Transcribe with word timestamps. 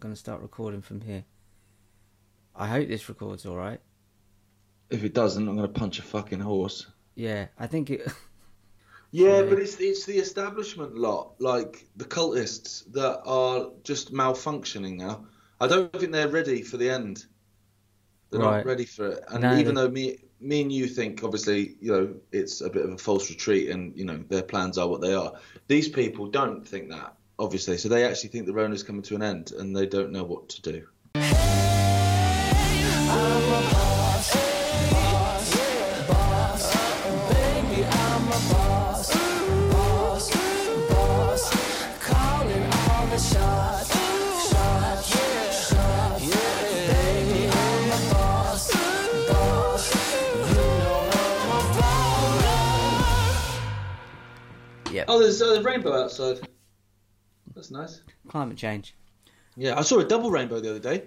going 0.00 0.14
to 0.14 0.18
start 0.18 0.40
recording 0.42 0.82
from 0.82 1.00
here. 1.00 1.24
I 2.56 2.66
hope 2.66 2.88
this 2.88 3.08
records 3.08 3.46
all 3.46 3.56
right. 3.56 3.80
If 4.90 5.04
it 5.04 5.14
doesn't, 5.14 5.46
I'm 5.48 5.56
going 5.56 5.72
to 5.72 5.78
punch 5.80 5.98
a 5.98 6.02
fucking 6.02 6.40
horse. 6.40 6.86
Yeah, 7.14 7.46
I 7.58 7.66
think 7.66 7.90
it. 7.90 8.08
Yeah, 9.12 9.38
Yeah. 9.40 9.42
but 9.42 9.58
it's 9.58 9.74
it's 9.80 10.04
the 10.06 10.18
establishment 10.18 10.94
lot, 10.94 11.34
like 11.40 11.84
the 11.96 12.04
cultists 12.04 12.84
that 12.92 13.20
are 13.26 13.70
just 13.82 14.12
malfunctioning 14.14 14.96
now. 14.98 15.26
I 15.60 15.66
don't 15.66 15.92
think 15.92 16.12
they're 16.12 16.28
ready 16.28 16.62
for 16.62 16.76
the 16.76 16.88
end. 16.88 17.26
They're 18.30 18.38
Right. 18.40 18.58
not 18.58 18.66
ready 18.66 18.84
for 18.84 19.08
it. 19.08 19.24
And 19.28 19.42
No, 19.42 19.56
even 19.58 19.74
they- 19.74 19.80
though 19.80 19.90
me 19.90 20.18
me 20.38 20.62
and 20.62 20.70
you 20.70 20.86
think 20.86 21.24
obviously, 21.24 21.74
you 21.80 21.90
know, 21.90 22.14
it's 22.30 22.60
a 22.60 22.70
bit 22.70 22.84
of 22.84 22.92
a 22.92 22.98
false 22.98 23.28
retreat 23.30 23.68
and, 23.70 23.94
you 23.98 24.04
know, 24.04 24.16
their 24.28 24.44
plans 24.44 24.78
are 24.78 24.88
what 24.88 25.00
they 25.00 25.12
are. 25.12 25.32
These 25.66 25.88
people 25.88 26.28
don't 26.28 26.66
think 26.66 26.88
that, 26.90 27.14
obviously. 27.40 27.78
So 27.78 27.88
they 27.88 28.04
actually 28.04 28.28
think 28.28 28.46
the 28.46 28.52
Rona's 28.52 28.82
coming 28.82 29.02
to 29.02 29.14
an 29.16 29.22
end 29.22 29.52
and 29.52 29.74
they 29.74 29.86
don't 29.86 30.12
know 30.12 30.24
what 30.24 30.48
to 30.50 30.62
do. 30.62 30.86
Yep. 54.92 55.04
Oh, 55.06 55.20
there's 55.20 55.40
uh, 55.40 55.60
a 55.60 55.62
rainbow 55.62 56.02
outside. 56.02 56.40
That's 57.60 57.70
nice. 57.70 58.00
Climate 58.26 58.56
change. 58.56 58.94
Yeah, 59.54 59.78
I 59.78 59.82
saw 59.82 59.98
a 59.98 60.04
double 60.04 60.30
rainbow 60.30 60.60
the 60.60 60.70
other 60.70 60.78
day. 60.78 61.02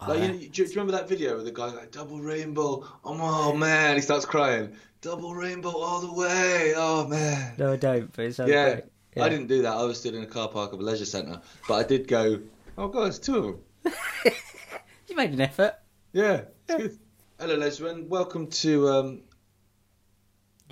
Oh, 0.00 0.08
Like, 0.08 0.18
yeah. 0.18 0.32
you 0.32 0.48
do, 0.48 0.62
you, 0.64 0.68
remember 0.70 0.90
that 0.90 1.08
video 1.08 1.36
where 1.36 1.44
the 1.44 1.52
guy's 1.52 1.74
like, 1.74 1.92
double 1.92 2.20
rainbow? 2.20 2.84
Oh, 3.04 3.54
man, 3.54 3.94
he 3.94 4.00
starts 4.00 4.24
crying. 4.24 4.74
Double 5.00 5.36
rainbow 5.36 5.70
all 5.70 6.00
the 6.00 6.12
way. 6.12 6.72
Oh, 6.76 7.06
man. 7.06 7.54
No, 7.56 7.74
I 7.74 7.76
don't. 7.76 8.12
But 8.12 8.24
it 8.24 8.34
sounds 8.34 8.50
Yeah. 8.50 8.80
Yeah. 9.14 9.24
I 9.24 9.28
didn't 9.28 9.46
do 9.46 9.62
that. 9.62 9.76
I 9.76 9.84
was 9.84 10.00
stood 10.00 10.14
in 10.14 10.24
a 10.24 10.26
car 10.26 10.48
park 10.48 10.72
of 10.72 10.80
a 10.80 10.82
leisure 10.82 11.04
centre. 11.04 11.40
But 11.68 11.74
I 11.74 11.84
did 11.84 12.08
go, 12.08 12.40
oh, 12.76 12.88
God, 12.88 13.04
there's 13.04 13.20
two 13.20 13.36
of 13.36 13.44
them. 13.44 14.32
You 15.06 15.14
made 15.14 15.30
an 15.30 15.40
effort. 15.40 15.74
Yeah, 16.12 16.42
it's 16.68 16.82
good. 16.82 16.98
Hello, 17.38 17.54
Lesbian. 17.54 18.08
Welcome 18.08 18.48
to. 18.48 18.88
Um... 18.88 19.20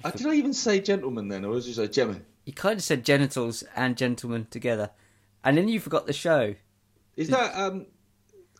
Uh, 0.03 0.11
did 0.11 0.27
I 0.27 0.35
even 0.35 0.53
say 0.53 0.81
gentleman 0.81 1.29
then, 1.29 1.45
or 1.45 1.51
was 1.51 1.67
it 1.67 1.69
just 1.69 1.79
a 1.79 1.89
gentleman? 1.89 2.27
You 2.47 2.53
kind 2.55 2.79
of 2.79 2.83
said 2.83 3.05
genitals 3.05 3.63
and 3.77 3.97
gentlemen 3.97 4.47
together, 4.51 4.91
and 5.45 5.59
then 5.59 5.69
you 5.69 5.79
forgot 5.81 6.07
the 6.07 6.13
show. 6.15 6.55
Is 7.17 7.29
that 7.29 7.55
um? 7.55 7.87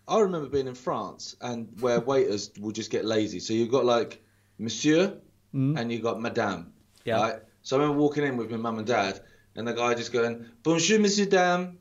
I 0.09 0.21
remember 0.21 0.49
being 0.49 0.67
in 0.69 0.75
France 0.75 1.35
and 1.41 1.69
where 1.81 1.99
waiters 2.01 2.51
will 2.61 2.71
just 2.73 2.91
get 2.91 3.05
lazy. 3.05 3.41
So 3.41 3.53
you've 3.55 3.71
got 3.71 3.85
like 3.85 4.23
Monsieur 4.59 5.19
Mm. 5.55 5.79
and 5.79 5.91
you 5.91 6.01
got 6.01 6.21
Madame. 6.21 6.73
Yeah. 7.05 7.21
Right? 7.23 7.37
So 7.63 7.77
I 7.77 7.81
remember 7.81 8.03
walking 8.03 8.25
in 8.25 8.37
with 8.37 8.51
my 8.51 8.57
mum 8.59 8.79
and 8.79 8.87
dad, 8.87 9.21
and 9.55 9.67
the 9.67 9.73
guy 9.73 9.95
just 9.95 10.13
going 10.13 10.47
Bonjour, 10.63 10.99
Monsieur 10.99 11.25
Dame. 11.25 11.79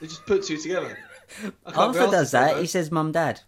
They 0.00 0.06
just 0.08 0.26
put 0.26 0.42
two 0.42 0.56
together. 0.56 0.98
Arthur 1.66 2.10
does 2.10 2.32
that. 2.32 2.56
no. 2.56 2.60
He 2.62 2.66
says 2.66 2.90
mum, 2.90 3.12
dad. 3.12 3.40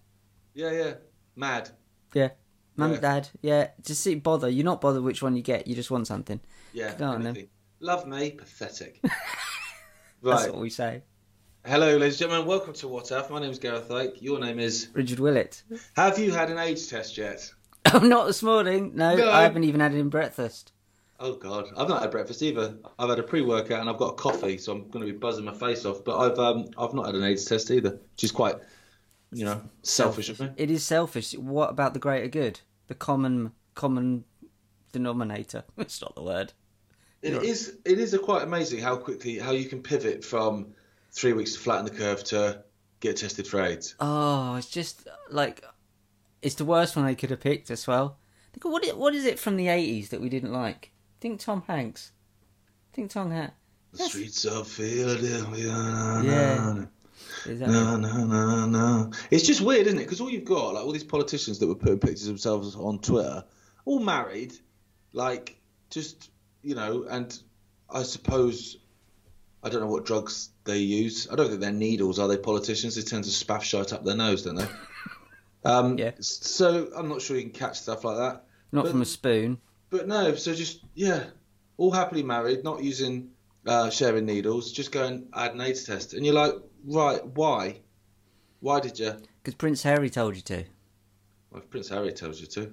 Yeah, 0.54 0.70
yeah. 0.70 0.94
Mad. 1.34 1.70
Yeah. 2.14 2.28
Mum, 2.76 2.92
Yeah. 2.92 3.00
dad. 3.00 3.28
Yeah. 3.40 3.70
Just 3.82 4.02
see, 4.02 4.14
bother. 4.14 4.48
You're 4.48 4.64
not 4.64 4.80
bothered 4.80 5.02
which 5.02 5.22
one 5.22 5.34
you 5.34 5.42
get. 5.42 5.66
You 5.66 5.74
just 5.74 5.90
want 5.90 6.06
something. 6.06 6.40
Yeah. 6.72 6.94
Go 6.96 7.06
on, 7.06 7.22
then. 7.22 7.48
Love 7.80 8.06
me, 8.06 8.30
pathetic. 8.30 9.00
That's 9.02 10.44
right. 10.44 10.52
what 10.52 10.60
we 10.60 10.70
say. 10.70 11.02
Hello, 11.66 11.96
ladies 11.96 12.20
and 12.20 12.30
gentlemen. 12.30 12.46
Welcome 12.46 12.72
to 12.74 12.88
What 12.88 13.10
If. 13.10 13.30
My 13.30 13.40
name 13.40 13.50
is 13.50 13.58
Gareth 13.58 13.88
Icke. 13.88 14.22
Your 14.22 14.38
name 14.40 14.58
is. 14.58 14.88
Richard 14.94 15.18
Willett. 15.18 15.62
Have 15.96 16.18
you 16.18 16.32
had 16.32 16.50
an 16.50 16.58
age 16.58 16.88
test 16.88 17.18
yet? 17.18 17.50
Not 18.02 18.26
this 18.26 18.42
morning. 18.42 18.92
No, 18.94 19.14
No. 19.16 19.30
I 19.30 19.42
haven't 19.42 19.64
even 19.64 19.80
had 19.80 19.92
it 19.94 19.98
in 19.98 20.08
breakfast. 20.08 20.72
Oh 21.20 21.34
God, 21.34 21.66
I've 21.76 21.88
not 21.88 22.02
had 22.02 22.10
breakfast 22.10 22.42
either. 22.42 22.74
I've 22.98 23.08
had 23.08 23.20
a 23.20 23.22
pre-workout 23.22 23.80
and 23.80 23.88
I've 23.88 23.96
got 23.96 24.08
a 24.08 24.14
coffee, 24.14 24.58
so 24.58 24.72
I'm 24.72 24.88
going 24.88 25.06
to 25.06 25.12
be 25.12 25.16
buzzing 25.16 25.44
my 25.44 25.54
face 25.54 25.84
off. 25.84 26.02
But 26.04 26.18
I've 26.18 26.36
um, 26.36 26.64
I've 26.76 26.94
not 26.94 27.06
had 27.06 27.14
an 27.14 27.22
AIDS 27.22 27.44
test 27.44 27.70
either, 27.70 27.90
which 27.90 28.24
is 28.24 28.32
quite, 28.32 28.56
you 29.30 29.44
know, 29.44 29.62
selfish 29.84 30.30
of 30.30 30.40
me. 30.40 30.50
It 30.56 30.68
is 30.68 30.82
selfish. 30.82 31.32
What 31.34 31.70
about 31.70 31.94
the 31.94 32.00
greater 32.00 32.26
good? 32.26 32.58
The 32.88 32.96
common 32.96 33.52
common 33.76 34.24
denominator. 34.90 35.62
It's 35.78 36.00
not 36.02 36.16
the 36.16 36.22
word. 36.24 36.54
It 37.22 37.32
You're- 37.34 37.48
is 37.48 37.78
it 37.84 37.98
is 38.00 38.14
a 38.14 38.18
quite 38.18 38.42
amazing 38.42 38.80
how 38.80 38.96
quickly 38.96 39.38
how 39.38 39.52
you 39.52 39.66
can 39.66 39.82
pivot 39.82 40.24
from 40.24 40.74
three 41.12 41.32
weeks 41.32 41.52
to 41.54 41.58
flatten 41.60 41.84
the 41.84 41.92
curve 41.92 42.24
to 42.24 42.64
get 43.00 43.16
tested 43.18 43.46
for 43.46 43.60
AIDS. 43.62 43.94
Oh, 44.00 44.56
it's 44.56 44.68
just 44.68 45.06
like 45.30 45.64
it's 46.42 46.56
the 46.56 46.64
worst 46.64 46.96
one 46.96 47.06
they 47.06 47.14
could 47.14 47.30
have 47.30 47.40
picked 47.40 47.70
as 47.70 47.86
well. 47.86 48.18
Think, 48.52 48.64
What 48.64 48.84
is, 48.84 48.94
what 48.94 49.14
is 49.14 49.24
it 49.24 49.38
from 49.38 49.56
the 49.56 49.68
eighties 49.68 50.08
that 50.10 50.20
we 50.20 50.28
didn't 50.28 50.52
like? 50.52 50.90
Think 51.20 51.38
Tom 51.40 51.62
Hanks. 51.68 52.10
Think 52.92 53.10
Tom 53.10 53.30
Hanks. 53.30 53.54
The 53.92 54.04
streets 54.04 54.44
of 54.44 54.66
Philadelphia. 54.66 56.20
Yeah. 56.24 56.84
Is 57.46 57.60
that 57.60 57.68
No, 57.68 57.96
no, 57.96 58.24
no, 58.24 58.66
no. 58.66 59.10
It's 59.30 59.46
just 59.46 59.60
weird, 59.60 59.86
isn't 59.86 59.98
it? 59.98 60.04
Because 60.04 60.20
all 60.20 60.30
you've 60.30 60.44
got, 60.44 60.74
like 60.74 60.84
all 60.84 60.92
these 60.92 61.04
politicians 61.04 61.58
that 61.60 61.66
were 61.68 61.74
putting 61.76 61.98
pictures 62.00 62.22
of 62.22 62.28
themselves 62.28 62.74
on 62.74 62.98
Twitter, 62.98 63.44
all 63.84 64.00
married, 64.00 64.54
like 65.12 65.56
just 65.90 66.30
you 66.62 66.74
know, 66.74 67.04
and 67.08 67.38
I 67.90 68.02
suppose 68.02 68.78
I 69.62 69.68
don't 69.68 69.80
know 69.80 69.86
what 69.86 70.04
drugs 70.04 70.50
they 70.64 70.78
use. 70.78 71.28
I 71.30 71.36
don't 71.36 71.48
think 71.48 71.60
they're 71.60 71.72
needles, 71.72 72.18
are 72.18 72.28
they? 72.28 72.36
Politicians, 72.36 72.96
they 72.96 73.02
tend 73.02 73.24
to 73.24 73.30
spaff 73.30 73.62
shite 73.62 73.92
up 73.92 74.04
their 74.04 74.16
nose, 74.16 74.42
don't 74.42 74.56
they? 74.56 74.66
Um, 75.64 75.96
Yeah. 75.96 76.10
So 76.18 76.88
I'm 76.96 77.08
not 77.08 77.22
sure 77.22 77.36
you 77.36 77.42
can 77.44 77.52
catch 77.52 77.78
stuff 77.78 78.02
like 78.02 78.16
that. 78.16 78.44
not 78.72 78.82
but- 78.84 78.90
from 78.90 79.02
a 79.02 79.04
spoon? 79.06 79.58
But 79.90 80.08
no, 80.08 80.34
so 80.34 80.54
just 80.54 80.80
yeah, 80.94 81.24
all 81.76 81.90
happily 81.92 82.22
married, 82.22 82.64
not 82.64 82.82
using 82.82 83.28
uh, 83.66 83.90
sharing 83.90 84.24
needles, 84.24 84.72
just 84.72 84.90
going 84.90 85.28
I 85.32 85.44
had 85.44 85.54
an 85.54 85.60
AIDS 85.60 85.84
test, 85.84 86.14
and 86.14 86.24
you're 86.24 86.34
like, 86.34 86.54
right, 86.84 87.24
why? 87.24 87.80
Why 88.60 88.80
did 88.80 88.98
you? 88.98 89.14
Because 89.42 89.54
Prince 89.54 89.82
Harry 89.82 90.08
told 90.08 90.34
you 90.34 90.42
to. 90.42 90.64
Well, 91.50 91.62
if 91.62 91.68
Prince 91.70 91.90
Harry 91.90 92.10
tells 92.12 92.40
you 92.40 92.46
to. 92.46 92.72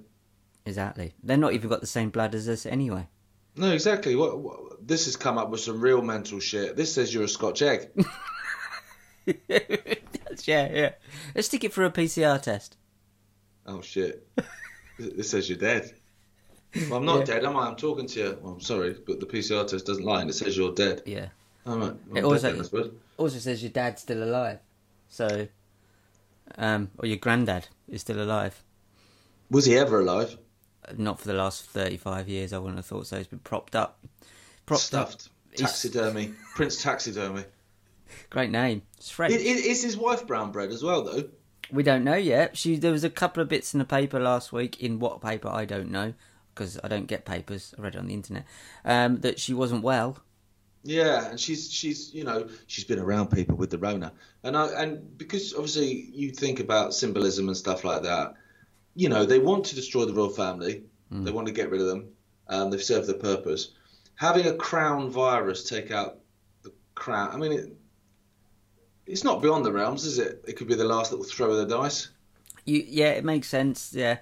Exactly. 0.66 1.14
They're 1.22 1.36
not 1.36 1.54
even 1.54 1.70
got 1.70 1.82
the 1.82 1.88
same 1.88 2.10
blood 2.10 2.34
as 2.34 2.48
us 2.48 2.66
anyway. 2.66 3.08
No, 3.56 3.72
exactly. 3.72 4.16
What, 4.16 4.40
what 4.40 4.88
this 4.88 5.06
has 5.06 5.16
come 5.18 5.38
up 5.38 5.50
with 5.50 5.60
some 5.60 5.82
real 5.82 6.02
mental 6.02 6.40
shit. 6.40 6.76
This 6.76 6.94
says 6.94 7.14
you're 7.14 7.24
a 7.24 7.30
Scotch 7.30 7.62
egg. 7.62 7.90
yeah, 9.50 9.60
yeah. 10.46 10.92
Let's 11.36 11.48
stick 11.48 11.64
it 11.64 11.74
for 11.74 11.84
a 11.86 11.92
PCR 11.92 12.42
test. 12.42 12.78
oh 13.66 13.82
shit. 13.82 14.28
This 14.98 15.30
says 15.30 15.50
you're 15.50 15.58
dead. 15.58 15.92
Well, 16.90 16.96
I'm 16.96 17.06
not 17.06 17.20
Yeah. 17.20 17.26
dead, 17.36 17.46
am 17.46 17.56
I? 17.58 17.68
I'm 17.68 17.76
talking 17.76 18.06
to 18.08 18.20
you. 18.20 18.38
Well, 18.42 18.54
I'm 18.54 18.62
sorry, 18.62 18.96
but 19.06 19.20
the 19.20 19.26
PCR 19.26 19.66
test 19.68 19.86
doesn't 19.86 20.04
lie, 20.04 20.22
and 20.22 20.30
it 20.30 20.34
says 20.34 20.56
you're 20.58 20.74
dead. 20.74 21.02
Yeah. 21.06 21.28
All 21.66 21.78
right. 21.78 21.90
It 21.92 21.98
I'm 22.10 22.14
dead 22.16 22.24
also- 22.26 22.52
then, 22.64 22.92
Also 23.18 23.38
says 23.40 23.64
your 23.64 23.72
dad's 23.72 24.02
still 24.02 24.24
alive. 24.24 24.60
So, 25.10 25.48
um, 26.58 26.92
or 27.00 27.08
your 27.08 27.18
granddad 27.18 27.68
is 27.88 28.02
still 28.02 28.22
alive. 28.22 28.62
Was 29.50 29.66
he 29.66 29.78
ever 29.78 30.02
alive? 30.02 30.38
Not 30.98 31.20
for 31.20 31.28
the 31.28 31.34
last 31.34 31.66
thirty-five 31.66 32.28
years. 32.28 32.54
I 32.54 32.58
wouldn't 32.58 32.78
have 32.78 32.86
thought 32.86 33.08
so. 33.08 33.18
He's 33.18 33.28
been 33.28 33.40
propped 33.40 33.76
up. 33.76 34.00
Propped 34.66 34.84
Stuffed. 34.84 35.14
up. 35.28 35.32
He's- 35.52 35.62
Taxidermy. 35.72 36.34
Prince 36.56 36.82
Taxidermy. 36.82 37.44
Great 38.30 38.50
name. 38.50 38.82
It's 38.98 39.10
French. 39.10 39.34
Is, 39.34 39.66
is 39.66 39.84
his 39.84 39.98
wife 39.98 40.26
brown 40.26 40.52
bread 40.52 40.70
as 40.72 40.82
well, 40.84 41.04
though? 41.04 41.26
We 41.72 41.84
don't 41.84 42.04
know 42.04 42.16
yet. 42.16 42.58
She 42.58 42.78
there 42.78 42.92
was 42.92 43.04
a 43.04 43.10
couple 43.10 43.44
of 43.44 43.50
bits 43.50 43.74
in 43.74 43.80
the 43.80 43.86
paper 43.86 44.20
last 44.20 44.52
week. 44.52 44.82
In 44.82 45.00
what 45.00 45.22
paper 45.22 45.48
I 45.48 45.66
don't 45.66 45.92
know 45.92 46.14
because 46.56 46.80
I 46.84 46.88
don't 46.88 47.06
get 47.06 47.26
papers. 47.26 47.74
I 47.78 47.82
read 47.82 47.96
it 47.96 48.00
on 48.00 48.08
the 48.08 48.14
internet. 48.14 48.46
Um, 48.84 49.20
that 49.22 49.40
she 49.40 49.54
wasn't 49.54 49.84
well. 49.84 50.18
Yeah, 50.84 51.30
and 51.30 51.40
she's 51.40 51.72
she's 51.72 52.14
you 52.14 52.24
know 52.24 52.48
she's 52.68 52.86
been 52.86 53.00
around 53.00 53.28
people 53.32 53.56
with 53.58 53.70
the 53.70 53.78
Rona, 53.78 54.14
and 54.44 54.56
I 54.58 54.68
and 54.82 55.18
because 55.18 55.54
obviously 55.54 56.10
you 56.14 56.32
think 56.32 56.60
about 56.60 56.94
symbolism 56.94 57.48
and 57.48 57.58
stuff 57.58 57.84
like 57.84 58.04
that, 58.04 58.34
you 58.95 59.09
know 59.09 59.25
they 59.25 59.39
want 59.39 59.65
to 59.65 59.75
destroy 59.75 60.06
the 60.06 60.13
royal 60.13 60.30
family, 60.30 60.83
they 61.12 61.31
want 61.31 61.47
to 61.47 61.53
get 61.53 61.69
rid 61.71 61.81
of 61.81 61.88
them, 61.88 62.09
um, 62.47 62.69
they've 62.69 62.83
served 62.83 63.07
their 63.07 63.18
purpose. 63.18 63.71
Having 64.15 64.47
a 64.47 64.53
crown 64.53 65.09
virus 65.09 65.68
take 65.68 65.91
out 65.91 66.19
the 66.63 66.71
crown, 66.94 67.30
I 67.31 67.38
mean, 67.38 67.51
it, 67.53 67.77
it's 69.06 69.24
not 69.24 69.41
beyond 69.41 69.65
the 69.65 69.71
realms, 69.71 70.06
is 70.06 70.19
it? 70.19 70.44
It 70.47 70.53
could 70.53 70.68
be 70.68 70.75
the 70.75 70.83
last 70.83 71.12
little 71.12 71.25
throw 71.25 71.51
of 71.51 71.57
the 71.57 71.77
dice. 71.77 72.09
You, 72.65 72.83
yeah, 72.86 73.12
it 73.12 73.24
makes 73.24 73.47
sense. 73.47 73.94
Yeah, 73.94 74.18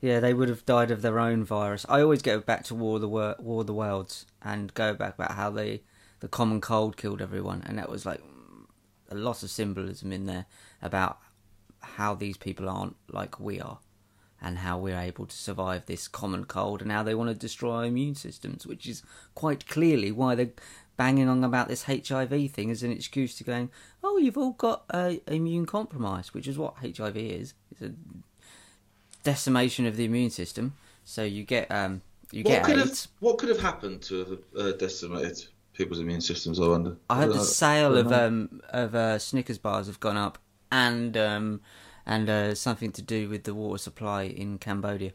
yeah, 0.00 0.20
they 0.20 0.32
would 0.34 0.48
have 0.48 0.64
died 0.64 0.90
of 0.90 1.02
their 1.02 1.18
own 1.18 1.44
virus. 1.44 1.84
I 1.88 2.00
always 2.02 2.22
go 2.22 2.38
back 2.40 2.64
to 2.64 2.74
War 2.74 2.96
of 2.96 3.00
the 3.00 3.08
Wor- 3.08 3.36
War 3.38 3.62
of 3.62 3.66
the 3.66 3.74
Worlds 3.74 4.26
and 4.42 4.72
go 4.74 4.94
back 4.94 5.14
about 5.14 5.32
how 5.32 5.50
they 5.50 5.82
the 6.20 6.28
common 6.28 6.60
cold 6.60 6.96
killed 6.96 7.22
everyone, 7.22 7.62
and 7.66 7.78
that 7.78 7.88
was 7.88 8.04
like 8.04 8.22
a 9.10 9.14
lot 9.14 9.42
of 9.42 9.50
symbolism 9.50 10.12
in 10.12 10.26
there 10.26 10.46
about 10.82 11.18
how 11.80 12.14
these 12.14 12.36
people 12.36 12.68
aren't 12.68 12.96
like 13.10 13.40
we 13.40 13.60
are, 13.60 13.78
and 14.40 14.58
how 14.58 14.78
we're 14.78 14.98
able 14.98 15.26
to 15.26 15.36
survive 15.36 15.86
this 15.86 16.08
common 16.08 16.44
cold, 16.44 16.82
and 16.82 16.92
how 16.92 17.02
they 17.02 17.14
want 17.14 17.28
to 17.28 17.34
destroy 17.34 17.72
our 17.72 17.84
immune 17.86 18.14
systems, 18.14 18.66
which 18.66 18.86
is 18.86 19.02
quite 19.34 19.66
clearly 19.66 20.12
why 20.12 20.34
they're 20.34 20.50
banging 20.96 21.28
on 21.28 21.42
about 21.44 21.68
this 21.68 21.84
HIV 21.84 22.50
thing 22.50 22.70
as 22.70 22.82
an 22.82 22.92
excuse 22.92 23.36
to 23.36 23.44
going, 23.44 23.70
oh, 24.02 24.18
you've 24.18 24.36
all 24.36 24.52
got 24.52 24.84
uh, 24.90 25.14
immune 25.26 25.64
compromise, 25.64 26.34
which 26.34 26.46
is 26.46 26.58
what 26.58 26.74
HIV 26.76 27.16
is. 27.16 27.54
It's 27.70 27.82
a 27.82 27.92
decimation 29.22 29.86
of 29.86 29.96
the 29.96 30.04
immune 30.04 30.30
system. 30.30 30.74
So 31.04 31.22
you 31.22 31.44
get 31.44 31.70
um, 31.70 32.02
you 32.32 32.42
What 32.42 32.50
get 32.50 32.64
could 32.64 32.78
have 32.78 33.06
what 33.20 33.38
could 33.38 33.48
have 33.48 33.60
happened 33.60 34.02
to 34.02 34.18
have 34.18 34.38
uh, 34.58 34.72
decimated 34.72 35.46
people's 35.72 36.00
immune 36.00 36.20
systems? 36.20 36.60
I 36.60 36.68
wonder. 36.68 36.96
I 37.08 37.18
heard 37.18 37.30
the 37.30 37.36
know. 37.36 37.42
sale 37.42 37.96
of 37.96 38.12
um 38.12 38.60
of 38.70 38.94
uh, 38.94 39.18
Snickers 39.18 39.58
bars 39.58 39.86
have 39.86 40.00
gone 40.00 40.16
up, 40.16 40.38
and 40.70 41.16
um 41.16 41.60
and 42.08 42.28
uh, 42.30 42.54
something 42.54 42.90
to 42.92 43.02
do 43.02 43.28
with 43.28 43.44
the 43.44 43.54
water 43.54 43.78
supply 43.78 44.22
in 44.22 44.58
Cambodia. 44.58 45.12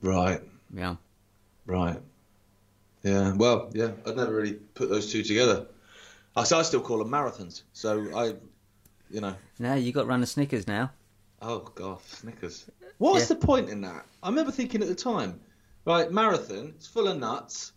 right, 0.00 0.40
Yeah. 0.74 0.96
right. 1.66 2.00
Yeah, 3.02 3.34
well, 3.34 3.70
yeah, 3.74 3.90
I'd 4.06 4.16
never 4.16 4.34
really 4.34 4.54
put 4.54 4.88
those 4.88 5.12
two 5.12 5.22
together. 5.22 5.66
I, 6.34 6.44
so 6.44 6.58
I 6.58 6.62
still 6.62 6.80
call 6.80 6.98
them 6.98 7.10
marathons. 7.10 7.62
So 7.74 8.08
I, 8.16 8.34
you 9.10 9.20
know, 9.20 9.34
Now 9.58 9.74
you 9.74 9.92
got 9.92 10.02
to 10.02 10.06
run 10.08 10.22
the 10.22 10.26
Snickers 10.26 10.66
now. 10.66 10.90
oh 11.42 11.70
god, 11.74 11.98
Snickers. 12.06 12.64
What's 12.96 13.28
Yeah. 13.28 13.36
the 13.36 13.46
point 13.46 13.68
in 13.68 13.82
that? 13.82 14.06
I 14.22 14.30
remember 14.30 14.50
thinking 14.50 14.80
at 14.80 14.88
the 14.88 14.94
time, 14.94 15.38
right, 15.84 16.10
marathon, 16.10 16.72
it's 16.76 16.86
full 16.86 17.06
of 17.08 17.18
nuts 17.18 17.72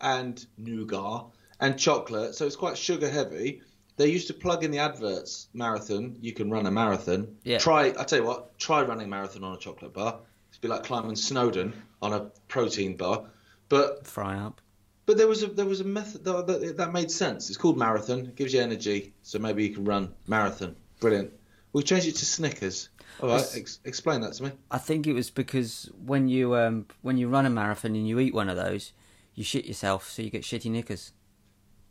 and 0.00 0.46
nougat 0.56 1.24
and 1.60 1.76
chocolate, 1.76 2.36
so 2.36 2.46
it's 2.46 2.54
quite 2.54 2.78
sugar 2.78 3.10
heavy. 3.10 3.62
They 3.98 4.08
used 4.08 4.28
to 4.28 4.34
plug 4.34 4.62
in 4.62 4.70
the 4.70 4.78
adverts, 4.78 5.48
marathon, 5.52 6.16
you 6.20 6.32
can 6.32 6.50
run 6.50 6.66
a 6.66 6.70
marathon. 6.70 7.36
Yeah. 7.42 7.58
Try, 7.58 7.92
I 7.98 8.04
tell 8.04 8.20
you 8.20 8.24
what, 8.24 8.56
try 8.56 8.82
running 8.82 9.06
a 9.06 9.10
marathon 9.10 9.42
on 9.42 9.54
a 9.54 9.58
chocolate 9.58 9.92
bar. 9.92 10.20
It'd 10.52 10.60
be 10.60 10.68
like 10.68 10.84
climbing 10.84 11.16
Snowdon 11.16 11.74
on 12.00 12.12
a 12.12 12.20
protein 12.46 12.96
bar. 12.96 13.24
But 13.68 14.06
Fry 14.06 14.38
up. 14.38 14.60
but 15.04 15.18
there 15.18 15.26
was 15.26 15.42
a 15.42 15.48
there 15.48 15.66
was 15.66 15.80
a 15.80 15.84
method 15.84 16.24
that, 16.24 16.76
that, 16.76 16.92
made 16.92 17.10
sense. 17.10 17.50
It's 17.50 17.58
called 17.58 17.76
marathon. 17.76 18.20
It 18.20 18.36
gives 18.36 18.54
you 18.54 18.60
energy, 18.60 19.12
so 19.22 19.38
maybe 19.40 19.64
you 19.66 19.74
can 19.74 19.84
run 19.84 20.14
marathon. 20.26 20.76
Brilliant. 21.00 21.32
We 21.72 21.82
change 21.82 22.06
it 22.06 22.14
to 22.16 22.24
Snickers. 22.24 22.88
All 23.20 23.28
right, 23.28 23.46
ex- 23.54 23.80
explain 23.84 24.20
that 24.22 24.34
to 24.34 24.44
me. 24.44 24.52
I 24.70 24.78
think 24.78 25.06
it 25.06 25.12
was 25.12 25.28
because 25.28 25.90
when 26.02 26.28
you 26.28 26.54
um 26.54 26.86
when 27.02 27.18
you 27.18 27.28
run 27.28 27.46
a 27.46 27.50
marathon 27.50 27.96
and 27.96 28.06
you 28.08 28.20
eat 28.20 28.32
one 28.32 28.48
of 28.48 28.56
those, 28.56 28.92
you 29.34 29.42
shit 29.42 29.66
yourself, 29.66 30.08
so 30.08 30.22
you 30.22 30.30
get 30.30 30.42
shitty 30.42 30.70
knickers. 30.70 31.12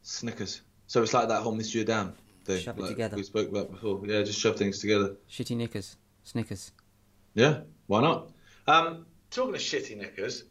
Snickers. 0.02 0.62
So 0.88 1.04
it's 1.04 1.14
like 1.14 1.28
that 1.30 1.42
whole 1.42 1.54
Monsieur 1.56 1.84
Dam 1.84 2.14
thing. 2.46 2.62
Shove 2.64 2.78
it 2.78 2.82
like 2.82 2.90
together. 2.92 3.18
We 3.18 3.24
spoke 3.24 3.50
about 3.50 3.72
before. 3.72 4.02
Yeah, 4.06 4.24
just 4.24 4.40
shove 4.40 4.56
things 4.58 4.80
together. 4.80 5.16
Shitty 5.30 5.56
knickers. 5.58 5.98
Snickers. 6.24 6.72
Yeah, 7.34 7.60
why 7.88 8.02
not? 8.02 8.32
Um, 8.68 9.06
talking 9.30 9.54
of 9.56 9.62
shitty 9.62 9.98
knickers, 9.98 10.44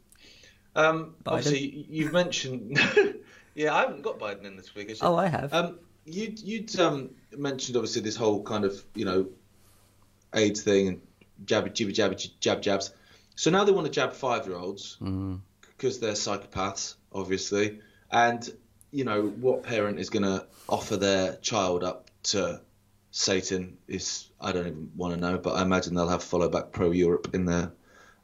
um, 0.75 1.15
obviously 1.27 1.87
you've 1.91 2.13
mentioned. 2.13 2.79
yeah, 3.55 3.75
I 3.75 3.81
haven't 3.81 4.03
got 4.03 4.19
Biden 4.19 4.45
in 4.45 4.57
this 4.57 4.75
week. 4.75 4.91
actually. 4.91 5.09
Oh, 5.09 5.17
I 5.17 5.27
have. 5.27 5.53
Um, 5.53 5.79
you'd 6.05 6.39
you'd 6.41 6.79
um, 6.79 7.11
mentioned 7.37 7.77
obviously 7.77 8.03
this 8.03 8.17
whole 8.17 8.43
kind 8.43 8.65
of 8.65 8.83
you 8.95 9.05
know 9.05 9.27
AIDS 10.35 10.63
thing 10.63 10.89
and 10.89 11.01
jab 11.45 11.67
jibby 11.75 11.93
jab 11.93 12.17
jab 12.41 12.63
jabs. 12.63 12.93
So 13.35 13.51
now 13.51 13.65
they 13.65 13.73
want 13.73 13.87
to 13.87 13.93
jab 13.93 14.13
five 14.13 14.47
year 14.47 14.57
olds 14.57 14.97
Mm. 15.01 15.41
because 15.61 15.99
they're 16.01 16.13
psychopaths, 16.13 16.95
obviously. 17.13 17.81
And 18.11 18.49
you 18.97 19.05
know 19.05 19.27
what 19.41 19.63
parent 19.63 19.99
is 19.99 20.09
going 20.09 20.23
to 20.23 20.47
offer 20.71 20.97
their 20.97 21.37
child 21.37 21.85
up 21.85 22.11
to 22.23 22.59
Satan 23.11 23.77
is 23.87 24.31
I 24.41 24.53
don't 24.53 24.67
even 24.67 24.91
want 24.97 25.13
to 25.13 25.21
know, 25.21 25.37
but 25.37 25.51
I 25.57 25.63
imagine 25.63 25.95
they'll 25.95 26.09
have 26.09 26.25
follow 26.25 26.49
back 26.49 26.73
pro 26.73 26.93
Europe 26.93 27.29
in 27.35 27.45
their 27.45 27.73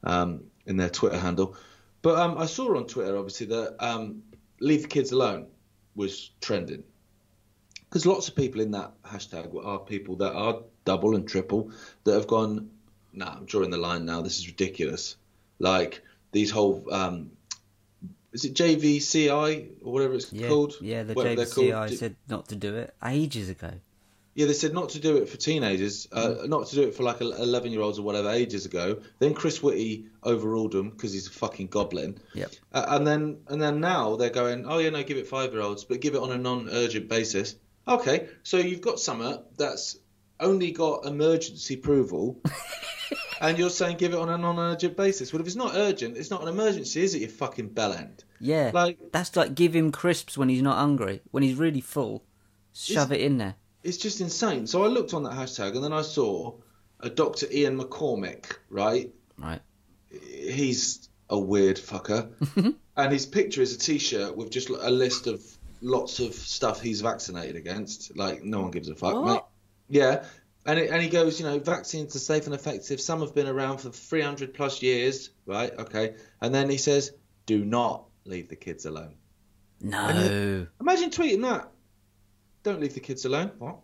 um, 0.02 0.44
in 0.64 0.78
their 0.78 0.88
Twitter 0.88 1.18
handle. 1.18 1.56
But 2.00 2.18
um, 2.18 2.38
I 2.38 2.46
saw 2.46 2.74
on 2.74 2.86
Twitter 2.86 3.18
obviously 3.18 3.46
that 3.48 3.76
um, 3.80 4.22
leave 4.60 4.82
the 4.82 4.88
kids 4.88 5.12
alone 5.12 5.48
was 5.94 6.30
trending 6.40 6.84
because 7.84 8.06
lots 8.06 8.28
of 8.28 8.34
people 8.34 8.62
in 8.62 8.70
that 8.70 8.92
hashtag 9.02 9.54
are 9.62 9.78
people 9.78 10.16
that 10.16 10.32
are 10.32 10.62
double 10.86 11.16
and 11.16 11.28
triple 11.28 11.70
that 12.04 12.14
have 12.14 12.26
gone. 12.26 12.70
Nah, 13.12 13.34
I'm 13.36 13.44
drawing 13.44 13.68
the 13.68 13.76
line 13.76 14.06
now. 14.06 14.22
This 14.22 14.38
is 14.38 14.46
ridiculous. 14.46 15.16
Like 15.58 16.00
these 16.32 16.50
whole 16.50 16.82
um, 16.90 17.30
is 18.32 18.44
it 18.44 18.54
JVCI 18.54 19.68
or 19.82 19.92
whatever 19.92 20.14
it's 20.14 20.32
Yeah, 20.32 20.48
called? 20.48 20.74
yeah. 20.80 21.02
The 21.02 21.14
Whatever 21.14 21.42
JVCI 21.44 21.72
called. 21.72 21.90
said 21.98 22.16
not 22.28 22.48
to 22.48 22.56
do 22.56 22.74
it 22.76 22.94
ages 23.04 23.48
ago. 23.48 23.70
Yeah, 24.34 24.46
they 24.46 24.54
said 24.54 24.72
not 24.72 24.88
to 24.90 24.98
do 24.98 25.18
it 25.18 25.28
for 25.28 25.36
teenagers, 25.36 26.08
uh, 26.10 26.46
not 26.46 26.66
to 26.68 26.74
do 26.74 26.82
it 26.84 26.94
for 26.94 27.02
like 27.02 27.20
11 27.20 27.70
year 27.70 27.82
olds 27.82 27.98
or 27.98 28.02
whatever 28.02 28.30
ages 28.30 28.64
ago. 28.64 29.02
Then 29.18 29.34
Chris 29.34 29.62
Whitty 29.62 30.06
overruled 30.24 30.72
them 30.72 30.88
because 30.88 31.12
he's 31.12 31.26
a 31.26 31.30
fucking 31.30 31.66
goblin. 31.66 32.18
Yep. 32.32 32.50
Uh, 32.72 32.84
and 32.88 33.06
then 33.06 33.40
and 33.48 33.60
then 33.60 33.80
now 33.80 34.16
they're 34.16 34.30
going, 34.30 34.64
oh 34.66 34.78
yeah, 34.78 34.88
no, 34.88 35.02
give 35.02 35.18
it 35.18 35.26
five 35.26 35.52
year 35.52 35.60
olds, 35.60 35.84
but 35.84 36.00
give 36.00 36.14
it 36.14 36.22
on 36.22 36.32
a 36.32 36.38
non 36.38 36.68
urgent 36.70 37.08
basis. 37.08 37.56
Okay, 37.86 38.28
so 38.42 38.56
you've 38.56 38.80
got 38.80 39.00
summer 39.00 39.40
that's 39.58 39.98
only 40.40 40.70
got 40.72 41.06
emergency 41.06 41.74
approval, 41.74 42.40
and 43.40 43.58
you're 43.58 43.70
saying 43.70 43.96
give 43.98 44.12
it 44.12 44.18
on 44.18 44.28
a 44.28 44.38
non 44.38 44.58
urgent 44.58 44.96
basis. 44.96 45.32
Well, 45.32 45.40
if 45.40 45.46
it's 45.46 45.56
not 45.56 45.72
urgent, 45.74 46.16
it's 46.16 46.30
not 46.30 46.42
an 46.42 46.48
emergency, 46.48 47.02
is 47.02 47.14
it? 47.14 47.22
You 47.22 47.28
fucking 47.28 47.68
bell 47.68 47.92
end. 47.92 48.24
Yeah. 48.40 48.70
Like 48.74 48.98
That's 49.12 49.34
like 49.36 49.54
give 49.54 49.74
him 49.74 49.92
crisps 49.92 50.36
when 50.36 50.48
he's 50.48 50.62
not 50.62 50.76
hungry. 50.78 51.20
When 51.30 51.42
he's 51.42 51.56
really 51.56 51.80
full, 51.80 52.24
shove 52.74 53.12
it 53.12 53.20
in 53.20 53.38
there. 53.38 53.54
it's 53.84 53.98
just 53.98 54.20
insane. 54.20 54.66
So 54.66 54.82
I 54.84 54.88
looked 54.88 55.14
on 55.14 55.22
that 55.24 55.32
hashtag 55.34 55.74
and 55.74 55.84
then 55.84 55.92
I 55.92 56.02
saw 56.02 56.54
a 57.00 57.08
Dr. 57.10 57.46
Ian 57.52 57.78
McCormick, 57.78 58.56
right? 58.70 59.12
Right. 59.38 59.60
He's 60.10 61.08
a 61.30 61.38
weird 61.38 61.76
fucker. 61.78 62.30
and 62.96 63.12
his 63.12 63.26
picture 63.26 63.62
is 63.62 63.74
a 63.74 63.78
t 63.78 63.98
shirt 63.98 64.36
with 64.36 64.50
just 64.50 64.68
a 64.70 64.90
list 64.90 65.26
of 65.26 65.42
lots 65.80 66.20
of 66.20 66.34
stuff 66.34 66.80
he's 66.80 67.00
vaccinated 67.00 67.56
against. 67.56 68.16
Like, 68.16 68.44
no 68.44 68.60
one 68.62 68.70
gives 68.70 68.88
a 68.88 68.94
fuck, 68.94 69.14
What? 69.14 69.24
mate. 69.26 69.40
Yeah. 69.92 70.24
And, 70.64 70.78
it, 70.78 70.90
and 70.90 71.02
he 71.02 71.08
goes, 71.10 71.38
you 71.38 71.44
know, 71.44 71.58
vaccines 71.58 72.16
are 72.16 72.20
safe 72.20 72.46
and 72.46 72.54
effective. 72.54 72.98
Some 72.98 73.20
have 73.20 73.34
been 73.34 73.46
around 73.46 73.78
for 73.78 73.90
300 73.90 74.54
plus 74.54 74.80
years, 74.80 75.30
right? 75.44 75.70
Okay. 75.78 76.14
And 76.40 76.54
then 76.54 76.70
he 76.70 76.78
says, 76.78 77.12
do 77.44 77.62
not 77.62 78.06
leave 78.24 78.48
the 78.48 78.56
kids 78.56 78.86
alone. 78.86 79.16
No. 79.82 80.66
Imagine 80.80 81.10
tweeting 81.10 81.42
that. 81.42 81.70
Don't 82.62 82.80
leave 82.80 82.94
the 82.94 83.00
kids 83.00 83.26
alone. 83.26 83.50
What? 83.58 83.76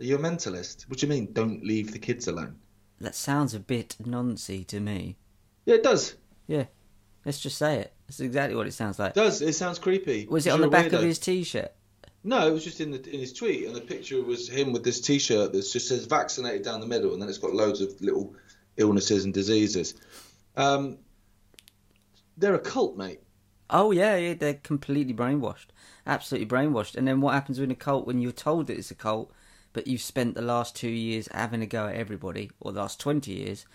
Are 0.00 0.04
you 0.04 0.14
a 0.14 0.18
mentalist? 0.18 0.88
What 0.88 1.00
do 1.00 1.06
you 1.06 1.10
mean, 1.10 1.32
don't 1.32 1.64
leave 1.64 1.92
the 1.92 1.98
kids 1.98 2.28
alone? 2.28 2.56
That 3.00 3.16
sounds 3.16 3.52
a 3.52 3.60
bit 3.60 3.96
noncy 4.00 4.64
to 4.68 4.78
me. 4.78 5.16
Yeah, 5.64 5.76
it 5.76 5.82
does. 5.82 6.14
Yeah. 6.46 6.66
Let's 7.24 7.40
just 7.40 7.58
say 7.58 7.78
it. 7.80 7.92
That's 8.06 8.20
exactly 8.20 8.54
what 8.54 8.68
it 8.68 8.74
sounds 8.74 8.98
like. 9.00 9.10
It 9.10 9.14
does. 9.14 9.42
It 9.42 9.54
sounds 9.54 9.80
creepy. 9.80 10.26
Was 10.30 10.46
it 10.46 10.50
on 10.50 10.60
the 10.60 10.68
back 10.68 10.92
of 10.92 11.02
his 11.02 11.18
t-shirt? 11.18 11.72
No, 12.26 12.48
it 12.48 12.52
was 12.52 12.64
just 12.64 12.80
in 12.80 12.90
the 12.90 13.10
in 13.12 13.20
his 13.20 13.34
tweet, 13.34 13.66
and 13.66 13.76
the 13.76 13.82
picture 13.82 14.22
was 14.22 14.48
him 14.48 14.72
with 14.72 14.82
this 14.82 15.00
T-shirt 15.00 15.52
that 15.52 15.70
just 15.70 15.88
says 15.88 16.06
"vaccinated" 16.06 16.62
down 16.62 16.80
the 16.80 16.86
middle, 16.86 17.12
and 17.12 17.20
then 17.20 17.28
it's 17.28 17.38
got 17.38 17.52
loads 17.52 17.82
of 17.82 18.00
little 18.00 18.34
illnesses 18.78 19.24
and 19.24 19.34
diseases. 19.34 19.94
Um, 20.56 20.98
they're 22.38 22.54
a 22.54 22.58
cult, 22.58 22.96
mate. 22.96 23.20
Oh 23.68 23.90
yeah, 23.90 24.16
yeah, 24.16 24.34
they're 24.34 24.54
completely 24.54 25.12
brainwashed, 25.12 25.66
absolutely 26.06 26.48
brainwashed. 26.48 26.96
And 26.96 27.06
then 27.06 27.20
what 27.20 27.34
happens 27.34 27.58
in 27.58 27.70
a 27.70 27.74
cult 27.74 28.06
when 28.06 28.20
you're 28.20 28.32
told 28.32 28.68
that 28.68 28.78
it's 28.78 28.90
a 28.90 28.94
cult, 28.94 29.30
but 29.74 29.86
you've 29.86 30.00
spent 30.00 30.34
the 30.34 30.42
last 30.42 30.74
two 30.74 30.88
years 30.88 31.28
having 31.30 31.60
a 31.60 31.66
go 31.66 31.88
at 31.88 31.94
everybody, 31.94 32.50
or 32.58 32.72
the 32.72 32.80
last 32.80 32.98
twenty 32.98 33.32
years 33.32 33.66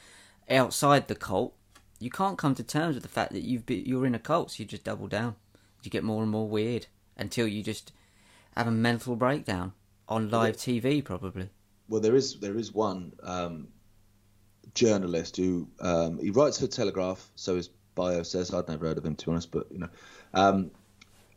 outside 0.49 1.07
the 1.07 1.15
cult? 1.15 1.53
You 1.99 2.09
can't 2.09 2.37
come 2.37 2.55
to 2.55 2.63
terms 2.63 2.95
with 2.95 3.03
the 3.03 3.09
fact 3.09 3.33
that 3.33 3.43
you've 3.43 3.67
been, 3.67 3.85
you're 3.85 4.07
in 4.07 4.15
a 4.15 4.19
cult, 4.19 4.51
so 4.51 4.63
you 4.63 4.65
just 4.65 4.85
double 4.85 5.07
down. 5.07 5.35
You 5.83 5.91
get 5.91 6.03
more 6.03 6.23
and 6.23 6.31
more 6.31 6.47
weird 6.47 6.87
until 7.15 7.47
you 7.47 7.61
just 7.61 7.91
have 8.59 8.67
a 8.67 8.71
mental 8.71 9.15
breakdown 9.15 9.71
on 10.09 10.29
live 10.29 10.57
TV, 10.57 11.03
probably. 11.03 11.49
Well, 11.87 12.01
there 12.01 12.15
is 12.15 12.39
there 12.41 12.57
is 12.57 12.73
one 12.73 13.13
um, 13.23 13.69
journalist 14.75 15.37
who 15.37 15.69
um, 15.79 16.19
he 16.19 16.29
writes 16.29 16.59
for 16.59 16.67
Telegraph, 16.67 17.25
so 17.35 17.55
his 17.55 17.69
bio 17.95 18.23
says 18.23 18.53
I'd 18.53 18.67
never 18.67 18.87
heard 18.87 18.97
of 18.97 19.05
him 19.05 19.15
to 19.15 19.25
be 19.25 19.31
honest, 19.31 19.51
but 19.51 19.71
you 19.71 19.79
know, 19.79 19.89
um, 20.33 20.71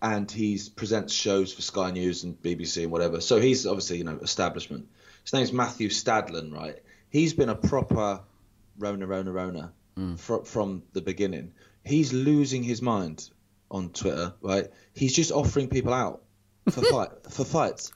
and 0.03 0.29
he 0.29 0.61
presents 0.75 1.13
shows 1.13 1.53
for 1.53 1.63
Sky 1.63 1.93
News 1.93 2.25
and 2.25 2.41
BBC 2.43 2.83
and 2.83 2.91
whatever. 2.91 3.21
So 3.21 3.41
he's 3.41 3.67
obviously 3.67 3.99
you 3.99 4.05
know 4.05 4.19
establishment. 4.21 4.89
His 5.23 5.33
name's 5.33 5.53
Matthew 5.53 5.91
Stadlen, 5.91 6.53
right? 6.53 6.83
He's 7.09 7.35
been 7.35 7.51
a 7.51 7.55
proper 7.55 8.21
Rona 8.79 9.07
Rona 9.07 9.31
Rona 9.31 9.73
fr- 10.17 10.43
from 10.45 10.83
the 10.93 11.03
beginning. 11.03 11.53
He's 11.85 12.13
losing 12.13 12.65
his 12.65 12.83
mind 12.83 13.31
on 13.71 13.91
Twitter, 13.91 14.35
right? 14.41 14.69
He's 14.93 15.15
just 15.15 15.31
offering 15.31 15.69
people 15.69 15.95
out 15.95 16.22
for 16.71 16.83
fight 16.83 17.11
for 17.31 17.45
fights. 17.45 17.93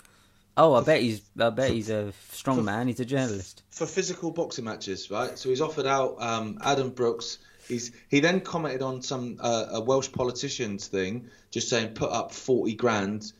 Oh, 0.58 0.72
I 0.74 0.82
bet 0.82 1.02
he's 1.02 1.22
I 1.38 1.50
bet 1.50 1.70
he's 1.70 1.90
a 1.90 2.12
strong 2.32 2.64
man. 2.64 2.86
He's 2.88 3.00
a 3.00 3.04
journalist. 3.04 3.62
for 3.70 3.86
physical 3.86 4.30
boxing 4.30 4.64
matches, 4.64 5.10
right? 5.10 5.38
So 5.38 5.50
he's 5.50 5.60
offered 5.60 5.86
out 5.86 6.16
um, 6.20 6.58
Adam 6.62 6.90
Brooks. 6.90 7.38
He's 7.68 7.92
he 8.08 8.20
then 8.20 8.40
commented 8.40 8.80
on 8.82 9.02
some 9.02 9.36
uh, 9.40 9.66
a 9.72 9.80
Welsh 9.80 10.10
politician's 10.12 10.86
thing, 10.86 11.28
just 11.50 11.68
saying 11.68 11.94
put 11.94 12.10
up 12.10 12.32
forty 12.32 12.74
grand, 12.74 13.32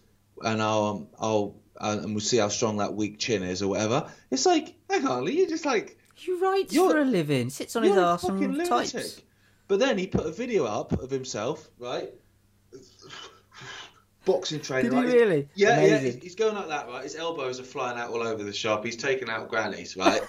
and 0.43 0.61
I'll 0.61 1.09
I'll 1.19 1.57
uh, 1.81 1.99
and 2.03 2.15
we'll 2.15 2.21
see 2.21 2.39
how 2.39 2.49
strong 2.49 2.79
that 2.79 2.95
weak 2.95 3.19
chin 3.19 3.43
is 3.43 3.63
or 3.63 3.69
whatever. 3.69 4.11
It's 4.31 4.45
like, 4.47 4.75
hang 4.91 5.07
on, 5.07 5.31
you're 5.33 5.49
just 5.49 5.65
like 5.65 5.97
He 6.15 6.33
writes 6.33 6.73
You're- 6.73 6.91
for 6.93 6.99
a 7.01 7.05
living, 7.05 7.51
sits 7.51 7.77
on 7.77 7.83
his 7.85 7.97
arse 7.97 8.25
and 8.25 8.41
lunatic. 8.41 8.69
types. 8.69 9.23
But 9.69 9.79
then 9.81 9.97
he 9.99 10.07
put 10.07 10.27
a 10.27 10.31
video 10.31 10.65
up 10.65 10.93
of 10.93 11.11
himself, 11.11 11.69
right? 11.79 12.13
Boxing 14.27 14.61
training. 14.61 14.91
Did 14.91 15.09
he 15.09 15.17
really? 15.17 15.49
Yeah, 15.55 15.69
yeah. 15.69 15.77
Amazing. 15.77 16.13
He's, 16.13 16.23
he's 16.23 16.35
going 16.35 16.55
like 16.55 16.69
that, 16.69 16.89
right? 16.89 17.03
His 17.03 17.17
elbows 17.17 17.59
are 17.59 17.65
flying 17.65 17.99
out 17.99 18.11
all 18.11 18.23
over 18.23 18.43
the 18.43 18.53
shop. 18.53 18.85
He's 18.85 18.97
taking 18.97 19.31
out 19.31 19.49
grannies, 19.49 19.97
right? 19.97 20.21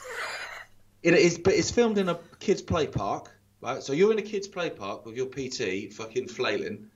it 1.03 1.13
is, 1.13 1.37
but 1.37 1.53
it's 1.53 1.71
filmed 1.71 1.97
in 1.97 2.07
a 2.07 2.17
kids' 2.39 2.61
play 2.61 2.87
park, 2.87 3.29
right? 3.59 3.83
So 3.83 3.91
you're 3.91 4.13
in 4.13 4.19
a 4.19 4.23
kids' 4.23 4.47
play 4.47 4.69
park 4.69 5.05
with 5.05 5.17
your 5.17 5.25
PT, 5.25 5.93
fucking 5.93 6.29
flailing, 6.29 6.87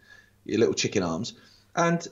your 0.45 0.59
little 0.59 0.75
chicken 0.75 1.03
arms, 1.03 1.33
and 1.75 2.07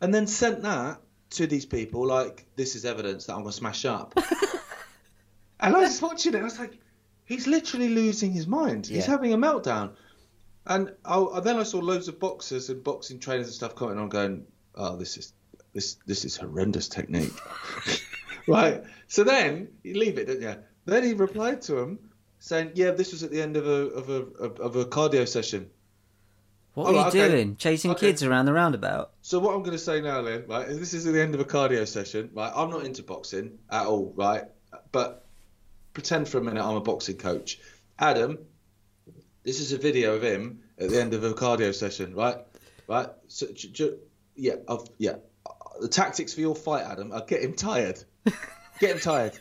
and 0.00 0.14
then 0.14 0.26
sent 0.26 0.62
that 0.62 1.00
to 1.30 1.46
these 1.46 1.66
people 1.66 2.06
like 2.06 2.46
this 2.56 2.74
is 2.74 2.84
evidence 2.84 3.26
that 3.26 3.34
I'm 3.34 3.40
gonna 3.40 3.52
smash 3.52 3.84
up. 3.84 4.14
and 5.60 5.76
I 5.76 5.80
was 5.80 6.00
watching 6.00 6.34
it. 6.34 6.40
I 6.40 6.44
was 6.44 6.58
like, 6.58 6.78
he's 7.24 7.46
literally 7.46 7.88
losing 7.88 8.32
his 8.32 8.46
mind. 8.46 8.86
He's 8.86 9.06
having 9.06 9.32
a 9.32 9.38
meltdown. 9.38 9.92
And 10.66 10.92
I, 11.04 11.40
then 11.40 11.56
I 11.56 11.64
saw 11.64 11.78
loads 11.78 12.08
of 12.08 12.20
boxers 12.20 12.68
and 12.70 12.82
boxing 12.84 13.18
trainers 13.18 13.46
and 13.46 13.54
stuff 13.54 13.74
commenting 13.74 14.02
on, 14.02 14.08
going, 14.08 14.46
"Oh, 14.74 14.96
this 14.96 15.16
is 15.16 15.32
this 15.72 15.96
this 16.06 16.24
is 16.24 16.36
horrendous 16.36 16.88
technique." 16.88 17.32
right. 18.46 18.82
So 19.08 19.24
then 19.24 19.68
you 19.82 19.94
leave 19.94 20.18
it, 20.18 20.26
don't 20.26 20.40
you? 20.40 20.56
Then 20.84 21.02
he 21.02 21.14
replied 21.14 21.62
to 21.62 21.78
him 21.78 21.98
saying, 22.38 22.72
"Yeah, 22.74 22.92
this 22.92 23.12
was 23.12 23.22
at 23.22 23.30
the 23.30 23.42
end 23.42 23.56
of 23.56 23.66
a 23.66 23.70
of 23.70 24.08
a 24.08 24.44
of 24.62 24.76
a 24.76 24.84
cardio 24.84 25.26
session." 25.26 25.70
What 26.74 26.86
Oh, 26.86 26.90
are 26.96 27.02
you 27.02 27.08
okay. 27.08 27.28
doing? 27.28 27.56
Chasing 27.56 27.90
Okay. 27.90 28.06
kids 28.08 28.22
around 28.22 28.46
the 28.46 28.52
roundabout? 28.54 29.10
So 29.20 29.38
what 29.38 29.54
I'm 29.54 29.60
going 29.62 29.72
to 29.76 29.78
say 29.78 30.00
now, 30.00 30.20
Lynn, 30.20 30.44
right? 30.48 30.66
is 30.68 30.78
This 30.78 30.94
is 30.94 31.06
at 31.06 31.12
the 31.12 31.20
end 31.20 31.34
of 31.34 31.40
a 31.40 31.44
cardio 31.44 31.86
session, 31.86 32.30
right? 32.32 32.50
I'm 32.54 32.70
not 32.70 32.86
into 32.86 33.02
boxing 33.02 33.58
at 33.70 33.84
all, 33.86 34.14
right? 34.16 34.44
But 34.90 35.26
pretend 35.92 36.28
for 36.28 36.38
a 36.38 36.40
minute 36.42 36.64
I'm 36.64 36.76
a 36.76 36.80
boxing 36.80 37.18
coach. 37.18 37.58
Adam, 37.98 38.38
this 39.44 39.60
is 39.60 39.72
a 39.72 39.78
video 39.78 40.14
of 40.14 40.22
him 40.22 40.60
at 40.78 40.90
the 40.90 41.00
end 41.00 41.14
of 41.14 41.24
a 41.24 41.32
cardio 41.34 41.74
session, 41.74 42.14
right? 42.14 42.36
Right? 42.88 43.08
So, 43.28 43.46
j- 43.52 43.68
j- 43.68 43.96
yeah, 44.36 44.54
I've, 44.68 44.84
yeah. 44.98 45.16
The 45.80 45.88
tactics 45.88 46.34
for 46.34 46.40
your 46.40 46.54
fight, 46.54 46.84
Adam, 46.84 47.12
are 47.12 47.24
get 47.24 47.42
him 47.42 47.54
tired. 47.54 48.02
get 48.80 48.90
him 48.92 48.98
tired. 49.00 49.38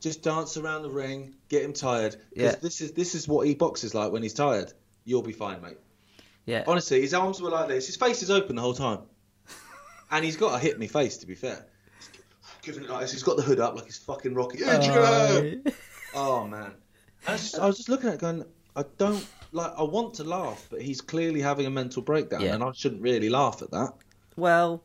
Just 0.00 0.22
dance 0.22 0.56
around 0.56 0.82
the 0.82 0.90
ring, 0.90 1.34
get 1.48 1.62
him 1.62 1.72
tired. 1.72 2.16
Yeah. 2.34 2.54
This 2.60 2.80
is 2.80 2.92
this 2.92 3.14
is 3.14 3.26
what 3.28 3.46
he 3.46 3.54
boxes 3.54 3.94
like 3.94 4.12
when 4.12 4.22
he's 4.22 4.34
tired. 4.34 4.72
You'll 5.04 5.22
be 5.22 5.32
fine, 5.32 5.60
mate. 5.60 5.78
Yeah. 6.46 6.64
Honestly, 6.66 7.00
his 7.00 7.14
arms 7.14 7.40
were 7.42 7.50
like 7.50 7.68
this. 7.68 7.86
His 7.86 7.96
face 7.96 8.22
is 8.22 8.30
open 8.30 8.56
the 8.56 8.62
whole 8.62 8.74
time. 8.74 9.00
And 10.10 10.24
he's 10.24 10.36
got 10.38 10.54
a 10.54 10.58
hit 10.58 10.78
me 10.78 10.86
face, 10.86 11.18
to 11.18 11.26
be 11.26 11.34
fair. 11.34 11.66
He's 11.98 12.08
giving 12.62 12.84
it 12.84 12.88
like 12.90 13.02
this. 13.02 13.12
He's 13.12 13.22
got 13.22 13.36
the 13.36 13.42
hood 13.42 13.60
up 13.60 13.74
like 13.74 13.84
he's 13.84 13.98
fucking 13.98 14.32
Rocky. 14.32 14.60
Oh, 14.64 15.72
Oh, 16.14 16.46
man. 16.46 16.72
I 17.26 17.32
was, 17.32 17.42
just, 17.42 17.58
I 17.58 17.66
was 17.66 17.76
just 17.76 17.88
looking 17.90 18.08
at 18.08 18.14
it 18.14 18.20
going, 18.20 18.42
I 18.80 18.84
don't, 18.96 19.26
like, 19.52 19.72
I 19.76 19.82
want 19.82 20.14
to 20.14 20.24
laugh, 20.24 20.66
but 20.70 20.80
he's 20.82 21.00
clearly 21.00 21.40
having 21.40 21.66
a 21.66 21.70
mental 21.70 22.02
breakdown, 22.02 22.40
Yeah. 22.42 22.54
and 22.54 22.62
I 22.62 22.70
shouldn't 22.72 23.02
really 23.02 23.28
laugh 23.28 23.60
at 23.62 23.70
that. 23.72 23.92
well, 24.36 24.84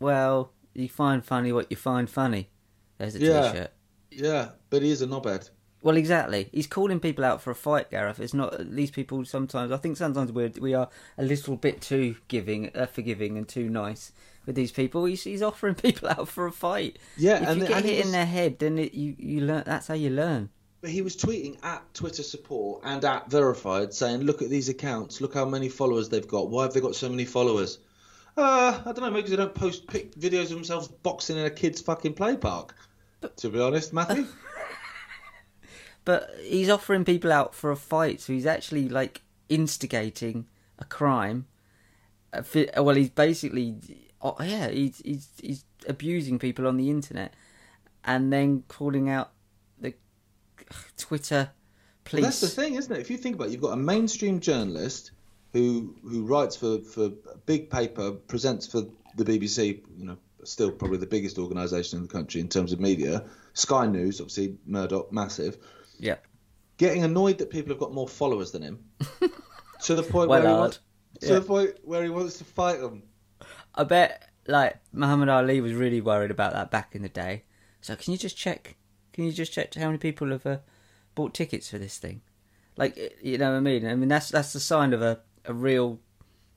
well, 0.00 0.52
you 0.74 0.88
find 0.88 1.24
funny 1.24 1.52
what 1.52 1.66
you 1.70 1.76
find 1.76 2.08
funny. 2.08 2.48
There's 2.98 3.14
a 3.16 3.18
Yeah. 3.20 3.52
t-shirt. 3.52 3.70
Yeah, 4.10 4.50
but 4.70 4.82
he 4.82 4.90
is 4.90 5.02
a 5.02 5.06
knobhead. 5.06 5.50
Well, 5.82 5.96
exactly. 5.96 6.48
He's 6.52 6.66
calling 6.68 7.00
people 7.00 7.24
out 7.24 7.42
for 7.42 7.50
a 7.50 7.54
fight, 7.56 7.90
Gareth. 7.90 8.20
It's 8.20 8.34
not 8.34 8.70
these 8.70 8.90
people. 8.92 9.24
Sometimes 9.24 9.72
I 9.72 9.76
think 9.78 9.96
sometimes 9.96 10.30
we're 10.30 10.52
we 10.60 10.74
are 10.74 10.88
a 11.18 11.24
little 11.24 11.56
bit 11.56 11.80
too 11.80 12.16
giving, 12.28 12.70
uh, 12.76 12.86
forgiving, 12.86 13.36
and 13.36 13.48
too 13.48 13.68
nice 13.68 14.12
with 14.46 14.54
these 14.54 14.70
people. 14.70 15.06
He's, 15.06 15.24
he's 15.24 15.42
offering 15.42 15.74
people 15.86 16.08
out 16.08 16.28
for 16.28 16.46
a 16.46 16.52
fight. 16.52 16.98
Yeah, 17.16 17.42
if 17.42 17.48
and 17.48 17.56
you 17.56 17.62
the- 17.62 17.68
get 17.68 17.76
and 17.78 17.86
he 17.86 17.96
hit 17.96 18.06
in 18.06 18.12
their 18.12 18.26
head, 18.26 18.58
then 18.60 18.78
it, 18.78 18.94
you 18.94 19.16
you 19.18 19.40
learn. 19.40 19.64
That's 19.66 19.88
how 19.88 19.94
you 19.94 20.10
learn. 20.10 20.50
But 20.82 20.90
he 20.90 21.00
was 21.00 21.16
tweeting 21.16 21.64
at 21.64 21.94
Twitter 21.94 22.24
support 22.24 22.82
and 22.84 23.04
at 23.04 23.30
verified 23.30 23.94
saying, 23.94 24.22
look 24.22 24.42
at 24.42 24.50
these 24.50 24.68
accounts, 24.68 25.20
look 25.20 25.32
how 25.32 25.44
many 25.44 25.68
followers 25.68 26.08
they've 26.08 26.26
got. 26.26 26.50
Why 26.50 26.64
have 26.64 26.74
they 26.74 26.80
got 26.80 26.96
so 26.96 27.08
many 27.08 27.24
followers? 27.24 27.78
Uh, 28.36 28.80
I 28.80 28.92
don't 28.92 29.00
know, 29.00 29.10
maybe 29.10 29.28
they 29.28 29.36
don't 29.36 29.54
post 29.54 29.86
pic 29.86 30.14
videos 30.16 30.44
of 30.44 30.50
themselves 30.50 30.88
boxing 30.88 31.38
in 31.38 31.46
a 31.46 31.50
kid's 31.50 31.80
fucking 31.80 32.14
play 32.14 32.36
park. 32.36 32.74
But, 33.20 33.36
To 33.38 33.48
be 33.48 33.60
honest, 33.60 33.92
Matthew. 33.92 34.26
But 36.04 36.30
he's 36.40 36.68
offering 36.68 37.04
people 37.04 37.30
out 37.30 37.54
for 37.54 37.70
a 37.70 37.76
fight, 37.76 38.20
so 38.20 38.32
he's 38.32 38.44
actually 38.44 38.88
like 38.88 39.22
instigating 39.48 40.48
a 40.78 40.84
crime. 40.84 41.46
Well, 42.76 42.96
he's 42.96 43.10
basically, 43.10 43.76
oh, 44.20 44.34
yeah, 44.40 44.68
he's 44.68 45.00
he's 45.04 45.28
he's 45.40 45.64
abusing 45.86 46.40
people 46.40 46.66
on 46.66 46.76
the 46.76 46.90
internet, 46.90 47.34
and 48.04 48.32
then 48.32 48.64
calling 48.66 49.08
out 49.08 49.30
Twitter 50.96 51.50
Well, 52.12 52.22
that's 52.22 52.40
the 52.40 52.48
thing, 52.48 52.74
isn't 52.74 52.92
it? 52.92 53.00
If 53.00 53.10
you 53.10 53.16
think 53.16 53.36
about 53.36 53.48
it, 53.48 53.52
you've 53.52 53.60
got 53.62 53.72
a 53.72 53.76
mainstream 53.76 54.40
journalist 54.40 55.12
who 55.52 55.94
who 56.02 56.24
writes 56.24 56.56
for, 56.56 56.78
for 56.80 57.06
a 57.06 57.38
big 57.46 57.70
paper, 57.70 58.12
presents 58.12 58.66
for 58.66 58.82
the 59.16 59.24
BBC, 59.24 59.82
you 59.96 60.04
know, 60.06 60.16
still 60.44 60.70
probably 60.70 60.98
the 60.98 61.06
biggest 61.06 61.38
organisation 61.38 61.98
in 61.98 62.02
the 62.04 62.08
country 62.12 62.40
in 62.40 62.48
terms 62.48 62.72
of 62.72 62.80
media. 62.80 63.24
Sky 63.54 63.86
News, 63.86 64.20
obviously, 64.20 64.56
Murdoch, 64.66 65.12
massive. 65.12 65.58
Yeah, 65.98 66.16
getting 66.78 67.04
annoyed 67.04 67.38
that 67.38 67.50
people 67.50 67.70
have 67.70 67.78
got 67.78 67.92
more 67.92 68.08
followers 68.08 68.50
than 68.52 68.62
him 68.62 68.84
to 69.82 69.94
the 69.94 70.02
point 70.02 70.28
Well, 70.28 70.40
where 70.42 70.48
he 70.48 70.54
wants, 70.54 70.80
to 71.20 71.26
Yeah. 71.28 71.34
the 71.34 71.40
point 71.42 71.74
where 71.84 72.02
he 72.02 72.08
wants 72.08 72.38
to 72.38 72.44
fight 72.44 72.80
them. 72.80 73.02
I 73.74 73.84
bet 73.84 74.30
like 74.48 74.80
Muhammad 74.92 75.28
Ali 75.28 75.60
was 75.60 75.72
really 75.74 76.00
worried 76.00 76.30
about 76.30 76.52
that 76.54 76.70
back 76.70 76.94
in 76.94 77.02
the 77.02 77.08
day. 77.08 77.44
So 77.80 77.94
can 77.96 78.12
you 78.12 78.18
just 78.18 78.36
check? 78.36 78.76
Can 79.12 79.24
you 79.24 79.32
just 79.32 79.52
check 79.52 79.74
how 79.74 79.86
many 79.86 79.98
people 79.98 80.30
have 80.30 80.46
uh, 80.46 80.58
bought 81.14 81.34
tickets 81.34 81.70
for 81.70 81.78
this 81.78 81.98
thing? 81.98 82.22
Like 82.76 83.18
you 83.22 83.38
know 83.38 83.50
what 83.50 83.58
I 83.58 83.60
mean? 83.60 83.86
I 83.86 83.94
mean 83.94 84.08
that's 84.08 84.30
that's 84.30 84.52
the 84.52 84.60
sign 84.60 84.92
of 84.92 85.02
a 85.02 85.20
a 85.44 85.52
real 85.52 86.00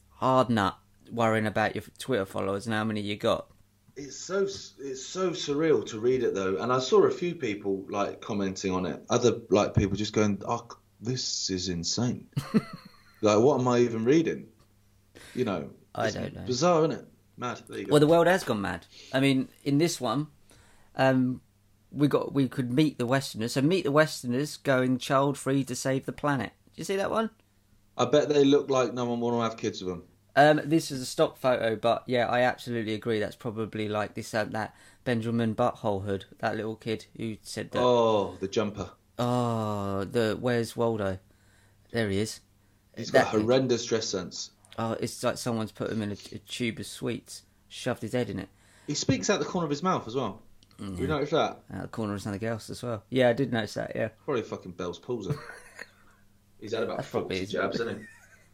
hard 0.10 0.50
nut 0.50 0.78
worrying 1.12 1.46
about 1.46 1.76
your 1.76 1.84
Twitter 2.00 2.26
followers 2.26 2.66
and 2.66 2.76
how 2.76 2.84
many 2.84 3.02
you 3.02 3.16
got. 3.16 3.48
It's 3.96 4.18
so 4.18 4.44
it's 4.44 5.06
so 5.06 5.32
surreal 5.32 5.86
to 5.88 6.00
read 6.00 6.24
it 6.24 6.34
though, 6.34 6.58
and 6.58 6.72
I 6.72 6.80
saw 6.80 7.04
a 7.04 7.12
few 7.12 7.36
people 7.36 7.86
like 7.90 8.22
commenting 8.22 8.72
on 8.72 8.86
it. 8.86 9.04
Other 9.10 9.40
like 9.50 9.74
people 9.74 9.96
just 9.96 10.14
going, 10.14 10.42
"Oh, 10.46 10.68
this 11.00 11.50
is 11.50 11.70
insane! 11.70 12.28
like, 13.22 13.40
what 13.40 13.60
am 13.60 13.68
I 13.68 13.80
even 13.80 14.04
reading?" 14.04 14.48
You 15.34 15.46
know, 15.46 15.70
I 15.94 16.12
don't 16.12 16.36
know. 16.36 16.42
Bizarre, 16.42 16.80
isn't 16.80 16.92
it? 16.92 17.06
Mad. 17.38 17.62
There 17.70 17.80
you 17.80 17.86
go. 17.86 17.92
Well, 17.92 18.00
the 18.02 18.08
world 18.08 18.28
has 18.28 18.44
gone 18.44 18.62
mad. 18.62 18.86
I 19.14 19.22
mean, 19.22 19.48
in 19.64 19.78
this 19.78 20.02
one, 20.02 20.28
um, 20.96 21.42
we 21.96 22.08
got 22.08 22.34
we 22.34 22.48
could 22.48 22.72
meet 22.72 22.98
the 22.98 23.06
Westerners. 23.06 23.54
So 23.54 23.62
meet 23.62 23.86
the 23.86 23.92
Westerners 23.92 24.58
going 24.58 24.98
child 24.98 25.38
free 25.38 25.64
to 25.64 25.75
save 25.75 26.06
the 26.06 26.12
planet. 26.12 26.52
Did 26.74 26.80
you 26.80 26.84
see 26.84 26.96
that 26.98 27.12
one? 27.12 27.30
I 27.98 28.06
bet 28.06 28.30
they 28.30 28.44
look 28.44 28.70
like 28.70 28.94
no 28.94 29.06
one 29.06 29.22
want 29.22 29.38
to 29.38 29.42
have 29.42 29.58
kids 29.58 29.82
with 29.82 29.94
them. 29.94 30.04
Um, 30.36 30.60
this 30.66 30.92
is 30.92 31.02
a 31.02 31.06
stock 31.06 31.38
photo, 31.38 31.78
but 31.78 32.04
yeah, 32.08 32.28
I 32.28 32.42
absolutely 32.42 32.94
agree. 32.94 33.20
That's 33.20 33.38
probably 33.38 33.88
like 33.88 34.16
this 34.16 34.34
uh, 34.34 34.44
that 34.46 34.75
Benjamin 35.06 35.56
Butthole 35.56 36.04
Hood, 36.04 36.25
that 36.40 36.58
little 36.58 36.75
kid 36.75 37.06
who 37.16 37.38
said 37.42 37.72
that. 37.72 37.82
Oh, 37.82 37.86
Oh, 38.34 38.38
the 38.42 38.50
jumper. 38.50 38.90
Oh, 39.18 40.04
the 40.04 40.38
where's 40.40 40.75
Waldo? 40.75 41.20
There 41.92 42.10
he 42.10 42.20
is. 42.20 42.42
He's 42.98 43.12
That 43.12 43.32
got 43.32 43.42
horrendous 43.42 43.86
dress 43.86 44.08
sense. 44.08 44.52
Oh, 44.78 44.98
it's 45.00 45.24
like 45.24 45.38
someone's 45.38 45.72
put 45.72 45.90
him 45.90 46.02
in 46.02 46.12
a, 46.12 46.18
a 46.34 46.40
tube 46.40 46.80
of 46.80 46.86
sweets, 46.86 47.44
shoved 47.70 48.02
his 48.02 48.12
head 48.12 48.30
in 48.30 48.40
it. 48.40 48.50
He 48.88 48.94
speaks 48.94 49.30
out 49.30 49.40
the 49.40 49.46
corner 49.46 49.66
of 49.66 49.70
his 49.70 49.84
mouth 49.84 50.06
as 50.06 50.16
well. 50.16 50.42
You 50.79 51.08
notice 51.08 51.29
that? 51.29 51.62
Out 51.74 51.82
the 51.84 51.88
corner 51.88 52.15
of 52.15 52.22
something 52.22 52.46
else 52.48 52.70
as 52.70 52.84
well. 52.84 53.03
Yeah, 53.10 53.29
I 53.29 53.34
did 53.34 53.53
notice 53.53 53.75
that. 53.75 53.94
Yeah, 53.96 54.10
Probably 54.25 54.44
fucking 54.44 54.74
Bell's 54.74 55.00
palsy. 55.00 55.34
He's 56.60 56.74
had 56.74 56.84
about 56.84 56.98
That 56.98 57.10
probably 57.10 57.38
40 57.38 57.51
jabs, 57.51 57.77
hasn't 57.79 58.01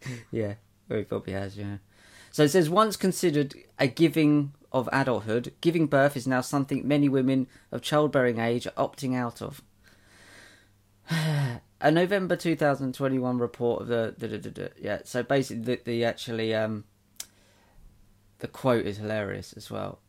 he? 0.05 0.13
yeah, 0.31 0.53
very 0.87 1.03
probably 1.03 1.33
has. 1.33 1.57
Yeah. 1.57 1.77
So 2.31 2.43
it 2.43 2.49
says 2.49 2.69
once 2.69 2.95
considered 2.95 3.55
a 3.79 3.87
giving 3.87 4.53
of 4.71 4.87
adulthood, 4.93 5.53
giving 5.61 5.87
birth 5.87 6.15
is 6.15 6.27
now 6.27 6.41
something 6.41 6.87
many 6.87 7.09
women 7.09 7.47
of 7.71 7.81
childbearing 7.81 8.39
age 8.39 8.67
are 8.67 8.71
opting 8.71 9.15
out 9.15 9.41
of. 9.41 9.61
a 11.09 11.91
November 11.91 12.35
2021 12.35 13.37
report 13.37 13.81
of 13.81 13.87
the, 13.87 14.15
the, 14.17 14.27
the, 14.27 14.37
the, 14.37 14.49
the- 14.49 14.71
yeah. 14.79 14.99
So 15.03 15.23
basically, 15.23 15.63
the, 15.63 15.81
the 15.83 16.05
actually 16.05 16.53
um, 16.53 16.85
the 18.39 18.47
quote 18.47 18.85
is 18.85 18.97
hilarious 18.97 19.53
as 19.53 19.69
well. 19.71 19.99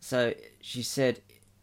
So 0.00 0.34
she 0.60 0.82
said 0.82 1.20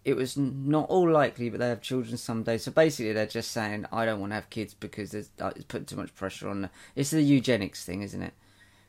it 0.10 0.16
was 0.16 0.36
not 0.36 0.90
all 0.90 1.10
likely, 1.10 1.50
but 1.50 1.60
they 1.60 1.70
have 1.70 1.82
children 1.82 2.18
someday. 2.18 2.58
So 2.58 2.72
basically, 2.72 3.14
they're 3.14 3.28
just 3.28 3.52
saying 3.52 3.86
I 3.92 4.06
don't 4.06 4.20
want 4.20 4.32
to 4.32 4.36
have 4.36 4.50
kids 4.50 4.74
because 4.74 5.12
there's 5.12 5.30
uh, 5.40 5.52
it's 5.56 5.66
putting 5.66 5.86
too 5.86 5.98
much 5.98 6.14
pressure 6.16 6.50
on. 6.50 6.62
The, 6.62 6.70
it's 6.96 7.12
the 7.12 7.22
eugenics 7.22 7.86
thing, 7.86 8.02
isn't 8.02 8.22
it? 8.22 8.34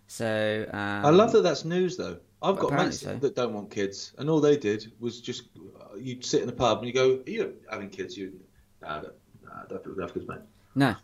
So 0.06 0.66
um, 0.72 1.04
I 1.04 1.10
love 1.10 1.32
that 1.32 1.42
that's 1.42 1.64
news, 1.64 1.96
though. 1.96 2.16
I've 2.42 2.58
got 2.58 2.72
mates 2.72 3.00
so. 3.00 3.14
that 3.16 3.36
don't 3.36 3.52
want 3.52 3.70
kids, 3.70 4.12
and 4.16 4.30
all 4.30 4.40
they 4.40 4.56
did 4.56 4.90
was 4.98 5.20
just 5.20 5.42
uh, 5.78 5.96
you'd 5.96 6.24
sit 6.24 6.42
in 6.42 6.48
a 6.48 6.52
pub 6.52 6.78
and 6.78 6.86
you 6.86 6.94
go, 6.94 7.20
"Are 7.26 7.30
you 7.30 7.54
having 7.70 7.90
kids?" 7.90 8.16
You, 8.16 8.32
nah, 8.80 9.00
don't, 9.00 9.14
nah, 9.44 9.64
don't 9.68 9.84
feel 9.84 10.08
kids, 10.08 10.26
mate. 10.26 10.38
No, 10.74 10.94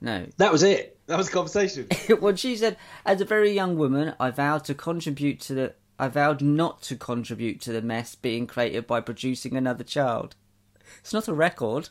no. 0.00 0.26
That 0.36 0.52
was 0.52 0.62
it. 0.62 0.98
That 1.06 1.18
was 1.18 1.26
the 1.26 1.32
conversation. 1.32 1.88
well, 2.20 2.36
she 2.36 2.56
said, 2.56 2.76
as 3.04 3.20
a 3.20 3.24
very 3.24 3.52
young 3.52 3.76
woman, 3.76 4.14
I 4.20 4.30
vowed 4.30 4.64
to 4.66 4.74
contribute 4.74 5.40
to 5.42 5.54
the. 5.54 5.74
I 5.98 6.08
vowed 6.08 6.42
not 6.42 6.82
to 6.82 6.96
contribute 6.96 7.60
to 7.62 7.72
the 7.72 7.82
mess 7.82 8.14
being 8.14 8.46
created 8.46 8.86
by 8.86 9.00
producing 9.00 9.56
another 9.56 9.84
child. 9.84 10.36
It's 11.00 11.12
not 11.12 11.28
a 11.28 11.34
record. 11.34 11.88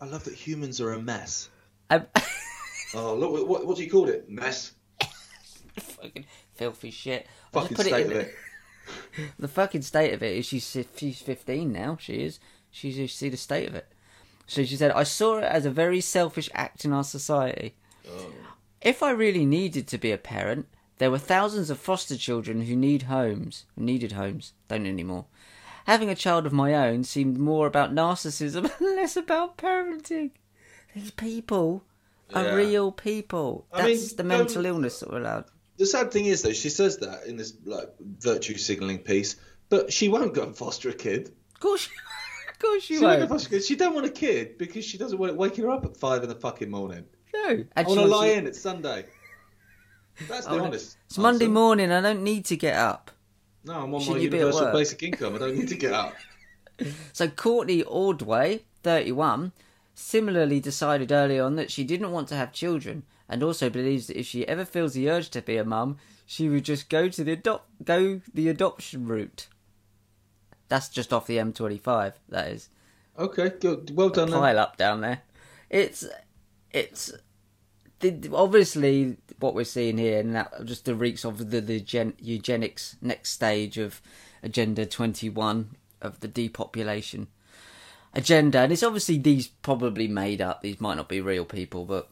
I 0.00 0.06
love 0.06 0.24
that 0.24 0.34
humans 0.34 0.80
are 0.80 0.92
a 0.92 1.00
mess. 1.00 1.50
Um, 1.90 2.06
Oh, 2.94 3.14
look, 3.14 3.48
what, 3.48 3.66
what 3.66 3.76
do 3.76 3.84
you 3.84 3.90
call 3.90 4.08
it? 4.08 4.28
Mess. 4.28 4.72
fucking 5.78 6.24
filthy 6.54 6.90
shit. 6.90 7.26
Fucking 7.52 7.76
put 7.76 7.86
state 7.86 8.06
in 8.06 8.12
of 8.12 8.18
it. 8.18 8.34
The 9.38 9.46
fucking 9.46 9.82
state 9.82 10.12
of 10.14 10.22
it 10.22 10.36
is 10.38 10.46
she's 10.46 10.76
she's 10.96 11.20
15 11.20 11.70
now. 11.70 11.96
She 12.00 12.24
is. 12.24 12.40
She's 12.70 12.98
you 12.98 13.06
see 13.06 13.28
the 13.28 13.36
state 13.36 13.68
of 13.68 13.76
it. 13.76 13.86
So 14.48 14.64
she 14.64 14.74
said, 14.74 14.90
"I 14.90 15.04
saw 15.04 15.38
it 15.38 15.44
as 15.44 15.64
a 15.64 15.70
very 15.70 16.00
selfish 16.00 16.50
act 16.54 16.84
in 16.84 16.92
our 16.92 17.04
society. 17.04 17.76
If 18.80 19.00
I 19.00 19.10
really 19.12 19.44
needed 19.46 19.86
to 19.88 19.98
be 19.98 20.10
a 20.10 20.18
parent, 20.18 20.66
there 21.00 21.10
were 21.10 21.18
thousands 21.18 21.70
of 21.70 21.78
foster 21.78 22.16
children 22.16 22.62
who 22.62 22.76
need 22.76 23.02
homes, 23.04 23.64
needed 23.76 24.12
homes, 24.12 24.52
don't 24.68 24.86
anymore. 24.86 25.24
Having 25.86 26.10
a 26.10 26.14
child 26.14 26.44
of 26.46 26.52
my 26.52 26.74
own 26.74 27.04
seemed 27.04 27.38
more 27.38 27.66
about 27.66 27.94
narcissism 27.94 28.70
and 28.78 28.96
less 28.96 29.16
about 29.16 29.56
parenting. 29.56 30.30
These 30.94 31.10
people 31.12 31.82
are 32.34 32.44
Yeah. 32.44 32.54
real 32.54 32.92
people. 32.92 33.66
I 33.72 33.86
mean, 33.86 33.96
That's 33.96 34.12
the 34.12 34.24
mental 34.24 34.62
don't- 34.62 34.66
illness 34.66 35.00
that 35.00 35.10
we're 35.10 35.18
allowed. 35.20 35.46
The 35.78 35.86
sad 35.86 36.12
thing 36.12 36.26
is, 36.26 36.42
though, 36.42 36.52
she 36.52 36.68
says 36.68 36.98
that 36.98 37.24
in 37.26 37.36
this 37.38 37.54
like 37.64 37.88
virtue 37.98 38.58
signaling 38.58 38.98
piece, 38.98 39.36
but 39.70 39.90
she 39.90 40.08
won't 40.10 40.34
go 40.34 40.42
and 40.42 40.54
foster 40.54 40.90
a 40.90 40.92
kid. 40.92 41.28
Of 41.54 41.60
course, 41.60 41.86
of 42.52 42.58
course 42.58 42.82
She 42.84 42.94
you 42.94 43.00
won't 43.02 43.14
go 43.14 43.20
won't. 43.20 43.30
foster 43.30 43.48
a 43.48 43.58
kid. 43.58 43.64
She 43.64 43.76
don't 43.76 43.94
want 43.94 44.04
a 44.06 44.10
kid 44.10 44.58
because 44.58 44.84
she 44.84 44.98
doesn't 44.98 45.16
want 45.18 45.32
it 45.32 45.38
waking 45.38 45.64
her 45.64 45.70
up 45.70 45.86
at 45.86 45.96
five 45.96 46.22
in 46.22 46.28
the 46.28 46.34
fucking 46.34 46.70
morning. 46.70 47.04
No, 47.32 47.40
I 47.48 47.64
and 47.76 47.86
want 47.86 48.00
to 48.00 48.06
lie 48.06 48.26
in. 48.26 48.46
It's 48.46 48.60
Sunday. 48.60 49.06
That's 50.28 50.46
the 50.46 50.58
honest. 50.60 50.96
It's 51.06 51.18
Monday 51.18 51.46
morning. 51.48 51.90
I 51.92 52.00
don't 52.00 52.22
need 52.22 52.44
to 52.46 52.56
get 52.56 52.76
up. 52.76 53.10
No, 53.64 53.74
I'm 53.74 53.82
on 53.84 53.90
my 53.92 53.98
Shouldn't 53.98 54.22
you 54.22 54.30
universal 54.30 54.72
basic 54.72 55.02
income. 55.02 55.34
I 55.34 55.38
don't 55.38 55.56
need 55.56 55.68
to 55.68 55.76
get 55.76 55.92
up. 55.92 56.14
So 57.12 57.28
Courtney 57.28 57.82
Ordway, 57.82 58.62
31, 58.84 59.52
similarly 59.94 60.60
decided 60.60 61.12
early 61.12 61.38
on 61.38 61.56
that 61.56 61.70
she 61.70 61.84
didn't 61.84 62.10
want 62.10 62.28
to 62.28 62.36
have 62.36 62.54
children, 62.54 63.02
and 63.28 63.42
also 63.42 63.68
believes 63.68 64.06
that 64.06 64.18
if 64.18 64.24
she 64.24 64.48
ever 64.48 64.64
feels 64.64 64.94
the 64.94 65.10
urge 65.10 65.28
to 65.30 65.42
be 65.42 65.58
a 65.58 65.64
mum, 65.64 65.98
she 66.24 66.48
would 66.48 66.64
just 66.64 66.88
go 66.88 67.10
to 67.10 67.22
the 67.22 67.32
adopt 67.32 67.84
go 67.84 68.22
the 68.32 68.48
adoption 68.48 69.06
route. 69.06 69.48
That's 70.68 70.88
just 70.88 71.12
off 71.12 71.26
the 71.26 71.36
M25. 71.36 72.14
That 72.30 72.48
is 72.48 72.70
Okay, 73.18 73.50
good. 73.60 73.94
Well 73.94 74.08
done. 74.08 74.30
Then. 74.30 74.40
pile 74.40 74.58
up 74.58 74.78
down 74.78 75.02
there. 75.02 75.20
It's 75.68 76.06
it's 76.70 77.12
obviously 78.32 79.16
what 79.38 79.54
we're 79.54 79.64
seeing 79.64 79.98
here, 79.98 80.20
and 80.20 80.34
that 80.34 80.64
just 80.64 80.84
the 80.84 80.94
reeks 80.94 81.24
of 81.24 81.50
the 81.50 81.60
the 81.60 81.80
gen, 81.80 82.14
eugenics 82.20 82.96
next 83.00 83.30
stage 83.30 83.78
of 83.78 84.00
Agenda 84.42 84.86
21 84.86 85.76
of 86.00 86.20
the 86.20 86.28
depopulation 86.28 87.28
agenda, 88.14 88.60
and 88.60 88.72
it's 88.72 88.82
obviously 88.82 89.18
these 89.18 89.48
probably 89.48 90.08
made 90.08 90.40
up. 90.40 90.62
These 90.62 90.80
might 90.80 90.96
not 90.96 91.08
be 91.08 91.20
real 91.20 91.44
people, 91.44 91.84
but 91.84 92.08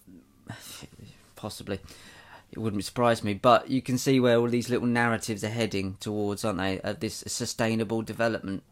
possibly. 1.37 1.81
It 2.51 2.59
wouldn't 2.59 2.85
surprise 2.85 3.23
me, 3.23 3.35
but 3.35 3.69
you 3.69 3.83
can 3.83 3.99
see 3.99 4.21
where 4.21 4.39
all 4.39 4.49
these 4.49 4.71
little 4.71 4.87
narratives 4.87 5.45
are 5.45 5.51
heading 5.51 5.99
towards, 6.01 6.45
aren't 6.47 6.59
they? 6.59 6.81
Uh, 6.81 6.95
this 6.99 7.23
sustainable 7.27 8.01
development 8.01 8.63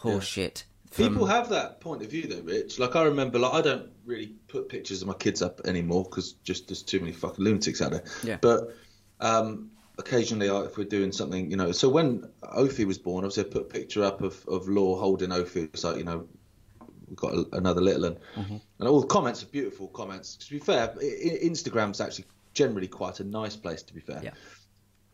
horseshit. 0.00 0.64
From- 0.90 1.08
People 1.08 1.26
have 1.26 1.48
that 1.50 1.80
point 1.80 2.02
of 2.02 2.10
view, 2.10 2.26
though, 2.26 2.40
Rich. 2.42 2.78
Like 2.78 2.96
I 2.96 3.02
remember, 3.04 3.38
like 3.38 3.54
I 3.54 3.60
don't 3.60 3.90
really 4.04 4.34
put 4.48 4.68
pictures 4.68 5.02
of 5.02 5.08
my 5.08 5.14
kids 5.14 5.42
up 5.42 5.60
anymore 5.66 6.04
because 6.04 6.32
just 6.44 6.68
there's 6.68 6.82
too 6.82 7.00
many 7.00 7.12
fucking 7.12 7.44
lunatics 7.44 7.82
out 7.82 7.90
there. 7.92 8.04
Yeah. 8.24 8.38
But 8.40 8.74
um, 9.20 9.70
occasionally, 9.98 10.48
I- 10.50 10.62
if 10.64 10.76
we're 10.78 10.84
doing 10.84 11.12
something, 11.12 11.50
you 11.50 11.56
know. 11.56 11.72
So 11.72 11.88
when 11.88 12.28
Ophi 12.42 12.84
was 12.86 12.98
born, 12.98 13.24
obviously 13.24 13.44
I 13.50 13.52
put 13.52 13.62
a 13.62 13.66
picture 13.66 14.04
up 14.04 14.20
of 14.22 14.44
of 14.48 14.68
Law 14.68 14.98
holding 14.98 15.30
Ophi. 15.30 15.64
It's 15.64 15.84
like 15.84 15.96
you 15.98 16.04
know, 16.04 16.26
we've 17.08 17.16
got 17.16 17.32
a, 17.34 17.46
another 17.52 17.80
little 17.80 18.02
one, 18.02 18.18
Mm-hmm. 18.36 18.56
and 18.80 18.88
all 18.88 19.00
the 19.00 19.06
comments 19.06 19.42
are 19.42 19.46
beautiful 19.46 19.88
comments. 19.88 20.36
To 20.36 20.50
be 20.50 20.58
fair, 20.58 20.88
Instagram's 21.42 22.00
actually 22.00 22.26
generally 22.54 22.88
quite 22.88 23.20
a 23.20 23.24
nice 23.24 23.56
place. 23.56 23.82
To 23.82 23.94
be 23.94 24.00
fair. 24.00 24.20
Yeah. 24.22 24.30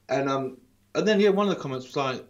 And 0.08 0.28
um, 0.28 0.58
and 0.94 1.06
then 1.08 1.20
yeah, 1.20 1.30
one 1.30 1.48
of 1.48 1.54
the 1.54 1.60
comments 1.60 1.86
was 1.86 1.96
like, 1.96 2.24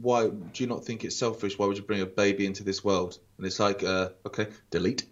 "Why 0.00 0.28
do 0.28 0.62
you 0.62 0.66
not 0.66 0.84
think 0.84 1.04
it's 1.04 1.16
selfish? 1.16 1.58
Why 1.58 1.66
would 1.66 1.76
you 1.76 1.82
bring 1.82 2.00
a 2.00 2.06
baby 2.06 2.46
into 2.46 2.64
this 2.64 2.84
world?" 2.84 3.18
And 3.36 3.46
it's 3.46 3.60
like, 3.60 3.82
uh, 3.82 4.10
okay, 4.26 4.48
delete. 4.70 5.04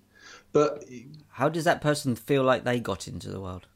But 0.52 0.84
How 1.28 1.48
does 1.48 1.64
that 1.64 1.80
person 1.80 2.16
feel 2.16 2.42
like 2.42 2.64
they 2.64 2.80
got 2.80 3.08
into 3.08 3.30
the 3.30 3.40
world? 3.40 3.66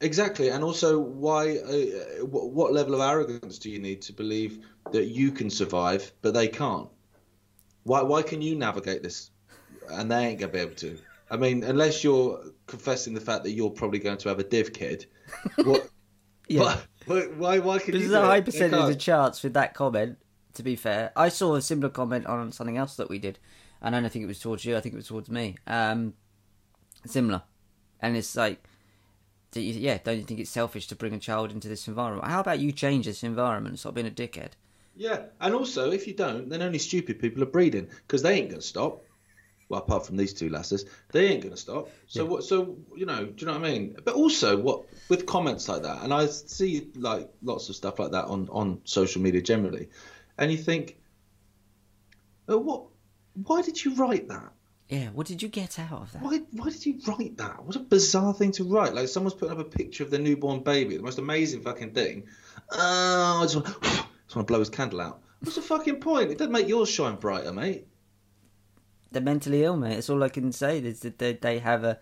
exactly, 0.00 0.48
and 0.48 0.64
also, 0.64 0.98
why? 0.98 1.58
Uh, 1.58 2.24
what, 2.24 2.72
level 2.72 2.94
of 2.94 3.00
arrogance 3.00 3.58
do 3.58 3.70
you 3.70 3.78
need 3.78 4.00
to 4.02 4.12
believe 4.12 4.66
that 4.92 5.06
you 5.06 5.30
can 5.30 5.50
survive, 5.50 6.12
but 6.22 6.34
they 6.34 6.48
can't? 6.48 6.88
Why? 7.84 8.02
Why 8.02 8.22
can 8.22 8.42
you 8.42 8.56
navigate 8.56 9.02
this, 9.02 9.30
and 9.90 10.10
they 10.10 10.26
ain't 10.26 10.40
gonna 10.40 10.52
be 10.52 10.58
able 10.60 10.76
to? 10.76 10.98
I 11.30 11.36
mean, 11.36 11.62
unless 11.62 12.02
you're 12.02 12.42
confessing 12.66 13.14
the 13.14 13.20
fact 13.20 13.44
that 13.44 13.52
you're 13.52 13.70
probably 13.70 14.00
going 14.00 14.18
to 14.18 14.28
have 14.28 14.38
a 14.38 14.44
div 14.44 14.72
kid. 14.72 15.06
What? 15.56 15.88
Yeah. 16.48 16.78
Why? 17.06 17.20
Why? 17.36 17.58
Why 17.60 17.78
can 17.78 17.94
you? 17.94 18.00
There's 18.00 18.10
do 18.10 18.16
a 18.16 18.26
high 18.26 18.40
percentage 18.40 18.90
of 18.90 18.98
chance 18.98 19.40
with 19.44 19.54
that 19.54 19.72
comment. 19.72 20.18
To 20.54 20.62
be 20.62 20.76
fair, 20.76 21.12
I 21.16 21.28
saw 21.28 21.54
a 21.54 21.62
similar 21.62 21.90
comment 21.90 22.26
on 22.26 22.52
something 22.52 22.76
else 22.76 22.96
that 22.96 23.08
we 23.08 23.18
did, 23.18 23.38
and 23.80 23.94
I 23.94 24.00
don't 24.00 24.10
think 24.10 24.24
it 24.24 24.28
was 24.28 24.40
towards 24.40 24.64
you. 24.64 24.76
I 24.76 24.80
think 24.80 24.94
it 24.94 24.98
was 24.98 25.08
towards 25.08 25.30
me. 25.30 25.56
Um, 25.66 26.14
similar, 27.06 27.42
and 28.00 28.16
it's 28.16 28.36
like, 28.36 28.62
do 29.52 29.60
you, 29.60 29.74
yeah, 29.74 29.98
don't 30.02 30.18
you 30.18 30.24
think 30.24 30.40
it's 30.40 30.50
selfish 30.50 30.86
to 30.88 30.96
bring 30.96 31.14
a 31.14 31.18
child 31.18 31.52
into 31.52 31.68
this 31.68 31.88
environment? 31.88 32.26
How 32.26 32.40
about 32.40 32.58
you 32.58 32.72
change 32.72 33.06
this 33.06 33.22
environment? 33.22 33.72
and 33.72 33.78
Stop 33.78 33.94
being 33.94 34.06
a 34.06 34.10
dickhead. 34.10 34.50
Yeah, 34.96 35.22
and 35.40 35.54
also 35.54 35.90
if 35.90 36.06
you 36.06 36.14
don't, 36.14 36.48
then 36.48 36.62
only 36.62 36.78
stupid 36.78 37.20
people 37.20 37.42
are 37.42 37.46
breeding 37.46 37.88
because 38.06 38.22
they 38.22 38.34
ain't 38.34 38.50
going 38.50 38.60
to 38.60 38.66
stop. 38.66 39.04
Well, 39.68 39.80
apart 39.80 40.04
from 40.04 40.16
these 40.16 40.34
two 40.34 40.50
lasses, 40.50 40.84
they 41.12 41.28
ain't 41.28 41.42
going 41.42 41.54
to 41.54 41.60
stop. 41.60 41.90
So 42.08 42.24
what? 42.24 42.42
So 42.42 42.76
you 42.96 43.06
know, 43.06 43.24
do 43.24 43.34
you 43.38 43.46
know 43.46 43.58
what 43.58 43.66
I 43.66 43.70
mean? 43.70 43.96
But 44.04 44.14
also, 44.14 44.58
what 44.58 44.84
with 45.08 45.26
comments 45.26 45.68
like 45.68 45.82
that, 45.82 46.02
and 46.02 46.12
I 46.12 46.26
see 46.26 46.90
like 46.96 47.30
lots 47.40 47.68
of 47.68 47.76
stuff 47.76 48.00
like 48.00 48.10
that 48.10 48.24
on 48.24 48.48
on 48.50 48.80
social 48.84 49.22
media 49.22 49.40
generally, 49.40 49.88
and 50.40 50.50
you 50.50 50.58
think, 50.58 50.98
oh, 52.48 52.58
what? 52.58 52.86
Why 53.34 53.62
did 53.62 53.84
you 53.84 53.94
write 53.94 54.26
that? 54.28 54.52
Yeah, 54.88 55.10
what 55.10 55.28
did 55.28 55.40
you 55.40 55.48
get 55.48 55.78
out 55.78 55.92
of 55.92 56.12
that? 56.12 56.22
Why, 56.22 56.40
why 56.50 56.70
did 56.70 56.84
you 56.84 56.98
write 57.06 57.36
that? 57.36 57.64
What 57.64 57.76
a 57.76 57.80
bizarre 57.80 58.34
thing 58.34 58.50
to 58.52 58.64
write. 58.64 58.92
Like 58.92 59.06
someone's 59.06 59.34
putting 59.34 59.56
up 59.56 59.64
a 59.64 59.70
picture 59.70 60.02
of 60.02 60.10
their 60.10 60.18
newborn 60.18 60.64
baby, 60.64 60.96
the 60.96 61.02
most 61.04 61.18
amazing 61.18 61.62
fucking 61.62 61.92
thing. 61.92 62.24
Oh, 62.72 63.38
I 63.40 63.42
just 63.44 63.54
want, 63.54 63.66
just 63.82 64.36
want 64.36 64.48
to 64.48 64.52
blow 64.52 64.58
his 64.58 64.68
candle 64.68 65.00
out. 65.00 65.22
What's 65.38 65.54
the 65.54 65.62
fucking 65.62 66.00
point? 66.00 66.32
It 66.32 66.38
doesn't 66.38 66.52
make 66.52 66.66
yours 66.66 66.88
shine 66.88 67.14
brighter, 67.16 67.52
mate. 67.52 67.86
They're 69.12 69.22
mentally 69.22 69.62
ill, 69.62 69.76
mate. 69.76 69.94
That's 69.94 70.10
all 70.10 70.24
I 70.24 70.28
can 70.28 70.50
say. 70.50 70.78
Is 70.78 71.00
that 71.00 71.18
they, 71.18 71.34
they 71.34 71.60
have 71.60 71.84
a 71.84 72.00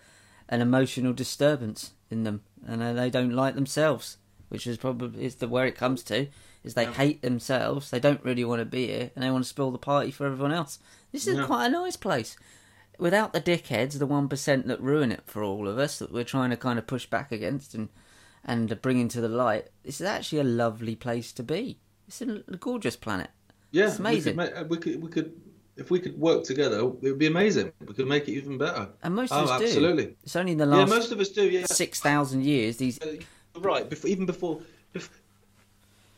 an 0.49 0.63
emotional 0.63 1.13
disturbance 1.13 1.93
in 2.11 2.25
them, 2.25 2.43
and 2.67 2.83
uh, 2.83 2.95
they 2.95 3.11
don't 3.11 3.35
like 3.35 3.55
themselves, 3.55 4.17
which 4.49 4.67
is 4.67 4.77
probably 4.77 5.25
is 5.25 5.37
the 5.37 5.49
where 5.49 5.67
it 5.67 5.77
comes 5.77 6.03
to. 6.05 6.29
Is 6.65 6.75
they 6.75 6.87
hate 6.87 7.23
themselves. 7.23 7.91
They 7.91 8.01
don't 8.01 8.25
really 8.25 8.45
want 8.45 8.61
to 8.61 8.67
be 8.67 8.89
here, 8.89 9.11
and 9.15 9.25
they 9.25 9.31
want 9.31 9.45
to 9.45 9.49
spoil 9.49 9.71
the 9.71 9.79
party 9.79 10.11
for 10.11 10.27
everyone 10.27 10.53
else. 10.53 10.79
This 11.13 11.27
is 11.27 11.37
Yeah. 11.37 11.47
quite 11.47 11.67
a 11.67 11.71
nice 11.71 11.97
place. 11.97 12.37
Without 12.99 13.33
the 13.33 13.41
dickheads, 13.41 13.99
the 13.99 14.07
one 14.07 14.29
percent 14.29 14.67
that 14.67 14.81
ruin 14.81 15.13
it 15.13 15.23
for 15.27 15.43
all 15.43 15.69
of 15.69 15.79
us, 15.79 16.01
that 16.01 16.13
we're 16.13 16.25
trying 16.25 16.51
to 16.51 16.57
kind 16.57 16.79
of 16.79 16.87
push 16.87 17.07
back 17.07 17.31
against 17.31 17.75
and 17.75 17.89
and 18.45 18.81
bring 18.83 18.99
into 18.99 19.21
the 19.21 19.29
light. 19.29 19.69
This 19.85 20.01
is 20.01 20.07
actually 20.07 20.41
a 20.41 20.45
lovely 20.45 20.97
place 20.97 21.33
to 21.33 21.43
be. 21.43 21.79
It's 22.09 22.23
a 22.23 22.27
gorgeous 22.59 22.97
planet. 22.97 23.31
Yeah, 23.71 23.89
It's 23.89 23.99
amazing. 23.99 24.37
We 24.37 24.47
could, 24.47 24.71
we 24.71 24.77
could, 24.79 25.03
we 25.03 25.09
could, 25.11 25.41
if 25.77 25.91
we 25.91 26.01
could 26.01 26.19
work 26.19 26.45
together, 26.45 26.79
it 26.79 27.03
would 27.03 27.19
be 27.19 27.27
amazing. 27.27 27.73
We 27.87 27.93
could 27.95 28.09
make 28.09 28.27
it 28.29 28.33
even 28.33 28.57
better. 28.57 28.89
And 29.03 29.15
most 29.15 29.33
oh, 29.33 29.43
of 29.43 29.51
us 29.51 29.59
do. 29.61 29.67
absolutely. 29.67 30.17
It's 30.23 30.35
only 30.35 30.53
in 30.53 30.59
the 30.59 30.67
last 30.67 30.89
Yeah, 30.89 30.95
most 30.97 31.13
of 31.13 31.21
us 31.21 31.29
do. 31.29 31.49
Yeah, 31.49 31.67
six 31.67 32.01
thousand 32.01 32.45
years 32.45 32.79
these 32.79 32.99
right. 33.61 33.89
Before, 33.89 34.11
even 34.11 34.27
before, 34.27 34.61
bef- 34.95 35.09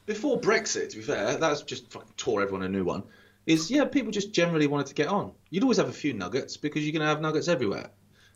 before 0.07 0.41
Brexit, 0.41 0.91
to 0.91 0.97
be 0.97 1.03
fair, 1.03 1.37
that's 1.37 1.63
just 1.63 1.91
fucking 1.93 2.13
tore 2.17 2.43
everyone 2.43 2.65
a 2.65 2.69
new 2.69 2.85
one. 2.85 3.03
Is 3.47 3.71
yeah, 3.71 3.85
people 3.85 4.13
just 4.13 4.33
generally 4.33 4.67
wanted 4.67 4.87
to 4.89 4.95
get 4.95 5.09
on. 5.09 5.33
You'd 5.51 5.63
always 5.63 5.79
have 5.79 5.89
a 5.89 5.93
few 5.93 6.13
nuggets 6.13 6.57
because 6.57 6.83
you're 6.85 6.93
going 6.93 7.01
to 7.01 7.07
have 7.07 7.21
nuggets 7.21 7.49
everywhere. 7.49 7.91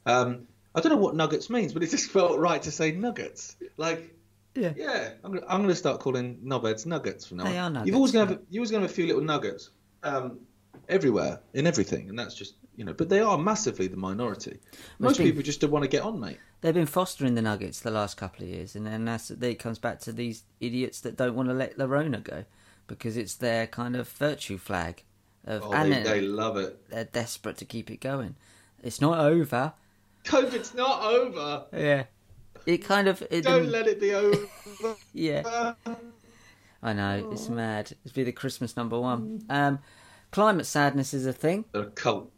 Um, 0.06 0.46
I 0.74 0.80
don't 0.80 0.90
know 0.92 0.98
what 0.98 1.14
nuggets 1.14 1.48
means, 1.50 1.72
but 1.72 1.82
it 1.82 1.90
just 1.90 2.10
felt 2.10 2.38
right 2.38 2.60
to 2.62 2.70
say 2.70 2.92
nuggets. 2.92 3.56
Like, 3.76 4.14
Yeah. 4.54 4.72
yeah, 4.76 5.10
I'm 5.22 5.32
gonna, 5.34 5.46
I'm 5.48 5.60
gonna 5.62 5.74
start 5.74 6.00
calling 6.00 6.38
knobheads 6.44 6.86
nuggets 6.86 7.26
from 7.26 7.38
now 7.38 7.44
on. 7.44 7.50
They 7.52 7.58
are 7.58 7.86
You've 7.86 7.96
always 7.96 8.12
gonna 8.12 8.30
have, 8.30 8.40
you 8.50 8.60
always 8.60 8.70
gonna 8.70 8.82
have 8.82 8.90
a 8.90 8.94
few 8.94 9.06
little 9.06 9.22
nuggets 9.22 9.70
um, 10.02 10.40
everywhere 10.88 11.40
in 11.52 11.66
everything, 11.66 12.08
and 12.08 12.18
that's 12.18 12.34
just 12.34 12.54
you 12.76 12.84
know. 12.84 12.92
But 12.92 13.08
they 13.08 13.20
are 13.20 13.38
massively 13.38 13.86
the 13.86 13.96
minority. 13.96 14.58
Most 14.98 15.18
people 15.18 15.42
just 15.42 15.60
don't 15.60 15.70
want 15.70 15.82
to 15.84 15.88
get 15.88 16.02
on, 16.02 16.20
mate. 16.20 16.38
They've 16.60 16.74
been 16.74 16.86
fostering 16.86 17.34
the 17.34 17.42
Nuggets 17.42 17.80
the 17.80 17.90
last 17.90 18.16
couple 18.16 18.44
of 18.44 18.48
years, 18.48 18.74
and 18.74 18.86
then 18.86 19.04
that's 19.04 19.30
it 19.30 19.58
comes 19.58 19.78
back 19.78 20.00
to 20.00 20.12
these 20.12 20.44
idiots 20.60 21.00
that 21.00 21.16
don't 21.16 21.34
want 21.34 21.48
to 21.48 21.54
let 21.54 21.76
Lorona 21.78 22.22
go 22.22 22.44
because 22.86 23.16
it's 23.16 23.34
their 23.34 23.66
kind 23.66 23.96
of 23.96 24.08
virtue 24.08 24.58
flag. 24.58 25.02
Of, 25.46 25.62
Oh, 25.62 25.72
and 25.72 25.92
they, 25.92 26.02
they 26.02 26.20
love 26.22 26.56
it. 26.56 26.88
they're 26.88 27.04
desperate 27.04 27.58
to 27.58 27.66
keep 27.66 27.90
it 27.90 28.00
going. 28.00 28.34
It's 28.82 29.00
not 29.00 29.18
over. 29.18 29.74
COVID's 30.24 30.74
not 30.74 31.02
over. 31.02 31.66
Yeah, 31.70 32.04
it 32.64 32.78
kind 32.78 33.08
of 33.08 33.22
it, 33.30 33.42
Don't 33.44 33.68
let 33.68 33.86
it 33.86 34.00
be 34.00 34.14
over. 34.14 34.46
yeah. 35.12 35.74
I 36.82 36.92
know 36.92 37.30
it's 37.32 37.48
mad. 37.48 37.92
It's 38.04 38.12
be 38.12 38.24
the 38.24 38.32
Christmas 38.32 38.76
number 38.76 38.98
one. 38.98 39.42
Um, 39.48 39.78
climate 40.34 40.66
sadness 40.66 41.14
is 41.14 41.26
a 41.26 41.32
thing. 41.32 41.64
They're 41.72 41.82
a 41.82 41.90
cult. 41.90 42.30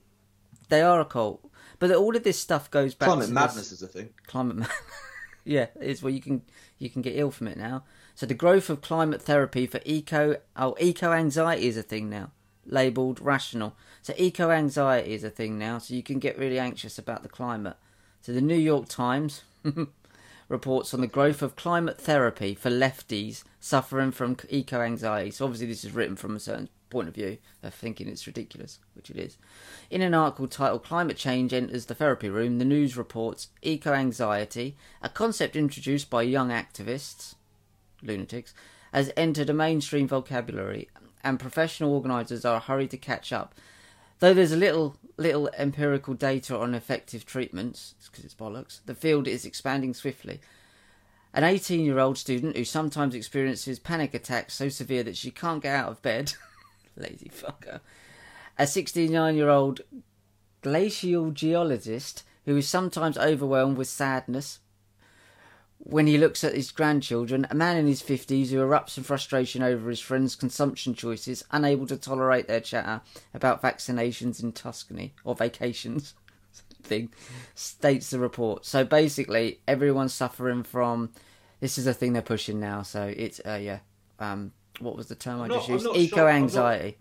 They 0.69 0.83
are 0.83 1.01
a 1.01 1.05
cult, 1.05 1.41
but 1.79 1.91
all 1.93 2.15
of 2.17 2.23
this 2.25 2.39
stuff 2.39 2.71
goes 2.71 2.95
back. 2.95 3.09
Climate 3.09 3.29
to 3.29 3.33
madness 3.33 3.71
This, 3.71 3.73
is 3.73 3.83
a 3.83 3.89
thing. 3.89 4.09
climate 4.27 4.57
ma- 4.57 4.67
yeah 5.45 5.67
it's 5.81 6.03
where 6.03 6.13
you 6.13 6.21
can 6.21 6.43
you 6.79 6.91
can 6.91 7.03
get 7.03 7.17
ill 7.17 7.31
from 7.31 7.47
it 7.49 7.57
now 7.57 7.85
So 8.17 8.27
the 8.27 8.35
growth 8.35 8.69
of 8.69 8.81
climate 8.81 9.23
therapy 9.23 9.65
for 9.67 9.81
eco 9.85 10.37
oh 10.57 10.75
eco 10.81 11.13
anxiety 11.13 11.67
is 11.69 11.77
a 11.77 11.83
thing 11.93 12.11
now, 12.11 12.31
labelled 12.67 13.21
rational. 13.21 13.75
So 14.03 14.13
eco 14.19 14.51
anxiety 14.51 15.13
is 15.15 15.25
a 15.25 15.31
thing 15.31 15.59
now. 15.59 15.79
So 15.79 15.95
you 15.95 16.03
can 16.03 16.19
get 16.19 16.39
really 16.39 16.59
anxious 16.59 16.99
about 16.99 17.23
the 17.23 17.29
climate. 17.41 17.77
So 18.23 18.33
the 18.33 18.41
New 18.53 18.63
York 18.73 18.87
Times 18.89 19.43
reports 20.49 20.93
on 20.95 21.01
the 21.01 21.07
growth 21.17 21.43
of 21.43 21.57
climate 21.57 21.99
therapy 22.01 22.55
for 22.55 22.71
lefties 22.71 23.43
suffering 23.61 24.11
from 24.13 24.37
eco 24.49 24.81
anxiety. 24.81 25.31
So 25.31 25.45
obviously 25.45 25.69
this 25.69 25.85
is 25.85 25.93
written 25.93 26.17
from 26.17 26.35
a 26.37 26.41
certain 26.41 26.69
point 26.97 27.09
of 27.09 27.15
view 27.15 27.37
of 27.63 27.75
thinking 27.75 28.09
it's 28.09 28.27
ridiculous, 28.27 28.79
which 28.95 29.11
it 29.11 29.19
is. 29.19 29.37
In 29.91 30.01
an 30.01 30.15
article 30.15 30.49
titled 30.49 30.83
Climate 30.83 31.19
Change 31.19 31.53
Enters 31.53 31.85
the 31.85 31.95
Therapy 31.95 32.31
Room, 32.31 32.57
the 32.57 32.65
news 32.65 32.97
reports 32.97 33.49
eco 33.61 33.93
anxiety, 33.93 34.79
a 35.03 35.11
concept 35.11 35.57
introduced 35.57 36.09
by 36.09 36.23
young 36.23 36.49
activists, 36.49 37.35
lunatics, 38.03 38.55
has 38.95 39.13
entered 39.15 39.51
a 39.51 39.53
mainstream 39.53 40.09
vocabulary, 40.09 40.89
and 41.23 41.39
professional 41.39 41.93
organisers 41.93 42.47
are 42.47 42.61
hurried 42.61 42.93
to 42.93 42.97
catch 42.97 43.31
up. 43.31 43.55
Though 44.21 44.33
there's 44.33 44.53
a 44.53 44.57
little 44.57 44.97
little 45.19 45.51
empirical 45.59 46.15
data 46.15 46.57
on 46.57 46.75
effective 46.75 47.27
treatments, 47.27 47.95
because 48.11 48.25
it's 48.25 48.35
bollocks, 48.35 48.81
the 48.87 48.95
field 48.95 49.29
is 49.29 49.45
expanding 49.45 49.93
swiftly. 49.93 50.41
An 51.35 51.45
18 51.45 51.85
year 51.85 51.99
old 51.99 52.17
student 52.17 52.57
who 52.57 52.65
sometimes 52.65 53.15
experiences 53.15 53.79
panic 53.79 54.15
attacks 54.15 54.55
so 54.55 54.71
severe 54.71 55.03
that 55.03 55.19
she 55.19 55.31
can't 55.31 55.63
get 55.63 55.77
out 55.77 55.91
of 55.91 56.01
bed, 56.01 56.33
lazy 57.01 57.31
fucker, 57.31 57.81
a 58.59 58.67
69 58.67 59.37
year 59.37 59.49
old 59.49 59.81
glacial 60.63 61.31
geologist 61.31 62.25
who 62.45 62.57
is 62.57 62.69
sometimes 62.69 63.19
overwhelmed 63.19 63.77
with 63.77 63.89
sadness 63.89 64.61
when 65.79 66.07
he 66.07 66.19
looks 66.19 66.43
at 66.43 66.55
his 66.55 66.73
grandchildren, 66.73 67.47
a 67.51 67.55
man 67.55 67.77
in 67.77 67.87
his 67.87 68.03
50s 68.03 68.49
who 68.49 68.57
erupts 68.57 68.97
in 68.97 69.05
frustration 69.05 69.63
over 69.63 69.89
his 69.89 70.01
friends' 70.01 70.35
consumption 70.35 70.95
choices, 70.95 71.45
unable 71.53 71.87
to 71.87 71.97
tolerate 71.97 72.49
their 72.49 72.61
chatter 72.61 73.03
about 73.33 73.63
vaccinations 73.63 74.43
in 74.43 74.53
Tuscany 74.53 75.15
or 75.23 75.35
vacations. 75.35 76.15
thing 76.83 77.11
states 77.55 78.11
the 78.11 78.19
report. 78.19 78.65
So 78.65 78.85
basically, 78.85 79.61
everyone's 79.67 80.15
suffering 80.15 80.63
from 80.63 81.11
this 81.61 81.79
is 81.79 81.87
a 81.87 81.95
thing 81.95 82.13
they're 82.13 82.23
pushing 82.23 82.61
now. 82.61 82.83
So 82.83 83.13
it's 83.15 83.41
uh, 83.45 83.59
yeah. 83.61 83.81
Um, 84.19 84.53
what 84.81 84.97
was 84.97 85.07
the 85.07 85.15
term 85.15 85.41
I'm 85.41 85.51
I 85.51 85.55
just 85.55 85.69
I'm 85.69 85.75
used? 85.75 85.87
Eco 85.87 86.17
shocked. 86.17 86.19
I'm 86.19 86.43
anxiety. 86.43 86.99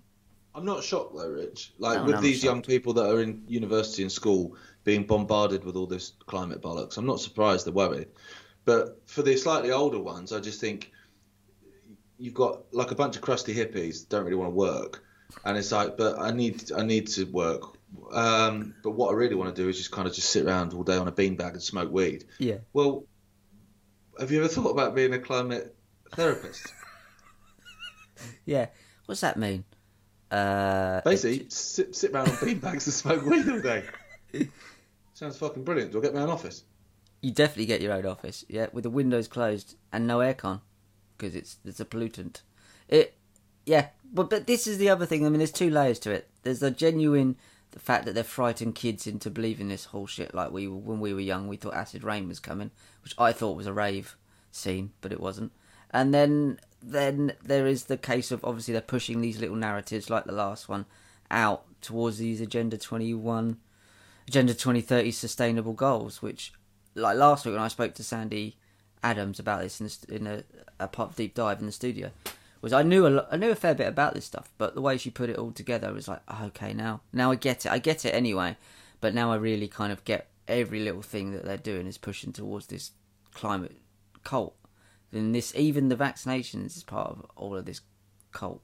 I'm 0.53 0.65
not 0.65 0.83
shocked 0.83 1.15
though, 1.15 1.29
Rich. 1.29 1.73
Like 1.77 1.99
No, 1.99 2.05
with 2.05 2.15
no, 2.15 2.21
these 2.21 2.43
young 2.43 2.61
people 2.61 2.93
that 2.93 3.09
are 3.09 3.21
in 3.21 3.43
university 3.47 4.03
and 4.03 4.11
school 4.11 4.55
being 4.85 5.03
bombarded 5.03 5.65
with 5.65 5.75
all 5.75 5.85
this 5.87 6.13
climate 6.25 6.61
bollocks, 6.61 6.97
I'm 6.97 7.05
not 7.05 7.19
surprised 7.19 7.65
they're 7.65 7.73
worried. 7.73 8.07
But 8.63 9.01
for 9.05 9.21
the 9.21 9.35
slightly 9.37 9.71
older 9.71 9.99
ones, 9.99 10.31
I 10.31 10.39
just 10.39 10.61
think 10.61 10.91
you've 12.17 12.33
got 12.33 12.73
like 12.73 12.91
a 12.91 12.95
bunch 12.95 13.15
of 13.17 13.21
crusty 13.21 13.53
hippies 13.53 14.07
don't 14.07 14.23
really 14.23 14.37
want 14.37 14.51
to 14.51 14.55
work, 14.55 15.03
and 15.43 15.57
it's 15.57 15.71
like, 15.71 15.97
but 15.97 16.17
I 16.19 16.31
need 16.31 16.71
I 16.71 16.83
need 16.83 17.07
to 17.09 17.25
work. 17.25 17.77
Um, 18.11 18.75
but 18.83 18.91
what 18.91 19.11
I 19.11 19.13
really 19.13 19.35
want 19.35 19.55
to 19.55 19.61
do 19.61 19.69
is 19.69 19.77
just 19.77 19.91
kind 19.91 20.07
of 20.07 20.13
just 20.13 20.29
sit 20.29 20.45
around 20.45 20.73
all 20.73 20.83
day 20.83 20.97
on 20.97 21.07
a 21.07 21.11
beanbag 21.11 21.51
and 21.51 21.61
smoke 21.61 21.91
weed. 21.91 22.25
Yeah. 22.39 22.57
Well, 22.73 23.05
have 24.19 24.31
you 24.31 24.39
ever 24.39 24.47
thought 24.47 24.71
about 24.71 24.95
being 24.95 25.13
a 25.13 25.19
climate 25.19 25.75
therapist? 26.13 26.73
Yeah. 28.45 28.67
What's 29.05 29.21
that 29.21 29.37
mean? 29.37 29.63
Uh, 30.31 31.01
Basically, 31.01 31.45
sit, 31.49 31.95
sit 31.95 32.11
around 32.11 32.29
on 32.29 32.35
beanbags 32.35 32.85
and 32.85 32.93
smoke 32.93 33.23
weed 33.23 33.47
all 33.47 33.59
day. 33.59 33.83
Sounds 35.13 35.37
fucking 35.37 35.63
brilliant. 35.63 35.91
Do 35.91 35.99
I 35.99 36.01
get 36.01 36.13
my 36.13 36.21
own 36.21 36.29
office? 36.29 36.63
You 37.21 37.31
definitely 37.31 37.67
get 37.67 37.81
your 37.81 37.93
own 37.93 38.05
office, 38.05 38.43
yeah, 38.49 38.67
with 38.73 38.83
the 38.83 38.89
windows 38.89 39.27
closed 39.27 39.75
and 39.91 40.05
no 40.07 40.19
aircon, 40.19 40.61
because 41.17 41.35
it's 41.35 41.57
it's 41.65 41.79
a 41.79 41.85
pollutant. 41.85 42.41
It, 42.87 43.15
yeah, 43.65 43.89
but 44.11 44.29
but 44.29 44.47
this 44.47 44.67
is 44.67 44.77
the 44.77 44.89
other 44.89 45.05
thing. 45.05 45.25
I 45.25 45.29
mean, 45.29 45.39
there's 45.39 45.51
two 45.51 45.69
layers 45.69 45.99
to 45.99 46.11
it. 46.11 46.29
There's 46.43 46.59
the 46.59 46.71
genuine 46.71 47.37
the 47.75 47.79
fact 47.79 48.05
that 48.05 48.15
they're 48.15 48.23
frightened 48.23 48.73
kids 48.73 49.05
into 49.05 49.29
believing 49.29 49.67
this 49.67 49.85
whole 49.85 50.07
shit. 50.07 50.33
Like 50.33 50.51
we 50.51 50.67
when 50.67 50.99
we 50.99 51.13
were 51.13 51.19
young, 51.19 51.47
we 51.47 51.57
thought 51.57 51.73
acid 51.73 52.03
rain 52.03 52.27
was 52.27 52.39
coming, 52.39 52.71
which 53.03 53.13
I 53.17 53.31
thought 53.33 53.57
was 53.57 53.67
a 53.67 53.73
rave 53.73 54.17
scene, 54.51 54.91
but 55.01 55.11
it 55.11 55.19
wasn't. 55.19 55.51
And 55.91 56.13
then 56.13 56.59
then 56.85 57.33
there 57.43 57.65
is 57.65 57.85
the 57.85 57.97
case 57.97 58.31
of 58.31 58.43
obviously 58.45 58.73
they're 58.73 58.81
pushing 58.81 59.21
these 59.21 59.39
little 59.39 59.55
narratives 59.55 60.09
like 60.09 60.25
the 60.25 60.31
last 60.31 60.69
one 60.69 60.85
out 61.31 61.65
towards 61.81 62.17
these 62.17 62.41
Agenda 62.41 62.77
21 62.77 63.57
Agenda 64.27 64.53
2030 64.53 65.11
sustainable 65.11 65.73
goals, 65.73 66.21
which, 66.21 66.51
like 66.95 67.17
last 67.17 67.45
week 67.45 67.53
when 67.53 67.63
I 67.63 67.67
spoke 67.67 67.93
to 67.95 68.03
Sandy 68.03 68.57
Adams 69.03 69.39
about 69.39 69.61
this 69.61 69.79
in, 69.79 70.15
in 70.15 70.27
a, 70.27 70.43
a 70.79 70.87
pop 70.87 71.15
deep 71.15 71.35
dive 71.35 71.59
in 71.59 71.67
the 71.67 71.71
studio, 71.71 72.11
was 72.61 72.73
I 72.73 72.81
knew 72.81 73.05
a 73.05 73.27
I 73.31 73.37
knew 73.37 73.51
a 73.51 73.55
fair 73.55 73.75
bit 73.75 73.87
about 73.87 74.15
this 74.15 74.25
stuff, 74.25 74.51
but 74.57 74.73
the 74.73 74.81
way 74.81 74.97
she 74.97 75.11
put 75.11 75.29
it 75.29 75.37
all 75.37 75.51
together 75.51 75.93
was 75.93 76.07
like, 76.07 76.21
oh, 76.27 76.45
okay, 76.47 76.73
now 76.73 77.01
now 77.13 77.31
I 77.31 77.35
get 77.35 77.65
it. 77.65 77.71
I 77.71 77.77
get 77.77 78.05
it 78.05 78.15
anyway, 78.15 78.57
but 79.01 79.13
now 79.13 79.31
I 79.31 79.35
really 79.35 79.67
kind 79.67 79.91
of 79.91 80.03
get 80.05 80.29
every 80.47 80.79
little 80.79 81.03
thing 81.03 81.31
that 81.31 81.45
they're 81.45 81.57
doing 81.57 81.85
is 81.85 81.99
pushing 81.99 82.33
towards 82.33 82.67
this 82.67 82.91
climate 83.33 83.77
cult. 84.23 84.55
And 85.15 85.33
this, 85.33 85.53
even 85.55 85.89
the 85.89 85.95
vaccinations 85.95 86.77
is 86.77 86.83
part 86.83 87.09
of 87.09 87.25
all 87.35 87.55
of 87.55 87.65
this 87.65 87.81
cult 88.31 88.61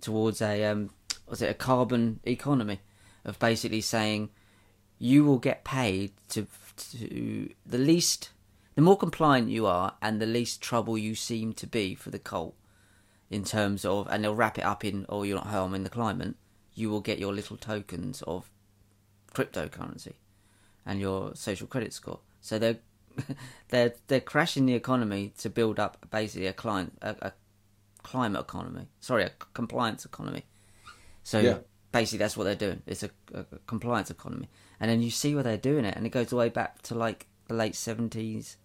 towards 0.00 0.42
a 0.42 0.64
um, 0.64 0.90
was 1.28 1.40
it 1.42 1.50
a 1.50 1.54
carbon 1.54 2.20
economy 2.24 2.80
of 3.24 3.38
basically 3.38 3.80
saying 3.80 4.30
you 4.98 5.24
will 5.24 5.38
get 5.38 5.64
paid 5.64 6.12
to 6.28 6.46
to 6.76 7.48
the 7.64 7.78
least 7.78 8.30
the 8.74 8.82
more 8.82 8.96
compliant 8.96 9.48
you 9.48 9.64
are 9.64 9.94
and 10.02 10.20
the 10.20 10.26
least 10.26 10.60
trouble 10.60 10.98
you 10.98 11.14
seem 11.14 11.52
to 11.52 11.68
be 11.68 11.94
for 11.94 12.10
the 12.10 12.18
cult 12.18 12.56
in 13.30 13.44
terms 13.44 13.84
of 13.84 14.08
and 14.10 14.24
they'll 14.24 14.34
wrap 14.34 14.58
it 14.58 14.64
up 14.64 14.84
in 14.84 15.06
oh 15.08 15.22
you're 15.22 15.36
not 15.36 15.46
harming 15.46 15.84
the 15.84 15.90
climate 15.90 16.34
you 16.74 16.90
will 16.90 17.00
get 17.00 17.20
your 17.20 17.32
little 17.32 17.56
tokens 17.56 18.22
of 18.22 18.50
cryptocurrency 19.32 20.14
and 20.84 21.00
your 21.00 21.34
social 21.34 21.66
credit 21.66 21.92
score. 21.92 22.20
So 22.40 22.58
they're 22.58 22.78
they're 23.68 23.94
they're 24.08 24.20
crashing 24.20 24.66
the 24.66 24.74
economy 24.74 25.32
to 25.38 25.50
build 25.50 25.78
up 25.78 26.06
basically 26.10 26.46
a 26.46 26.52
client 26.52 26.96
a, 27.02 27.14
a 27.22 27.32
climate 28.02 28.40
economy. 28.40 28.88
Sorry 29.00 29.24
a 29.24 29.30
compliance 29.54 30.04
economy. 30.04 30.44
So 31.22 31.38
Yeah. 31.40 31.58
basically 31.92 32.18
that's 32.18 32.36
what 32.36 32.44
they're 32.44 32.54
doing. 32.54 32.82
It's 32.86 33.02
a, 33.02 33.10
a 33.34 33.44
compliance 33.66 34.10
economy. 34.10 34.48
And 34.80 34.90
then 34.90 35.02
you 35.02 35.10
see 35.10 35.34
where 35.34 35.44
they're 35.44 35.56
doing 35.56 35.84
it 35.84 35.96
and 35.96 36.04
it 36.06 36.10
goes 36.10 36.26
all 36.32 36.38
the 36.38 36.44
way 36.44 36.48
back 36.48 36.82
to 36.82 36.94
like 36.94 37.26
the 37.48 37.54
late 37.54 37.74
70s 37.74 38.56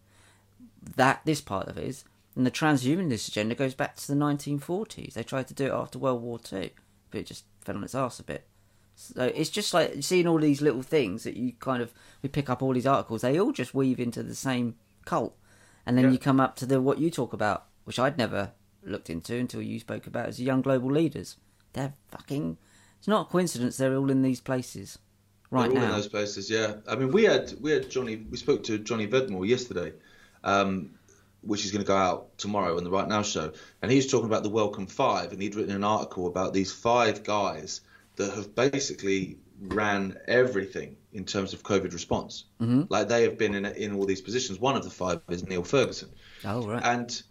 that 0.96 1.22
this 1.26 1.42
part 1.42 1.68
of 1.68 1.78
it 1.78 1.84
is 1.84 2.04
and 2.36 2.46
the 2.46 2.52
transhumanist 2.52 3.28
agenda 3.28 3.56
goes 3.56 3.74
back 3.74 3.96
to 3.96 4.08
the 4.08 4.14
1940s 4.14 5.14
they 5.14 5.24
tried 5.24 5.48
to 5.48 5.54
do 5.54 5.66
it 5.66 5.72
after 5.74 6.00
world 6.00 6.22
war 6.22 6.40
two 6.40 6.70
but 7.12 7.20
it 7.20 7.26
just 7.26 7.46
fell 7.62 7.76
on 7.76 7.84
its 7.84 7.96
ass 7.96 8.20
a 8.20 8.24
bit 8.24 8.46
so 9.00 9.26
it's 9.36 9.50
just 9.52 9.74
like 9.76 9.94
seeing 10.02 10.28
all 10.28 10.40
these 10.40 10.60
little 10.62 10.82
things 10.82 11.24
that 11.24 11.38
you 11.38 11.54
kind 11.60 11.82
of 11.84 11.94
we 12.24 12.30
pick 12.30 12.50
up 12.50 12.64
all 12.64 12.74
these 12.74 12.88
articles 12.88 13.22
they 13.22 13.40
all 13.40 13.52
just 13.52 13.74
weave 13.76 14.00
into 14.00 14.24
the 14.24 14.34
same 14.36 14.76
cult 15.06 15.36
and 15.86 15.96
then 15.98 16.06
Yeah. 16.06 16.12
you 16.12 16.18
come 16.18 16.40
up 16.40 16.56
to 16.58 16.66
the 16.66 16.82
what 16.82 16.98
you 16.98 17.12
talk 17.12 17.32
about 17.32 17.66
which 17.84 18.00
i'd 18.00 18.18
never 18.18 18.52
looked 18.84 19.10
into 19.10 19.36
until 19.36 19.62
you 19.62 19.80
spoke 19.80 20.08
about 20.08 20.28
as 20.28 20.42
young 20.42 20.62
global 20.62 20.92
leaders 20.92 21.38
they're 21.74 21.94
fucking 22.10 22.58
it's 22.98 23.08
not 23.08 23.28
a 23.28 23.32
coincidence 23.32 23.78
they're 23.78 23.96
all 23.96 24.10
in 24.10 24.24
these 24.24 24.42
places 24.42 24.98
right 25.52 25.70
They're 25.70 25.80
all 25.80 25.88
now 25.88 25.94
in 25.94 25.96
those 26.00 26.08
places, 26.08 26.50
yeah. 26.50 26.78
I 26.90 26.96
mean, 26.96 27.12
we 27.12 27.24
had 27.24 27.54
we 27.62 27.72
had 27.72 27.90
Johnny. 27.90 28.26
We 28.30 28.36
spoke 28.38 28.64
to 28.64 28.80
Johnny 28.80 29.08
Vedmore 29.08 29.48
yesterday, 29.48 29.94
um, 30.44 30.90
which 31.42 31.64
is 31.64 31.72
going 31.72 31.84
to 31.84 31.88
go 31.88 31.96
out 31.96 32.38
tomorrow 32.38 32.76
on 32.76 32.84
the 32.84 32.90
Right 32.90 33.08
Now 33.08 33.22
show, 33.22 33.54
and 33.82 33.90
he's 33.92 34.10
talking 34.12 34.26
about 34.26 34.44
the 34.44 34.50
Wellcome 34.50 34.88
Five, 34.88 35.32
and 35.32 35.42
he'd 35.42 35.56
written 35.56 35.74
an 35.76 35.84
article 35.86 36.28
about 36.28 36.54
these 36.54 36.74
five 36.74 37.24
guys 37.24 37.80
that 38.18 38.34
have 38.36 38.54
basically 38.54 39.38
ran 39.60 40.18
everything 40.28 40.96
in 41.14 41.26
terms 41.26 41.54
of 41.54 41.64
COVID 41.64 41.92
response. 41.94 42.46
mm-hmm. 42.62 42.84
Like 42.90 43.08
they 43.08 43.24
have 43.24 43.38
been 43.38 43.56
in 43.56 43.66
in 43.66 43.96
all 43.96 44.06
these 44.06 44.22
positions. 44.22 44.60
One 44.60 44.76
of 44.76 44.84
the 44.84 44.90
five 44.92 45.22
is 45.30 45.48
Neil 45.48 45.64
Ferguson 45.64 46.10
oh 46.46 46.68
right 46.68 46.84
and 46.84 47.22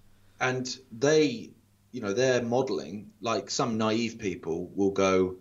and 0.41 0.77
they 0.91 1.51
you 1.93 2.01
know 2.01 2.13
they're 2.13 2.43
modeling 2.43 3.11
like 3.21 3.49
some 3.51 3.79
naive 3.79 4.19
people 4.19 4.71
will 4.75 4.91
go 4.91 5.37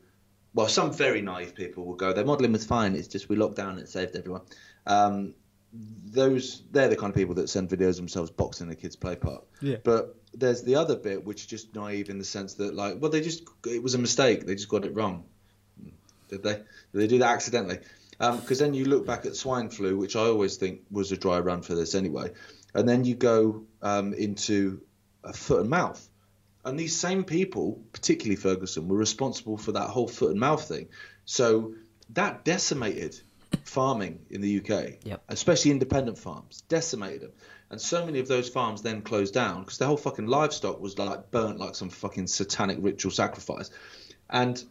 well 0.54 0.68
some 0.68 0.94
very 0.94 1.22
naive 1.22 1.54
people 1.56 1.84
will 1.86 1.96
go 1.96 2.14
their 2.14 2.24
modeling 2.26 2.52
was 2.52 2.64
fine 2.66 2.96
it's 2.96 3.08
just 3.08 3.28
we 3.28 3.36
locked 3.36 3.56
down 3.56 3.72
and 3.72 3.80
it 3.80 3.90
saved 3.90 4.16
everyone 4.16 4.42
um, 4.86 5.34
those 5.74 6.64
they're 6.72 6.88
the 6.88 6.96
kind 6.96 7.10
of 7.10 7.16
people 7.16 7.36
that 7.36 7.50
send 7.50 7.70
videos 7.70 7.98
themselves 7.98 8.30
boxing 8.32 8.68
in 8.68 8.74
a 8.74 8.76
kid's 8.76 8.96
play 8.96 9.16
park 9.16 9.44
Yeah. 9.62 9.78
but 9.84 10.16
there's 10.34 10.62
the 10.64 10.76
other 10.76 10.96
bit 10.96 11.26
which 11.26 11.42
is 11.42 11.48
just 11.48 11.76
naive 11.76 12.10
in 12.10 12.18
the 12.20 12.24
sense 12.26 12.54
that 12.56 12.74
like 12.76 13.02
well 13.02 13.12
they 13.12 13.22
just 13.22 13.44
it 13.66 13.82
was 13.84 13.96
a 13.96 13.98
mistake 14.00 14.46
they 14.46 14.56
just 14.56 14.70
got 14.70 14.86
it 14.86 14.94
wrong 14.96 15.26
did 16.38 16.44
they 16.44 16.54
did 16.54 16.66
they 16.94 17.08
do 17.08 17.20
that 17.20 17.34
accidentally 17.34 17.80
because 18.18 18.60
then 18.60 18.74
you 18.74 18.86
look 18.86 19.06
back 19.06 19.26
at 19.26 19.36
swine 19.36 19.70
flu 19.70 19.98
which 19.98 20.16
i 20.16 20.22
always 20.22 20.56
think 20.58 20.82
was 20.92 21.12
a 21.12 21.18
dry 21.18 21.40
run 21.40 21.62
for 21.62 21.76
this 21.76 21.96
anyway 21.96 22.30
and 22.74 22.88
then 22.88 23.04
you 23.06 23.16
go 23.16 23.64
um, 23.82 24.14
into 24.14 24.82
a 25.24 25.34
foot 25.34 25.62
and 25.62 25.70
mouth 25.70 26.08
and 26.64 26.80
these 26.80 26.98
same 26.98 27.24
people 27.24 27.82
particularly 27.92 28.36
ferguson 28.36 28.88
were 28.88 28.98
responsible 28.98 29.58
for 29.58 29.74
that 29.74 29.90
whole 29.90 30.08
foot 30.08 30.32
and 30.32 30.40
mouth 30.40 30.66
thing 30.68 30.88
so 31.26 31.74
that 32.10 32.46
decimated 32.46 33.20
farming 33.64 34.26
in 34.30 34.42
the 34.42 34.60
UK, 34.60 35.00
Yep. 35.04 35.24
especially 35.30 35.72
independent 35.72 36.18
farms, 36.18 36.62
decimated 36.68 37.22
them. 37.22 37.32
And 37.70 37.82
so 37.82 38.06
many 38.06 38.20
of 38.20 38.28
those 38.28 38.48
farms 38.48 38.82
then 38.82 39.02
closed 39.02 39.34
down 39.34 39.62
because 39.62 39.78
the 39.78 39.86
whole 39.86 39.98
fucking 39.98 40.28
livestock 40.28 40.80
was 40.80 40.98
like 40.98 41.32
burnt 41.32 41.60
like 41.60 41.76
some 41.76 41.90
fucking 41.90 42.28
satanic 42.28 42.78
ritual 42.80 43.12
sacrifice. 43.12 43.72
And 44.30 44.64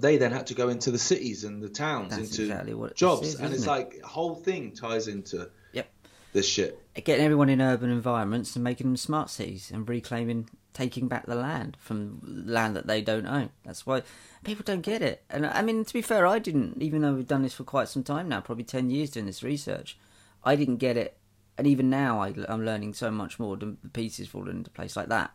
they 0.00 0.16
then 0.16 0.32
had 0.32 0.46
to 0.48 0.54
go 0.54 0.68
into 0.68 0.90
the 0.90 0.98
cities 0.98 1.44
and 1.44 1.62
the 1.62 1.68
towns 1.68 2.10
That's 2.10 2.30
into 2.38 2.42
exactly 2.42 2.74
jobs. 2.94 3.28
is, 3.28 3.34
and 3.36 3.52
it's 3.52 3.64
it? 3.64 3.68
like 3.68 4.00
whole 4.02 4.34
thing 4.34 4.72
ties 4.72 5.08
into 5.08 5.50
Yep. 5.72 5.88
this 6.32 6.48
shit. 6.48 6.78
Getting 6.94 7.24
everyone 7.24 7.48
in 7.48 7.60
urban 7.60 7.90
environments 7.90 8.54
and 8.56 8.62
making 8.64 8.86
them 8.86 8.96
smart 8.96 9.30
cities 9.30 9.70
and 9.72 9.88
reclaiming, 9.88 10.48
taking 10.72 11.08
back 11.08 11.26
the 11.26 11.34
land 11.34 11.76
from 11.80 12.20
land 12.46 12.76
that 12.76 12.86
they 12.86 13.00
don't 13.02 13.26
own. 13.26 13.50
That's 13.64 13.86
why 13.86 14.02
people 14.44 14.62
don't 14.64 14.80
get 14.82 15.02
it. 15.02 15.22
And 15.30 15.46
I 15.46 15.62
mean, 15.62 15.84
to 15.84 15.92
be 15.92 16.02
fair, 16.02 16.26
I 16.26 16.38
didn't, 16.38 16.80
even 16.82 17.02
though 17.02 17.14
we've 17.14 17.26
done 17.26 17.42
this 17.42 17.54
for 17.54 17.64
quite 17.64 17.88
some 17.88 18.02
time 18.02 18.28
now, 18.28 18.40
probably 18.40 18.64
10 18.64 18.90
years 18.90 19.10
doing 19.10 19.26
this 19.26 19.42
research, 19.42 19.98
I 20.44 20.56
didn't 20.56 20.76
get 20.76 20.96
it. 20.96 21.16
And 21.58 21.66
even 21.66 21.88
now, 21.88 22.20
I, 22.20 22.34
I'm 22.48 22.64
learning 22.66 22.92
so 22.94 23.10
much 23.10 23.38
more. 23.38 23.56
The 23.56 23.76
the 23.82 23.88
pieces 23.88 24.28
falling 24.28 24.56
into 24.58 24.70
place 24.70 24.94
like 24.94 25.08
that. 25.08 25.30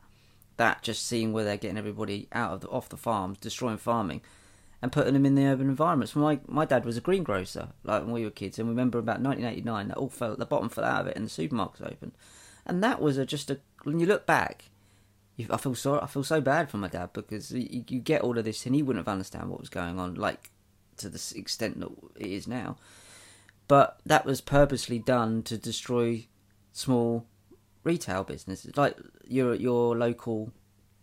That 0.57 0.83
just 0.83 1.07
seeing 1.07 1.33
where 1.33 1.43
they're 1.43 1.57
getting 1.57 1.77
everybody 1.79 2.27
out 2.31 2.51
of 2.53 2.61
the, 2.61 2.67
off 2.69 2.89
the 2.89 2.97
farms, 2.97 3.39
destroying 3.39 3.77
farming, 3.77 4.21
and 4.81 4.91
putting 4.91 5.13
them 5.13 5.25
in 5.25 5.35
the 5.35 5.45
urban 5.45 5.69
environments. 5.69 6.15
My 6.15 6.39
my 6.47 6.65
dad 6.65 6.85
was 6.85 6.97
a 6.97 7.01
greengrocer, 7.01 7.69
like 7.83 8.03
when 8.03 8.13
we 8.13 8.23
were 8.23 8.31
kids, 8.31 8.57
and 8.57 8.67
remember 8.67 8.97
about 8.97 9.21
1989, 9.21 9.89
that 9.89 9.97
all 9.97 10.09
fell 10.09 10.35
the 10.35 10.45
bottom 10.45 10.69
fell 10.69 10.85
out 10.85 11.01
of 11.01 11.07
it, 11.07 11.15
and 11.15 11.25
the 11.25 11.29
supermarkets 11.29 11.85
opened, 11.85 12.13
and 12.65 12.83
that 12.83 13.01
was 13.01 13.17
a, 13.17 13.25
just 13.25 13.51
a. 13.51 13.59
When 13.83 13.99
you 13.99 14.05
look 14.05 14.25
back, 14.25 14.65
you, 15.35 15.47
I 15.49 15.57
feel 15.57 15.75
sorry. 15.75 16.01
I 16.01 16.07
feel 16.07 16.23
so 16.23 16.41
bad 16.41 16.69
for 16.69 16.77
my 16.77 16.87
dad 16.87 17.13
because 17.13 17.51
you, 17.51 17.83
you 17.87 17.99
get 17.99 18.21
all 18.21 18.37
of 18.37 18.45
this, 18.45 18.65
and 18.65 18.73
he 18.73 18.81
wouldn't 18.81 19.05
have 19.05 19.11
understand 19.11 19.49
what 19.49 19.59
was 19.59 19.69
going 19.69 19.99
on, 19.99 20.15
like 20.15 20.51
to 20.97 21.09
the 21.09 21.33
extent 21.35 21.79
that 21.79 21.89
it 22.17 22.27
is 22.27 22.47
now. 22.47 22.77
But 23.67 23.99
that 24.05 24.25
was 24.25 24.41
purposely 24.41 24.99
done 24.99 25.43
to 25.43 25.57
destroy 25.57 26.27
small 26.71 27.27
retail 27.83 28.23
businesses, 28.23 28.75
like 28.77 28.97
your 29.25 29.53
your 29.53 29.95
local 29.95 30.51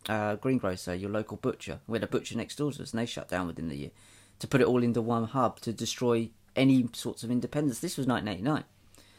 uh, 0.09 0.37
greengrocer, 0.37 0.95
your 0.95 1.11
local 1.11 1.37
butcher. 1.37 1.81
We 1.87 1.97
had 1.97 2.05
a 2.05 2.09
butcher 2.09 2.37
next 2.37 2.57
door 2.57 2.73
to 2.73 2.83
us, 2.83 2.93
and 2.93 3.01
they 3.01 3.07
shut 3.07 3.29
down 3.29 3.47
within 3.47 3.69
the 3.69 3.77
year 3.77 3.91
to 4.39 4.47
put 4.47 4.61
it 4.61 4.67
all 4.67 4.83
into 4.83 5.03
one 5.03 5.25
hub 5.25 5.61
to 5.61 5.73
destroy 5.73 6.31
any 6.57 6.89
sorts 6.93 7.23
of 7.23 7.31
independence. 7.31 7.81
This 7.81 7.97
was 7.97 8.07
1989, 8.07 8.65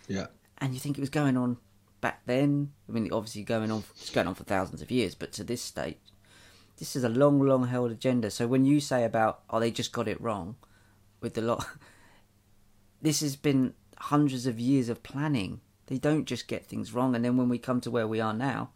Yeah. 0.07 0.27
and 0.57 0.73
you 0.73 0.79
think 0.79 0.97
it 0.97 1.01
was 1.01 1.09
going 1.09 1.37
on 1.37 1.57
back 2.01 2.21
then. 2.25 2.71
I 2.87 2.93
mean, 2.93 3.11
obviously 3.11 3.43
going 3.43 3.69
on, 3.71 3.83
it's 3.99 4.09
going 4.09 4.27
on 4.27 4.35
for 4.35 4.43
thousands 4.45 4.81
of 4.81 4.91
years, 4.91 5.15
but 5.15 5.31
to 5.33 5.43
this 5.43 5.61
state, 5.61 5.99
this 6.77 6.95
is 6.95 7.03
a 7.03 7.09
long, 7.09 7.39
long 7.41 7.67
held 7.67 7.91
agenda. 7.91 8.31
So 8.31 8.47
when 8.47 8.65
you 8.65 8.79
say 8.79 9.03
about, 9.03 9.41
oh, 9.49 9.59
they 9.59 9.71
just 9.71 9.91
got 9.91 10.07
it 10.07 10.19
wrong 10.21 10.55
with 11.21 11.33
the 11.33 11.41
lot, 11.41 11.65
this 13.01 13.19
has 13.21 13.35
been 13.35 13.73
hundreds 13.97 14.45
of 14.47 14.59
years 14.59 14.89
of 14.89 15.03
planning. 15.03 15.59
They 15.87 15.97
don't 15.97 16.25
just 16.25 16.47
get 16.47 16.65
things 16.65 16.93
wrong, 16.93 17.15
and 17.15 17.25
then 17.25 17.35
when 17.35 17.49
we 17.49 17.57
come 17.57 17.81
to 17.81 17.91
where 17.91 18.07
we 18.07 18.19
are 18.21 18.33
now, 18.33 18.69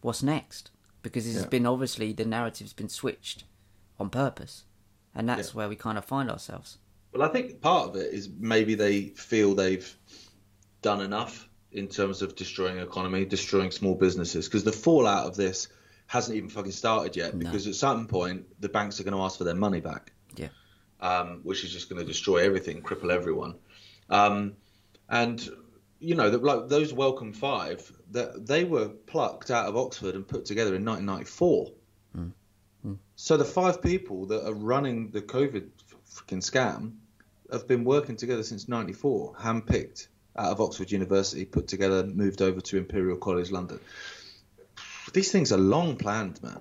what's 0.00 0.22
next? 0.22 0.70
Because 1.08 1.26
has 1.26 1.42
Yeah. 1.42 1.48
been 1.48 1.66
obviously 1.66 2.12
the 2.12 2.24
narrative's 2.24 2.72
been 2.72 2.88
switched 2.88 3.44
on 3.98 4.10
purpose, 4.10 4.64
and 5.14 5.28
that's 5.28 5.48
Yeah. 5.48 5.54
where 5.54 5.68
we 5.68 5.76
kind 5.76 5.98
of 5.98 6.04
find 6.04 6.30
ourselves. 6.30 6.78
Well, 7.12 7.22
I 7.22 7.32
think 7.32 7.60
part 7.60 7.88
of 7.88 7.96
it 7.96 8.12
is 8.12 8.28
maybe 8.38 8.74
they 8.74 9.08
feel 9.08 9.54
they've 9.54 9.96
done 10.82 11.00
enough 11.00 11.48
in 11.72 11.88
terms 11.88 12.22
of 12.22 12.34
destroying 12.36 12.78
economy, 12.78 13.24
destroying 13.24 13.70
small 13.70 13.94
businesses, 13.94 14.46
because 14.46 14.64
the 14.64 14.72
fallout 14.72 15.26
of 15.26 15.36
this 15.36 15.68
hasn't 16.06 16.36
even 16.36 16.48
fucking 16.48 16.72
started 16.72 17.16
yet. 17.16 17.34
No. 17.34 17.38
Because 17.46 17.66
at 17.66 17.74
some 17.74 18.06
point, 18.06 18.46
the 18.60 18.68
banks 18.68 19.00
are 19.00 19.04
going 19.04 19.14
to 19.14 19.20
ask 19.22 19.36
for 19.38 19.44
their 19.44 19.54
money 19.54 19.80
back, 19.80 20.12
Yeah, 20.36 20.48
um, 21.00 21.40
which 21.42 21.64
is 21.64 21.70
just 21.72 21.88
going 21.88 22.00
to 22.00 22.06
destroy 22.06 22.38
everything, 22.38 22.82
cripple 22.82 23.10
everyone. 23.10 23.54
Um, 24.10 24.56
and 25.08 25.50
you 26.00 26.14
know, 26.14 26.30
the, 26.30 26.38
like 26.38 26.68
those 26.68 26.92
Wellcome 26.92 27.32
Five, 27.32 27.90
that 28.12 28.46
they 28.46 28.64
were 28.64 28.88
plucked 28.88 29.50
out 29.50 29.66
of 29.66 29.76
Oxford 29.76 30.14
and 30.14 30.26
put 30.26 30.44
together 30.44 30.74
in 30.74 30.84
1994. 30.84 31.72
Hmm. 32.14 32.28
Hmm. 32.82 32.94
So 33.16 33.36
the 33.36 33.44
five 33.44 33.82
people 33.82 34.26
that 34.26 34.46
are 34.46 34.54
running 34.54 35.10
the 35.10 35.22
COVID 35.22 35.68
freaking 36.10 36.42
scam 36.42 36.92
have 37.50 37.66
been 37.66 37.84
working 37.84 38.16
together 38.16 38.42
since 38.42 38.68
'94, 38.68 39.34
handpicked 39.34 40.08
out 40.36 40.52
of 40.52 40.60
Oxford 40.60 40.90
University, 40.92 41.44
put 41.44 41.66
together, 41.66 42.04
moved 42.04 42.42
over 42.42 42.60
to 42.60 42.78
Imperial 42.78 43.16
College 43.16 43.50
London. 43.50 43.80
These 45.12 45.32
things 45.32 45.52
are 45.52 45.58
long 45.58 45.96
planned, 45.96 46.42
man. 46.42 46.60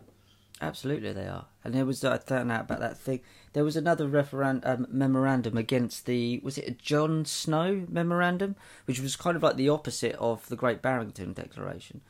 Absolutely, 0.60 1.14
they 1.14 1.28
are. 1.28 1.46
And 1.64 1.74
there 1.74 1.86
was 1.86 2.04
I 2.04 2.18
found 2.18 2.52
out 2.52 2.62
about 2.62 2.80
that 2.80 2.98
thing. 2.98 3.22
There 3.54 3.64
was 3.64 3.76
another 3.76 4.08
referendum 4.08 4.86
um, 4.86 4.88
memorandum 4.90 5.56
against 5.56 6.06
the 6.06 6.40
was 6.44 6.58
it 6.58 6.68
a 6.68 6.72
John 6.72 7.26
Snow 7.26 7.86
memorandum, 7.88 8.56
which 8.86 9.00
was 9.00 9.16
kind 9.16 9.36
of 9.36 9.44
like 9.44 9.56
the 9.56 9.70
opposite 9.70 10.16
of 10.16 10.48
the 10.50 10.56
Great 10.56 10.82
Barrington 10.82 11.34
Declaration. 11.34 12.02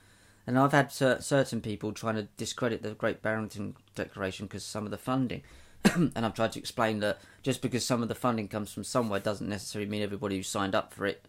And 0.45 0.57
I've 0.57 0.71
had 0.71 0.93
cer- 0.93 1.19
certain 1.19 1.59
people 1.59 1.91
trying 1.91 2.15
to 2.15 2.29
discredit 2.37 2.81
the 2.81 2.93
Great 2.93 3.21
Barrington 3.21 3.75
Declaration 3.95 4.45
because 4.45 4.63
some 4.63 4.85
of 4.85 4.91
the 4.91 4.97
funding. 4.97 5.43
and 5.95 6.13
I've 6.15 6.33
tried 6.33 6.53
to 6.53 6.59
explain 6.59 7.01
that 7.01 7.19
just 7.43 7.61
because 7.61 7.85
some 7.85 8.01
of 8.01 8.07
the 8.07 8.15
funding 8.15 8.47
comes 8.47 8.71
from 8.73 8.85
somewhere 8.85 9.19
doesn't 9.19 9.49
necessarily 9.49 9.89
mean 9.89 10.01
everybody 10.01 10.37
who 10.37 10.43
signed 10.43 10.73
up 10.73 10.93
for 10.93 11.05
it, 11.05 11.25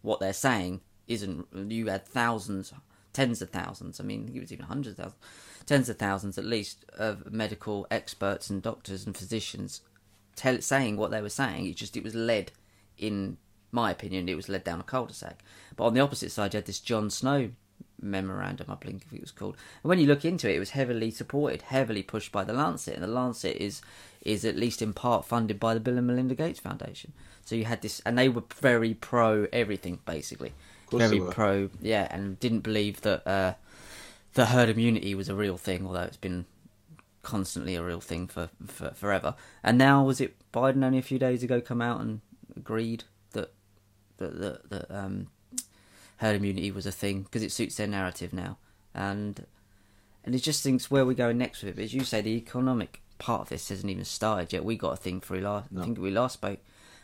what 0.00 0.20
they're 0.20 0.32
saying 0.32 0.80
isn't. 1.06 1.46
You 1.70 1.88
had 1.88 2.06
thousands, 2.06 2.72
tens 3.12 3.42
of 3.42 3.50
thousands. 3.50 4.00
I 4.00 4.04
mean, 4.04 4.30
it 4.34 4.40
was 4.40 4.52
even 4.52 4.66
hundreds 4.66 4.98
of 4.98 5.04
thousands, 5.04 5.22
tens 5.66 5.88
of 5.88 5.98
thousands 5.98 6.38
at 6.38 6.44
least 6.44 6.84
of 6.96 7.30
medical 7.32 7.86
experts 7.90 8.48
and 8.48 8.62
doctors 8.62 9.04
and 9.04 9.16
physicians 9.16 9.82
tell, 10.36 10.60
saying 10.60 10.96
what 10.96 11.10
they 11.10 11.20
were 11.20 11.28
saying. 11.28 11.66
It 11.66 11.76
just 11.76 11.96
it 11.96 12.04
was 12.04 12.14
led, 12.14 12.52
in 12.96 13.36
my 13.72 13.90
opinion, 13.90 14.28
it 14.28 14.36
was 14.36 14.48
led 14.48 14.64
down 14.64 14.80
a 14.80 14.84
cul-de-sac. 14.84 15.42
But 15.74 15.84
on 15.84 15.94
the 15.94 16.00
opposite 16.00 16.30
side, 16.30 16.54
you 16.54 16.58
had 16.58 16.66
this 16.66 16.80
John 16.80 17.10
Snow 17.10 17.50
memorandum, 18.00 18.66
I 18.70 18.74
think 18.76 19.04
it 19.12 19.20
was 19.20 19.30
called. 19.30 19.56
And 19.82 19.88
when 19.88 19.98
you 19.98 20.06
look 20.06 20.24
into 20.24 20.48
it, 20.48 20.56
it 20.56 20.60
was 20.60 20.70
heavily 20.70 21.10
supported, 21.10 21.62
heavily 21.62 22.02
pushed 22.02 22.32
by 22.32 22.44
the 22.44 22.52
Lancet, 22.52 22.94
and 22.94 23.02
the 23.02 23.08
Lancet 23.08 23.56
is 23.56 23.82
is 24.22 24.44
at 24.44 24.56
least 24.56 24.82
in 24.82 24.92
part 24.92 25.24
funded 25.24 25.60
by 25.60 25.72
the 25.72 25.78
Bill 25.78 25.98
and 25.98 26.06
Melinda 26.06 26.34
Gates 26.34 26.58
Foundation. 26.58 27.12
So 27.44 27.54
you 27.54 27.64
had 27.64 27.80
this, 27.82 28.02
and 28.04 28.18
they 28.18 28.28
were 28.28 28.42
very 28.56 28.94
pro 28.94 29.46
everything, 29.52 30.00
basically, 30.04 30.52
very 30.90 31.20
pro, 31.20 31.70
yeah, 31.80 32.08
and 32.10 32.38
didn't 32.40 32.60
believe 32.60 33.02
that 33.02 33.26
uh, 33.26 33.54
the 34.36 34.46
herd 34.46 34.68
immunity 34.68 35.14
was 35.14 35.28
a 35.30 35.34
real 35.34 35.56
thing, 35.56 35.86
although 35.86 36.02
it's 36.02 36.16
been 36.18 36.44
constantly 37.22 37.74
a 37.74 37.82
real 37.82 38.00
thing 38.00 38.28
for, 38.28 38.50
for 38.66 38.90
forever. 38.90 39.34
And 39.64 39.78
now, 39.78 40.04
was 40.04 40.20
it 40.20 40.36
Biden 40.52 40.84
only 40.84 40.98
a 40.98 41.02
few 41.02 41.18
days 41.18 41.42
ago 41.42 41.60
come 41.60 41.82
out 41.82 42.00
and 42.00 42.20
agreed 42.54 43.04
that 43.32 43.52
that 44.18 44.38
that, 44.38 44.70
that 44.70 44.90
um, 44.90 45.28
herd 46.18 46.36
immunity 46.36 46.70
was 46.70 46.86
a 46.86 46.92
thing 46.92 47.22
because 47.22 47.42
it 47.42 47.50
suits 47.50 47.76
their 47.76 47.86
narrative 47.86 48.32
now, 48.32 48.58
and 48.94 49.46
and 50.22 50.34
it 50.34 50.42
just 50.42 50.62
thinks 50.62 50.90
where 50.90 51.06
we're 51.06 51.14
going 51.14 51.38
next 51.38 51.62
with 51.62 51.70
it. 51.70 51.76
But 51.76 51.84
as 51.84 51.94
you 51.94 52.04
say, 52.04 52.20
the 52.20 52.36
economic 52.36 53.00
part 53.18 53.40
of 53.40 53.48
this 53.48 53.70
hasn't 53.70 53.90
even 53.90 54.04
started 54.04 54.52
yet. 54.52 54.64
We 54.64 54.76
got 54.76 54.92
a 54.92 54.96
thing 54.96 55.20
through 55.22 55.40
last. 55.40 55.72
No. 55.72 55.80
I 55.80 55.84
think 55.84 55.98
we 55.98 56.10
last 56.10 56.34
spoke 56.34 56.60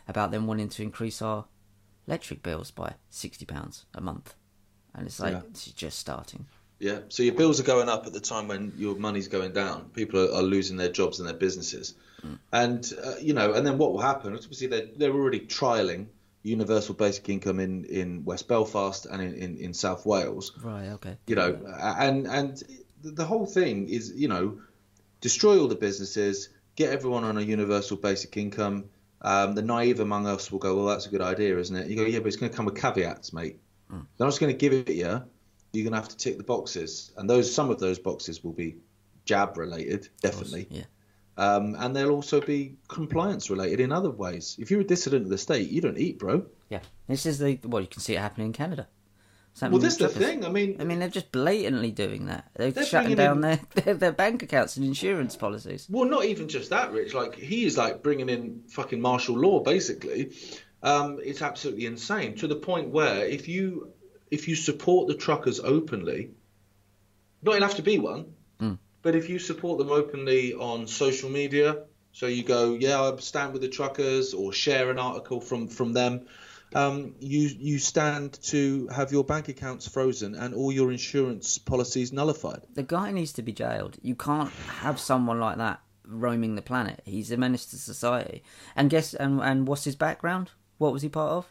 about 0.07 0.29
them 0.29 0.45
wanting 0.45 0.69
to 0.69 0.83
increase 0.83 1.19
our 1.19 1.45
electric 2.07 2.43
bills 2.43 2.69
by 2.69 2.93
sixty 3.09 3.45
pounds 3.45 3.85
a 3.95 4.01
month, 4.01 4.35
and 4.93 5.07
it's 5.07 5.19
like 5.19 5.33
Yeah. 5.33 5.41
it's 5.49 5.65
just 5.65 5.97
starting. 5.97 6.45
Yeah. 6.83 6.99
So 7.07 7.23
your 7.23 7.33
bills 7.33 7.61
are 7.61 7.63
going 7.63 7.87
up 7.87 8.07
at 8.07 8.11
the 8.11 8.19
time 8.19 8.49
when 8.49 8.73
your 8.77 8.95
money's 8.95 9.29
going 9.29 9.53
down. 9.53 9.85
People 9.93 10.19
are, 10.19 10.39
are 10.39 10.43
losing 10.43 10.75
their 10.75 10.91
jobs 10.91 11.19
and 11.19 11.27
their 11.27 11.35
businesses, 11.35 11.95
and 12.51 12.93
uh, 13.01 13.15
you 13.21 13.33
know, 13.33 13.53
and 13.53 13.65
then 13.65 13.77
what 13.77 13.93
will 13.93 14.01
happen? 14.01 14.33
Obviously, 14.33 14.67
they're 14.67 14.87
they're 14.97 15.13
already 15.13 15.39
trialing 15.39 16.07
universal 16.43 16.93
basic 16.93 17.29
income 17.29 17.61
in 17.61 17.85
in 17.85 18.25
West 18.25 18.49
Belfast 18.49 19.05
and 19.05 19.21
in 19.21 19.33
in, 19.35 19.57
in 19.57 19.73
South 19.73 20.05
Wales. 20.05 20.51
Right. 20.61 20.89
Okay. 20.89 21.15
You 21.25 21.37
know, 21.37 21.57
and 21.79 22.27
and 22.27 22.61
the 23.01 23.23
whole 23.23 23.45
thing 23.45 23.87
is 23.87 24.11
you 24.13 24.27
know, 24.27 24.59
destroy 25.21 25.57
all 25.61 25.69
the 25.69 25.75
businesses, 25.75 26.49
get 26.75 26.91
everyone 26.91 27.23
on 27.23 27.37
a 27.37 27.41
universal 27.41 27.95
basic 27.95 28.35
income. 28.35 28.89
Um, 29.21 29.55
the 29.55 29.61
naive 29.61 30.01
among 30.01 30.27
us 30.27 30.51
will 30.51 30.59
go, 30.59 30.75
well, 30.75 30.87
that's 30.87 31.05
a 31.05 31.09
good 31.09 31.21
idea, 31.21 31.57
isn't 31.57 31.73
it? 31.73 31.87
You 31.87 31.95
go, 31.95 32.03
yeah, 32.03 32.19
but 32.19 32.27
it's 32.27 32.35
going 32.35 32.51
to 32.51 32.55
come 32.57 32.65
with 32.65 32.75
caveats, 32.75 33.31
mate. 33.31 33.57
They're 34.17 34.25
not 34.25 34.31
just 34.31 34.41
going 34.41 34.51
to 34.51 34.57
give 34.57 34.73
it 34.73 34.89
you. 34.89 35.23
You're 35.73 35.83
going 35.83 35.93
to 35.93 35.99
have 35.99 36.09
to 36.09 36.17
tick 36.17 36.37
the 36.37 36.43
boxes, 36.43 37.11
and 37.17 37.27
those 37.27 37.53
some 37.53 37.71
of 37.71 37.79
those 37.79 37.97
boxes 37.97 38.43
will 38.43 38.53
be 38.53 38.75
jab 39.25 39.57
related, 39.57 40.07
definitely, 40.21 40.67
Yeah. 40.69 40.83
um, 41.37 41.75
and 41.79 41.95
they'll 41.95 42.11
also 42.11 42.39
be 42.39 42.75
compliance 42.87 43.49
related 43.49 43.79
in 43.79 43.91
other 43.91 44.11
ways. 44.11 44.55
If 44.59 44.69
you're 44.69 44.81
a 44.81 44.85
dissident 44.85 45.23
of 45.23 45.29
the 45.31 45.37
state, 45.39 45.69
you 45.71 45.81
don't 45.81 45.97
eat, 45.97 46.19
bro. 46.19 46.45
Yeah. 46.69 46.81
This 47.07 47.25
is 47.25 47.39
the 47.39 47.59
well, 47.63 47.81
you 47.81 47.87
can 47.87 48.01
see 48.01 48.13
it 48.13 48.19
happening 48.19 48.47
in 48.47 48.53
Canada. 48.53 48.87
Well, 49.61 49.77
this 49.79 49.93
is 49.93 49.99
the 49.99 50.09
thing. 50.09 50.45
I 50.45 50.49
mean, 50.49 50.77
I 50.79 50.83
mean, 50.83 50.97
they're 50.99 51.09
just 51.09 51.31
blatantly 51.31 51.91
doing 51.91 52.25
that. 52.25 52.49
They're, 52.55 52.71
They're 52.71 52.85
shutting 52.85 53.15
down 53.15 53.37
in- 53.37 53.41
their, 53.41 53.59
their 53.83 53.93
their 53.95 54.11
bank 54.11 54.43
accounts 54.43 54.77
and 54.77 54.85
insurance 54.85 55.35
policies. 55.35 55.87
Well, 55.89 56.05
not 56.09 56.25
even 56.25 56.47
just 56.49 56.69
that, 56.69 56.91
Rich. 56.91 57.13
Like 57.15 57.35
he 57.35 57.65
is 57.65 57.77
like 57.77 58.03
bringing 58.03 58.29
in 58.29 58.61
fucking 58.67 59.01
martial 59.01 59.35
law, 59.37 59.59
basically. 59.61 60.33
Um, 60.83 61.19
it's 61.23 61.41
absolutely 61.41 61.85
insane 61.87 62.35
to 62.37 62.47
the 62.47 62.55
point 62.57 62.89
where 62.89 63.25
if 63.25 63.47
you 63.47 63.92
if 64.37 64.47
you 64.49 64.55
support 64.55 65.07
the 65.07 65.13
truckers 65.25 65.59
openly, 65.59 66.21
not 67.41 67.53
you'll 67.53 67.63
have 67.69 67.75
to 67.75 67.81
be 67.93 67.97
one, 67.99 68.23
Mm. 68.59 68.77
but 69.01 69.15
if 69.15 69.29
you 69.29 69.39
support 69.39 69.77
them 69.79 69.91
openly 69.91 70.53
on 70.53 70.87
social 70.87 71.29
media, 71.29 71.69
So 72.15 72.27
you 72.27 72.43
go, 72.43 72.75
yeah, 72.75 73.01
I 73.01 73.15
stand 73.17 73.53
with 73.53 73.63
the 73.63 73.67
truckers, 73.79 74.35
or 74.35 74.53
share 74.53 74.91
an 74.91 74.99
article 74.99 75.41
from 75.41 75.67
from 75.67 75.93
them. 75.93 76.13
Um, 76.75 77.15
you 77.19 77.41
you 77.69 77.79
stand 77.79 78.27
to 78.51 78.87
have 78.97 79.11
your 79.11 79.23
bank 79.23 79.49
accounts 79.49 79.87
frozen 79.87 80.35
and 80.35 80.53
all 80.53 80.71
your 80.71 80.91
insurance 80.91 81.57
policies 81.57 82.11
nullified. 82.13 82.61
The 82.75 82.83
guy 82.97 83.11
needs 83.11 83.33
to 83.33 83.41
be 83.41 83.51
jailed. 83.51 83.97
You 84.03 84.15
can't 84.15 84.51
have 84.81 84.99
someone 84.99 85.39
like 85.47 85.57
that 85.57 85.79
roaming 86.05 86.53
the 86.55 86.61
planet. 86.61 87.01
He's 87.05 87.31
a 87.31 87.37
menace 87.37 87.65
to 87.71 87.77
society. 87.77 88.43
And 88.75 88.91
guess 88.91 89.15
and 89.15 89.41
and 89.41 89.67
what's 89.67 89.83
his 89.85 89.95
background? 89.95 90.51
What 90.77 90.93
was 90.93 91.01
he 91.01 91.09
part 91.09 91.31
of? 91.31 91.45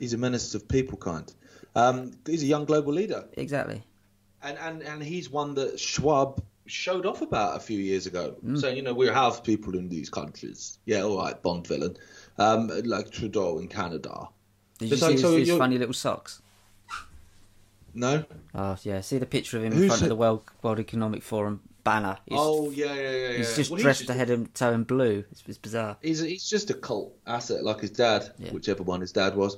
He's 0.00 0.14
a 0.14 0.18
menace 0.18 0.56
of 0.56 0.66
people 0.66 0.98
kind. 0.98 1.32
Um, 1.76 2.12
he's 2.26 2.42
a 2.42 2.46
young 2.46 2.64
global 2.64 2.92
leader, 2.92 3.24
Exactly. 3.36 3.82
and 4.42 4.56
and 4.58 4.82
and 4.82 5.02
he's 5.02 5.30
one 5.30 5.54
that 5.54 5.78
Schwab 5.78 6.42
showed 6.66 7.06
off 7.06 7.20
about 7.22 7.56
a 7.56 7.60
few 7.60 7.78
years 7.78 8.06
ago, 8.06 8.34
saying, 8.56 8.76
you 8.76 8.82
know, 8.82 8.94
we 8.94 9.06
have 9.06 9.44
people 9.44 9.76
in 9.76 9.88
these 9.88 10.08
countries. 10.10 10.78
Yeah, 10.86 11.02
all 11.02 11.18
right, 11.18 11.40
Bond 11.42 11.66
villain, 11.66 11.96
um, 12.38 12.68
like 12.84 13.10
Trudeau 13.10 13.58
in 13.58 13.68
Canada. 13.68 14.28
Did 14.78 14.90
you 14.90 14.96
So- 14.96 15.06
see 15.06 15.12
his, 15.12 15.20
so 15.22 15.36
his 15.36 15.50
funny 15.50 15.78
little 15.78 15.94
socks? 15.94 16.40
No. 17.94 18.24
Oh 18.54 18.76
yeah, 18.82 19.00
see 19.00 19.18
the 19.18 19.26
picture 19.26 19.56
of 19.56 19.64
him 19.64 19.72
in 19.72 19.78
Who's 19.78 19.88
front 19.88 20.02
of 20.02 20.08
the 20.08 20.16
World 20.16 20.42
World 20.62 20.78
Economic 20.80 21.22
Forum 21.22 21.60
banner. 21.84 22.18
He's, 22.26 22.38
oh 22.40 22.70
yeah, 22.70 22.92
yeah, 22.94 23.00
yeah. 23.10 23.28
yeah. 23.28 23.36
he's 23.38 23.56
just 23.56 23.70
Well, 23.70 23.80
dressed 23.80 24.00
just- 24.00 24.08
to 24.08 24.14
head 24.14 24.30
and 24.30 24.52
toe 24.54 24.72
in 24.72 24.84
blue. 24.84 25.24
It's, 25.30 25.42
it's 25.46 25.58
bizarre. 25.58 25.96
He's 26.02 26.20
he's 26.20 26.48
just 26.48 26.68
a 26.70 26.74
cult 26.74 27.14
asset 27.26 27.64
like 27.64 27.80
his 27.80 27.90
dad, 27.90 28.30
Yeah. 28.38 28.50
whichever 28.52 28.82
one 28.82 29.00
his 29.00 29.12
dad 29.12 29.34
was. 29.36 29.56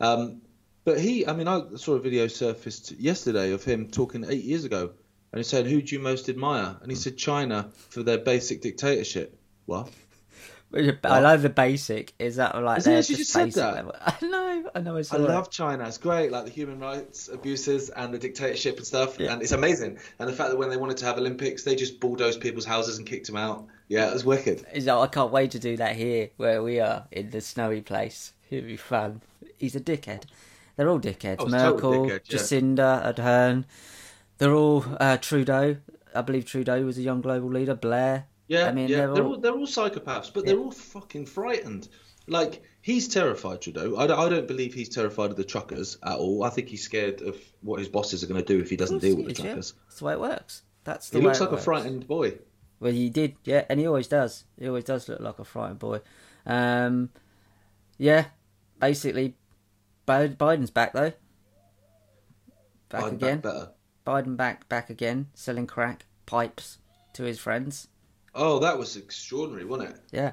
Um, 0.00 0.42
but 0.88 0.98
he, 0.98 1.26
I 1.26 1.34
mean, 1.34 1.46
I 1.48 1.62
saw 1.76 1.96
a 1.96 2.00
video 2.00 2.28
surfaced 2.28 2.92
yesterday 2.92 3.52
of 3.52 3.62
him 3.62 3.90
talking 3.90 4.24
eight 4.26 4.42
years 4.42 4.64
ago, 4.64 4.90
and 5.32 5.38
he 5.38 5.42
said, 5.42 5.66
"Who 5.66 5.82
do 5.82 5.94
you 5.94 6.00
most 6.00 6.30
admire?" 6.30 6.78
And 6.80 6.90
he 6.90 6.96
said, 6.96 7.18
"China 7.18 7.68
for 7.90 8.02
their 8.02 8.16
basic 8.16 8.62
dictatorship." 8.62 9.38
What? 9.66 9.90
I 10.72 11.20
love 11.20 11.42
the 11.42 11.50
basic. 11.50 12.14
Is 12.18 12.36
that 12.36 12.58
like 12.62 12.78
Is 12.78 12.86
it 12.86 12.94
actually 12.94 13.16
just 13.16 13.32
said 13.32 13.52
that? 13.52 13.74
level? 13.74 13.96
I 14.00 14.16
know. 14.22 14.70
I 14.74 14.80
know. 14.80 14.96
I, 14.96 15.02
I 15.12 15.16
love 15.18 15.50
China. 15.50 15.86
It's 15.86 15.98
great, 15.98 16.32
like 16.32 16.46
the 16.46 16.50
human 16.50 16.78
rights 16.78 17.28
abuses 17.28 17.90
and 17.90 18.14
the 18.14 18.18
dictatorship 18.18 18.78
and 18.78 18.86
stuff, 18.86 19.20
Yeah. 19.20 19.34
and 19.34 19.42
it's 19.42 19.52
amazing. 19.52 19.98
And 20.18 20.26
the 20.26 20.32
fact 20.32 20.48
that 20.50 20.56
when 20.56 20.70
they 20.70 20.78
wanted 20.78 20.96
to 20.98 21.04
have 21.04 21.18
Olympics, 21.18 21.64
they 21.64 21.76
just 21.76 22.00
bulldozed 22.00 22.40
people's 22.40 22.64
houses 22.64 22.96
and 22.96 23.06
kicked 23.06 23.26
them 23.26 23.36
out. 23.36 23.66
Yeah, 23.88 24.08
it 24.08 24.14
was 24.14 24.24
wicked. 24.24 24.64
He's 24.72 24.86
like, 24.86 24.96
I 24.98 25.06
can't 25.12 25.32
wait 25.32 25.50
to 25.50 25.58
do 25.58 25.76
that 25.76 25.96
here, 25.96 26.30
where 26.38 26.62
we 26.62 26.80
are 26.80 27.06
in 27.12 27.28
the 27.28 27.42
snowy 27.42 27.82
place. 27.82 28.32
It'll 28.50 28.66
be 28.66 28.76
fun. 28.78 29.20
He's 29.58 29.76
a 29.76 29.80
dickhead. 29.80 30.24
They're 30.78 30.88
all 30.88 31.00
dickheads. 31.00 31.36
Oh, 31.40 31.46
he's 31.46 31.54
a 31.54 31.58
total 31.58 31.74
Merkel, 31.74 31.92
dickhead, 32.06 32.20
yeah. 32.30 32.38
Jacinda 32.38 33.14
Ardern. 33.14 33.64
They're 34.38 34.54
all 34.54 34.84
uh, 35.00 35.16
Trudeau. 35.16 35.76
I 36.14 36.22
believe 36.22 36.46
Trudeau 36.46 36.84
was 36.84 36.96
a 36.98 37.02
young 37.02 37.20
global 37.20 37.50
leader. 37.50 37.74
Blair. 37.74 38.26
Yeah, 38.46 38.68
I 38.68 38.72
mean, 38.72 38.88
yeah, 38.88 38.98
they're 38.98 39.14
they're, 39.14 39.24
all- 39.24 39.34
all... 39.34 39.40
they're 39.40 39.52
all 39.52 39.66
psychopaths, 39.66 40.32
but 40.32 40.44
Yeah. 40.44 40.52
they're 40.52 40.60
all 40.60 40.70
fucking 40.70 41.26
frightened. 41.26 41.88
Like 42.28 42.62
he's 42.80 43.08
terrified, 43.08 43.60
Trudeau. 43.60 43.96
I 43.96 44.06
don't, 44.06 44.20
I 44.20 44.28
don't 44.28 44.46
believe 44.46 44.72
he's 44.72 44.88
terrified 44.88 45.30
of 45.30 45.36
the 45.36 45.42
truckers 45.42 45.98
at 46.04 46.16
all. 46.16 46.44
I 46.44 46.50
think 46.50 46.68
he's 46.68 46.82
scared 46.82 47.22
of 47.22 47.36
what 47.62 47.80
his 47.80 47.88
bosses 47.88 48.22
are 48.22 48.28
going 48.28 48.40
to 48.40 48.46
do 48.46 48.60
if 48.62 48.70
he 48.70 48.76
doesn't 48.76 49.00
deal 49.00 49.16
with 49.16 49.26
the 49.26 49.32
is, 49.32 49.38
yeah. 49.40 49.44
truckers. 49.46 49.74
That's 49.88 49.98
the 49.98 50.04
way 50.04 50.12
it 50.12 50.20
works. 50.20 50.62
That's 50.84 51.10
the 51.10 51.18
He 51.18 51.24
looks 51.24 51.40
like 51.40 51.50
a 51.50 51.58
frightened 51.58 52.06
boy. 52.06 52.38
Well, 52.78 52.92
he 52.92 53.10
did, 53.10 53.34
yeah, 53.42 53.64
and 53.68 53.80
he 53.80 53.86
always 53.88 54.06
does. 54.06 54.44
He 54.56 54.68
always 54.68 54.84
does 54.84 55.08
look 55.08 55.18
like 55.18 55.40
a 55.40 55.44
frightened 55.44 55.80
boy. 55.80 56.00
Um, 56.46 57.10
yeah, 57.96 58.26
basically, 58.78 59.34
Biden's 60.08 60.70
back 60.70 60.92
though. 60.92 61.12
Back 62.88 63.04
I'd 63.04 63.12
again. 63.14 63.40
better. 63.40 63.70
Biden 64.06 64.36
back 64.36 64.68
back 64.68 64.88
again, 64.90 65.26
selling 65.34 65.66
crack 65.66 66.06
pipes 66.26 66.78
to 67.12 67.24
his 67.24 67.38
friends. 67.38 67.88
Oh, 68.34 68.58
that 68.60 68.78
was 68.78 68.96
extraordinary, 68.96 69.64
wasn't 69.64 69.90
it? 69.90 70.00
Yeah, 70.12 70.32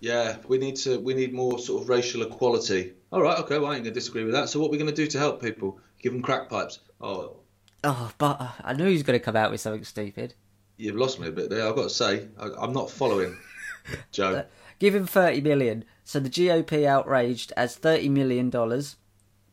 Yeah, 0.00 0.36
we 0.48 0.58
need 0.58 0.76
to 0.76 0.98
we 0.98 1.14
need 1.14 1.32
more 1.32 1.58
sort 1.58 1.82
of 1.82 1.88
racial 1.88 2.22
equality. 2.22 2.94
All 3.12 3.22
right, 3.22 3.38
okay, 3.38 3.58
well, 3.58 3.70
I 3.70 3.76
ain't 3.76 3.84
gonna 3.84 3.94
disagree 3.94 4.24
with 4.24 4.34
that. 4.34 4.48
So 4.48 4.60
what 4.60 4.70
we're 4.70 4.78
gonna 4.78 4.92
do 4.92 5.06
to 5.06 5.18
help 5.18 5.40
people? 5.40 5.78
Give 6.02 6.12
them 6.12 6.22
crack 6.22 6.48
pipes. 6.48 6.80
Oh, 7.00 7.36
Oh, 7.84 8.10
but 8.18 8.40
uh, 8.40 8.50
I 8.64 8.72
knew 8.72 8.86
he 8.86 8.92
was 8.94 9.04
going 9.04 9.18
to 9.18 9.24
come 9.24 9.36
out 9.36 9.52
with 9.52 9.60
something 9.60 9.84
stupid. 9.84 10.34
you've 10.78 10.96
lost 10.96 11.20
me 11.20 11.28
a 11.28 11.32
bit 11.32 11.48
there. 11.48 11.66
I've 11.68 11.76
got 11.76 11.84
to 11.84 11.90
say, 11.90 12.26
I, 12.36 12.48
I'm 12.58 12.72
not 12.72 12.90
following, 12.90 13.36
Joe. 14.12 14.44
Give 14.80 14.94
him 14.96 15.06
thirty 15.06 15.40
million. 15.40 15.84
So 16.08 16.20
the 16.20 16.30
GOP 16.30 16.86
outraged 16.86 17.52
as 17.54 17.76
thirty 17.76 18.08
million 18.08 18.48
dollars. 18.48 18.96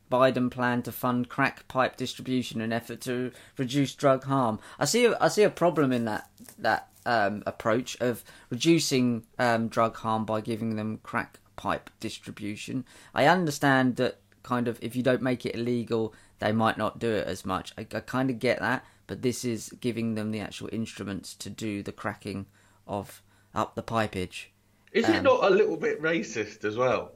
Biden 0.09 0.49
planned 0.49 0.85
to 0.85 0.93
fund 0.93 1.27
crack 1.27 1.67
pipe 1.67 1.97
distribution 1.97 2.61
in 2.61 2.71
effort 2.71 3.01
to 3.01 3.33
reduce 3.57 3.93
drug 3.93 4.23
harm. 4.23 4.59
I 4.79 4.85
see. 4.85 5.03
A, 5.03 5.17
I 5.19 5.27
see 5.27 5.43
a 5.43 5.49
problem 5.49 5.91
in 5.91 6.05
that 6.05 6.29
that 6.57 6.87
um, 7.05 7.43
approach 7.45 7.99
of 7.99 8.23
reducing 8.49 9.25
um, 9.37 9.67
drug 9.67 9.97
harm 9.97 10.23
by 10.23 10.39
giving 10.39 10.77
them 10.77 11.01
crack 11.03 11.39
pipe 11.57 11.89
distribution. 11.99 12.85
I 13.13 13.25
understand 13.25 13.97
that 13.97 14.21
kind 14.41 14.69
of 14.69 14.79
if 14.81 14.95
you 14.95 15.03
don't 15.03 15.21
make 15.21 15.45
it 15.45 15.55
illegal, 15.55 16.13
they 16.39 16.53
might 16.53 16.77
not 16.77 16.99
do 16.99 17.11
it 17.11 17.27
as 17.27 17.43
much. 17.45 17.73
I, 17.77 17.81
I 17.81 17.99
kind 17.99 18.29
of 18.29 18.39
get 18.39 18.59
that, 18.59 18.85
but 19.07 19.23
this 19.23 19.43
is 19.43 19.73
giving 19.81 20.15
them 20.15 20.31
the 20.31 20.39
actual 20.39 20.69
instruments 20.71 21.35
to 21.35 21.49
do 21.49 21.83
the 21.83 21.91
cracking 21.91 22.45
of 22.87 23.21
up 23.53 23.75
the 23.75 23.83
pipage. 23.83 24.53
Is 24.95 25.10
it 25.10 25.17
Um, 25.17 25.23
not 25.23 25.43
a 25.43 25.53
little 25.53 25.75
bit 25.75 26.01
racist 26.01 26.63
as 26.63 26.77
well? 26.77 27.12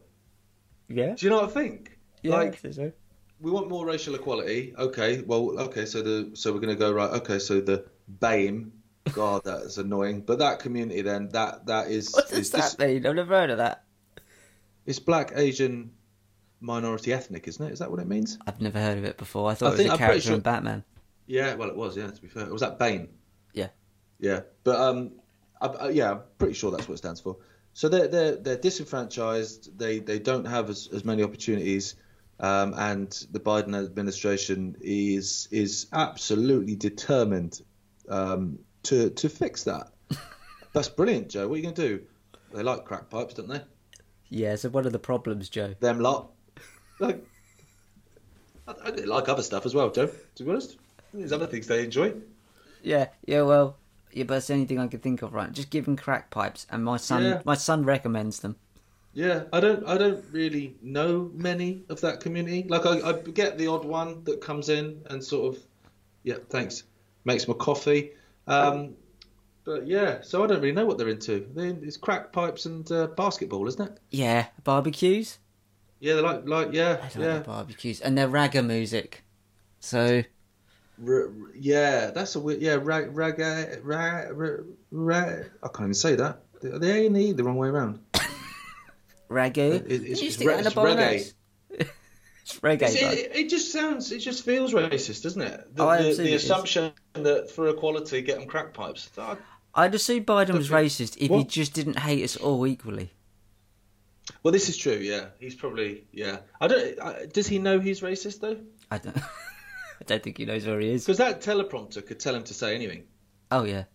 Yeah. 0.90 1.16
Do 1.16 1.26
you 1.26 1.30
know 1.30 1.38
what 1.42 1.50
I 1.52 1.54
think? 1.54 1.98
like 2.26 2.60
so. 2.74 2.92
we 3.40 3.50
want 3.52 3.70
more 3.70 3.86
racial 3.86 4.14
equality. 4.16 4.74
Okay, 4.78 5.22
well, 5.22 5.58
okay, 5.62 5.86
so 5.86 6.02
the 6.02 6.32
so 6.36 6.52
we're 6.52 6.60
gonna 6.60 6.76
go 6.76 6.92
right. 6.92 7.10
Okay, 7.22 7.40
so 7.40 7.62
the 7.62 7.86
BAME. 8.20 8.72
God, 9.14 9.46
that 9.46 9.62
is 9.62 9.78
annoying. 9.78 10.22
But 10.22 10.40
that 10.40 10.60
community 10.60 11.02
then 11.02 11.30
that 11.30 11.66
that 11.68 11.88
is 11.90 12.12
What 12.14 12.28
does 12.30 12.40
is 12.40 12.52
that 12.52 12.58
just, 12.58 12.80
mean? 12.80 13.06
I've 13.08 13.16
never 13.16 13.34
heard 13.40 13.50
of 13.50 13.58
that. 13.60 13.86
it's 14.86 15.00
black 15.00 15.32
Asian 15.36 15.92
minority 16.60 17.14
ethnic, 17.14 17.48
isn't 17.48 17.66
it? 17.66 17.72
Is 17.72 17.80
that 17.80 17.90
what 17.90 18.02
it 18.02 18.08
means? 18.08 18.38
I've 18.46 18.60
never 18.60 18.80
heard 18.80 18.98
of 18.98 19.06
it 19.06 19.18
before. 19.18 19.50
I 19.50 19.54
thought 19.54 19.68
I 19.68 19.76
it 19.76 19.78
was 19.78 19.86
a 19.88 19.92
I'm 19.94 19.98
character 19.98 20.22
sure- 20.22 20.36
in 20.36 20.42
Batman. 20.42 20.84
Yeah, 21.28 21.56
well, 21.56 21.70
it 21.70 21.76
was. 21.78 21.96
Yeah, 21.96 22.08
to 22.12 22.22
be 22.22 22.28
fair, 22.28 22.46
was 22.48 22.60
that 22.62 22.78
Bane? 22.78 23.08
Yeah. 23.54 23.70
Yeah, 24.20 24.42
but 24.66 24.76
um, 24.82 25.12
I, 25.62 25.68
I, 25.68 25.90
yeah, 25.92 26.12
I'm 26.12 26.20
pretty 26.38 26.56
sure 26.56 26.72
that's 26.72 26.88
what 26.90 26.96
it 26.96 26.98
stands 26.98 27.22
for. 27.22 27.38
So 27.80 27.88
they're 27.88 28.10
they're 28.10 28.36
they're 28.36 28.58
disenfranchised. 28.58 29.80
They 29.80 30.00
they 30.00 30.20
don't 30.20 30.44
have 30.44 30.70
as, 30.70 30.90
as 30.92 31.06
many 31.06 31.24
opportunities, 31.24 31.96
um, 32.42 32.74
and 32.76 33.10
the 33.32 33.40
Biden 33.40 33.74
administration 33.74 34.76
is 34.82 35.48
is 35.50 35.88
absolutely 35.94 36.76
determined 36.76 37.62
um, 38.10 38.60
to 38.84 39.12
to 39.12 39.30
fix 39.30 39.64
that. 39.64 39.94
That's 40.74 40.90
brilliant, 40.90 41.30
Joe. 41.30 41.48
What 41.48 41.54
are 41.54 41.58
you 41.60 41.64
gonna 41.64 41.76
do? 41.76 42.02
They 42.54 42.64
like 42.64 42.84
crack 42.84 43.10
pipes, 43.10 43.36
don't 43.36 43.48
they? 43.48 43.62
Yeah, 44.28 44.58
so 44.58 44.68
one 44.68 44.86
of 44.86 44.92
the 44.92 45.00
problems, 45.00 45.48
Joe. 45.48 45.74
Them 45.80 46.02
lot. 46.02 46.32
Like, 47.00 47.26
I, 48.68 48.74
I 48.84 48.90
like 48.90 49.30
other 49.30 49.42
stuff 49.42 49.66
as 49.66 49.74
well, 49.74 49.90
Joe. 49.90 50.10
To 50.36 50.44
be 50.44 50.50
honest, 50.52 50.76
there's 51.14 51.32
other 51.32 51.48
things 51.48 51.68
they 51.68 51.86
enjoy. 51.86 52.14
Yeah, 52.84 53.08
yeah, 53.26 53.44
well, 53.44 53.78
yeah, 54.12 54.24
but 54.24 54.36
that's 54.36 54.48
the 54.48 54.54
only 54.54 54.66
thing 54.66 54.80
I 54.80 54.88
could 54.88 55.02
think 55.02 55.22
of, 55.22 55.34
right? 55.34 55.52
Just 55.52 55.70
give 55.70 55.88
him 55.88 55.96
crack 55.96 56.30
pipes, 56.32 56.66
and 56.70 56.84
my 56.84 56.98
son, 56.98 57.24
Yeah. 57.24 57.42
my 57.46 57.56
son 57.56 57.84
recommends 57.86 58.40
them. 58.40 58.56
Yeah, 59.14 59.44
I 59.52 59.60
don't 59.60 59.86
I 59.88 59.98
don't 59.98 60.24
really 60.32 60.76
know 60.82 61.32
many 61.34 61.84
of 61.90 62.02
that 62.02 62.20
community. 62.20 62.66
Like 62.70 62.86
I, 62.86 63.00
I 63.10 63.14
get 63.14 63.58
the 63.58 63.68
odd 63.68 63.84
one 63.84 64.24
that 64.26 64.40
comes 64.40 64.70
in 64.70 65.02
and 65.10 65.24
sort 65.24 65.56
of 65.56 65.64
yeah, 66.24 66.36
thanks. 66.50 66.84
Makes 67.26 67.48
my 67.48 67.56
coffee. 67.56 68.12
Um 68.48 68.96
but 69.66 69.88
yeah, 69.88 70.22
so 70.22 70.44
I 70.44 70.48
don't 70.48 70.62
really 70.62 70.74
know 70.74 70.86
what 70.86 70.98
they're 70.98 71.10
into. 71.10 71.48
They, 71.54 71.70
it's 71.70 71.98
crack 71.98 72.32
pipes 72.32 72.66
and 72.66 72.90
uh, 72.92 73.08
basketball, 73.08 73.68
isn't 73.68 73.82
it? 73.88 74.00
Yeah, 74.10 74.48
barbecues. 74.64 75.38
Yeah, 76.00 76.14
they're 76.14 76.24
like 76.24 76.48
like 76.48 76.70
yeah, 76.72 76.98
I 77.02 77.04
like 77.06 77.16
yeah. 77.18 77.40
barbecues, 77.40 78.00
and 78.02 78.18
they're 78.18 78.30
ragga 78.30 78.66
music. 78.66 79.24
So 79.80 80.24
R- 81.08 81.24
r- 81.28 81.32
yeah, 81.56 82.12
that's 82.12 82.36
a 82.36 82.40
weird 82.40 82.62
yeah, 82.62 82.78
rag 82.82 83.16
rag 83.16 83.40
rag 83.84 84.32
rag 84.92 85.52
I 85.64 85.68
can't 85.68 85.80
even 85.82 85.94
say 85.94 86.16
that. 86.16 86.42
Are 86.64 86.80
they 86.80 87.04
A 87.04 87.08
and 87.08 87.18
E 87.18 87.32
the 87.32 87.44
wrong 87.44 87.58
way 87.58 87.70
around? 87.70 88.00
ragu. 89.30 89.58
It- 89.58 89.92
it's- 89.92 90.22
you 90.22 90.28
it's 90.28 90.40
re- 90.40 90.46
that 90.48 90.60
in 90.60 90.66
a 90.66 90.68
it's 90.68 90.74
bolognese. 90.76 91.34
it's 91.70 92.60
reggae. 92.60 92.82
It's- 92.84 93.02
bud. 93.02 93.14
it, 93.18 93.32
it 93.36 93.50
just 93.50 93.72
sounds, 93.72 94.12
it 94.12 94.20
just 94.20 94.44
feels 94.44 94.74
racist, 94.74 95.24
doesn't 95.24 95.42
it? 95.42 95.76
The, 95.76 95.84
Oh, 95.84 95.88
the, 95.88 95.92
absolutely 95.94 96.24
the 96.26 96.32
it 96.32 96.36
is. 96.36 96.44
assumption 96.46 96.92
that 97.14 97.50
for 97.52 97.68
equality, 97.70 98.22
get 98.22 98.40
them 98.40 98.48
crack 98.48 98.74
pipes. 98.74 99.10
I- 99.18 99.38
I'd 99.76 99.94
assume 99.96 100.26
Biden 100.26 100.56
was 100.58 100.70
racist 100.70 101.16
if 101.18 101.30
he 101.30 101.44
just 101.44 101.74
didn't 101.74 102.00
hate 102.00 102.24
us 102.24 102.36
all 102.36 102.66
equally. 102.66 103.12
Well, 104.44 104.52
this 104.52 104.68
is 104.68 104.78
true. 104.78 104.94
Yeah, 104.94 105.28
he's 105.40 105.56
probably 105.56 106.06
yeah. 106.12 106.40
I 106.60 106.68
don't. 106.68 107.00
I, 107.02 107.26
does 107.28 107.48
he 107.48 107.60
know 107.60 107.80
he's 107.80 108.02
racist 108.02 108.40
though? 108.42 108.58
I 108.92 108.98
don't. 108.98 109.18
I 110.00 110.04
don't 110.06 110.24
think 110.24 110.38
he 110.38 110.46
knows 110.46 110.66
where 110.66 110.80
he 110.80 110.90
is. 110.90 111.06
Because 111.06 111.18
that 111.18 111.42
teleprompter 111.42 112.06
could 112.06 112.20
tell 112.20 112.36
him 112.36 112.44
to 112.44 112.54
say 112.54 112.76
anything, 112.76 113.04
Oh 113.52 113.64
yeah, 113.64 113.86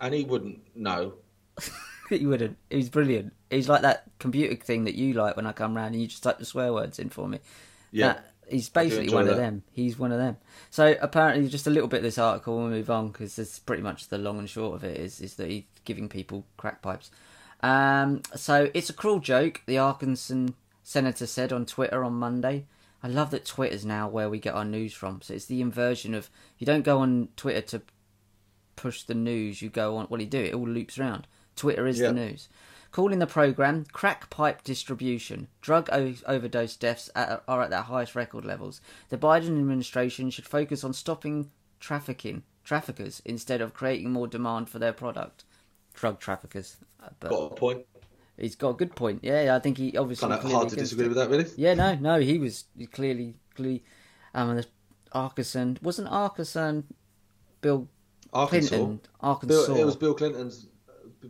and 0.00 0.12
he 0.14 0.24
wouldn't 0.24 0.60
know. 0.76 1.14
he 2.10 2.26
wouldn't. 2.26 2.58
He's 2.70 2.88
brilliant. 2.88 3.32
He's 3.50 3.68
like 3.68 3.82
that 3.82 4.04
computer 4.18 4.54
thing 4.56 4.84
that 4.84 4.94
you 4.94 5.14
like 5.14 5.36
when 5.36 5.46
I 5.46 5.52
come 5.52 5.76
round 5.76 5.94
and 5.94 6.02
you 6.02 6.08
just 6.08 6.22
type 6.22 6.38
the 6.38 6.44
swear 6.44 6.72
words 6.72 6.98
in 6.98 7.08
for 7.10 7.28
me. 7.28 7.40
Yeah. 7.92 8.14
That- 8.14 8.30
he's 8.48 8.68
basically 8.68 9.04
enjoy 9.04 9.16
one 9.16 9.28
of 9.28 9.36
that. 9.36 9.42
them. 9.42 9.62
He's 9.72 9.98
one 9.98 10.12
of 10.12 10.18
them. 10.18 10.36
So 10.70 10.96
apparently, 11.00 11.48
just 11.48 11.66
a 11.66 11.70
little 11.70 11.88
bit 11.88 11.98
of 11.98 12.02
this 12.02 12.18
article. 12.18 12.58
We'll 12.58 12.68
move 12.68 12.90
on 12.90 13.08
because 13.08 13.38
it's 13.38 13.58
pretty 13.58 13.82
much 13.82 14.08
the 14.08 14.18
long 14.18 14.38
and 14.38 14.50
short 14.50 14.74
of 14.74 14.84
it 14.84 14.98
is 14.98 15.20
is 15.20 15.36
that 15.36 15.48
he's 15.48 15.64
giving 15.84 16.08
people 16.08 16.44
crack 16.56 16.82
pipes. 16.82 17.10
Um, 17.62 18.22
so 18.34 18.70
it's 18.74 18.90
a 18.90 18.92
cruel 18.92 19.20
joke. 19.20 19.62
The 19.66 19.78
Arkansas 19.78 20.48
senator 20.82 21.26
said 21.26 21.52
on 21.52 21.64
Twitter 21.64 22.04
on 22.04 22.14
Monday. 22.14 22.66
I 23.04 23.08
love 23.08 23.30
that 23.32 23.44
Twitter's 23.44 23.84
now 23.84 24.08
where 24.08 24.30
we 24.30 24.38
get 24.40 24.54
our 24.54 24.64
news 24.64 24.94
from. 24.94 25.20
So 25.20 25.34
it's 25.34 25.44
the 25.44 25.60
inversion 25.60 26.14
of 26.14 26.30
you 26.56 26.66
don't 26.66 26.84
go 26.84 27.00
on 27.00 27.28
Twitter 27.36 27.60
to 27.60 27.82
push 28.76 29.02
the 29.02 29.14
news. 29.14 29.60
You 29.60 29.68
go 29.68 29.98
on 29.98 30.06
what 30.06 30.16
do 30.18 30.24
you 30.24 30.30
do? 30.30 30.40
It 30.40 30.54
all 30.54 30.66
loops 30.66 30.98
around. 30.98 31.26
Twitter 31.54 31.86
is 31.86 32.00
Yeah. 32.00 32.08
the 32.08 32.14
news. 32.14 32.48
Calling 32.92 33.18
the 33.18 33.26
program 33.26 33.84
crack 33.92 34.30
pipe 34.30 34.64
distribution. 34.64 35.48
Drug 35.60 35.90
o- 35.92 36.14
overdose 36.26 36.76
deaths 36.76 37.10
at, 37.14 37.42
are 37.46 37.60
at 37.62 37.68
their 37.68 37.82
highest 37.82 38.14
record 38.14 38.46
levels. 38.46 38.80
The 39.10 39.18
Biden 39.18 39.48
administration 39.58 40.30
should 40.30 40.46
focus 40.46 40.82
on 40.82 40.94
stopping 40.94 41.50
trafficking 41.80 42.42
traffickers 42.64 43.20
instead 43.26 43.60
of 43.60 43.74
creating 43.74 44.12
more 44.12 44.26
demand 44.28 44.70
for 44.70 44.78
their 44.78 44.94
product. 44.94 45.44
Drug 45.92 46.18
traffickers. 46.20 46.78
Uh, 47.02 47.08
But 47.20 47.30
Got 47.30 47.52
a 47.52 47.54
point. 47.54 47.86
He's 48.38 48.56
got 48.56 48.70
a 48.70 48.74
good 48.74 48.94
point. 48.94 49.20
Yeah, 49.22 49.54
I 49.54 49.58
think 49.60 49.78
he 49.78 49.96
obviously 49.96 50.28
Kind 50.28 50.44
of 50.44 50.50
hard 50.50 50.68
to 50.70 50.76
disagree 50.76 51.06
it. 51.06 51.08
with 51.08 51.16
that, 51.16 51.30
really. 51.30 51.46
Yeah, 51.56 51.74
no, 51.74 51.94
no, 51.94 52.20
he 52.20 52.38
was 52.38 52.64
clearly, 52.92 53.34
clearly, 53.54 53.82
um, 54.34 54.56
the 54.56 54.66
Arkansas 55.12 55.74
wasn't 55.82 56.08
Arkansas 56.08 56.80
Bill 57.60 57.88
Arkansas. 58.32 58.76
Clinton, 58.76 59.00
Arkansas. 59.20 59.66
Bill, 59.66 59.76
it 59.76 59.84
was 59.84 59.96
Bill 59.96 60.14
Clinton's. 60.14 60.66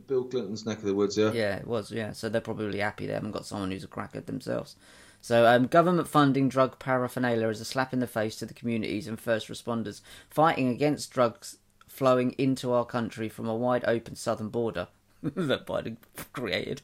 Bill 0.09 0.25
Clinton's 0.25 0.67
neck 0.67 0.79
of 0.79 0.85
the 0.85 0.95
woods, 0.95 1.17
yeah. 1.17 1.31
Yeah, 1.33 1.55
it 1.57 1.69
was. 1.69 1.93
Yeah, 1.93 2.11
so 2.13 2.29
they're 2.29 2.41
probably 2.41 2.81
happy 2.81 3.07
they 3.07 3.13
haven't 3.13 3.31
got 3.31 3.47
someone 3.47 3.71
who's 3.71 3.85
a 3.85 3.89
cracker 3.89 4.21
themselves. 4.21 4.75
So, 5.21 5.47
um, 5.47 5.69
government 5.69 6.09
funding 6.09 6.49
drug 6.49 6.79
paraphernalia 6.79 7.49
is 7.49 7.61
a 7.61 7.65
slap 7.65 7.93
in 7.93 8.01
the 8.01 8.07
face 8.07 8.37
to 8.37 8.47
the 8.47 8.55
communities 8.55 9.07
and 9.07 9.21
first 9.21 9.49
responders 9.49 10.01
fighting 10.29 10.69
against 10.69 11.13
drugs 11.13 11.59
flowing 11.87 12.33
into 12.33 12.73
our 12.73 12.85
country 12.85 13.29
from 13.29 13.49
a 13.49 13.55
wide 13.55 13.85
open 13.87 14.17
southern 14.17 14.49
border 14.49 14.89
that 15.37 15.67
Biden 15.67 15.97
created. 16.33 16.83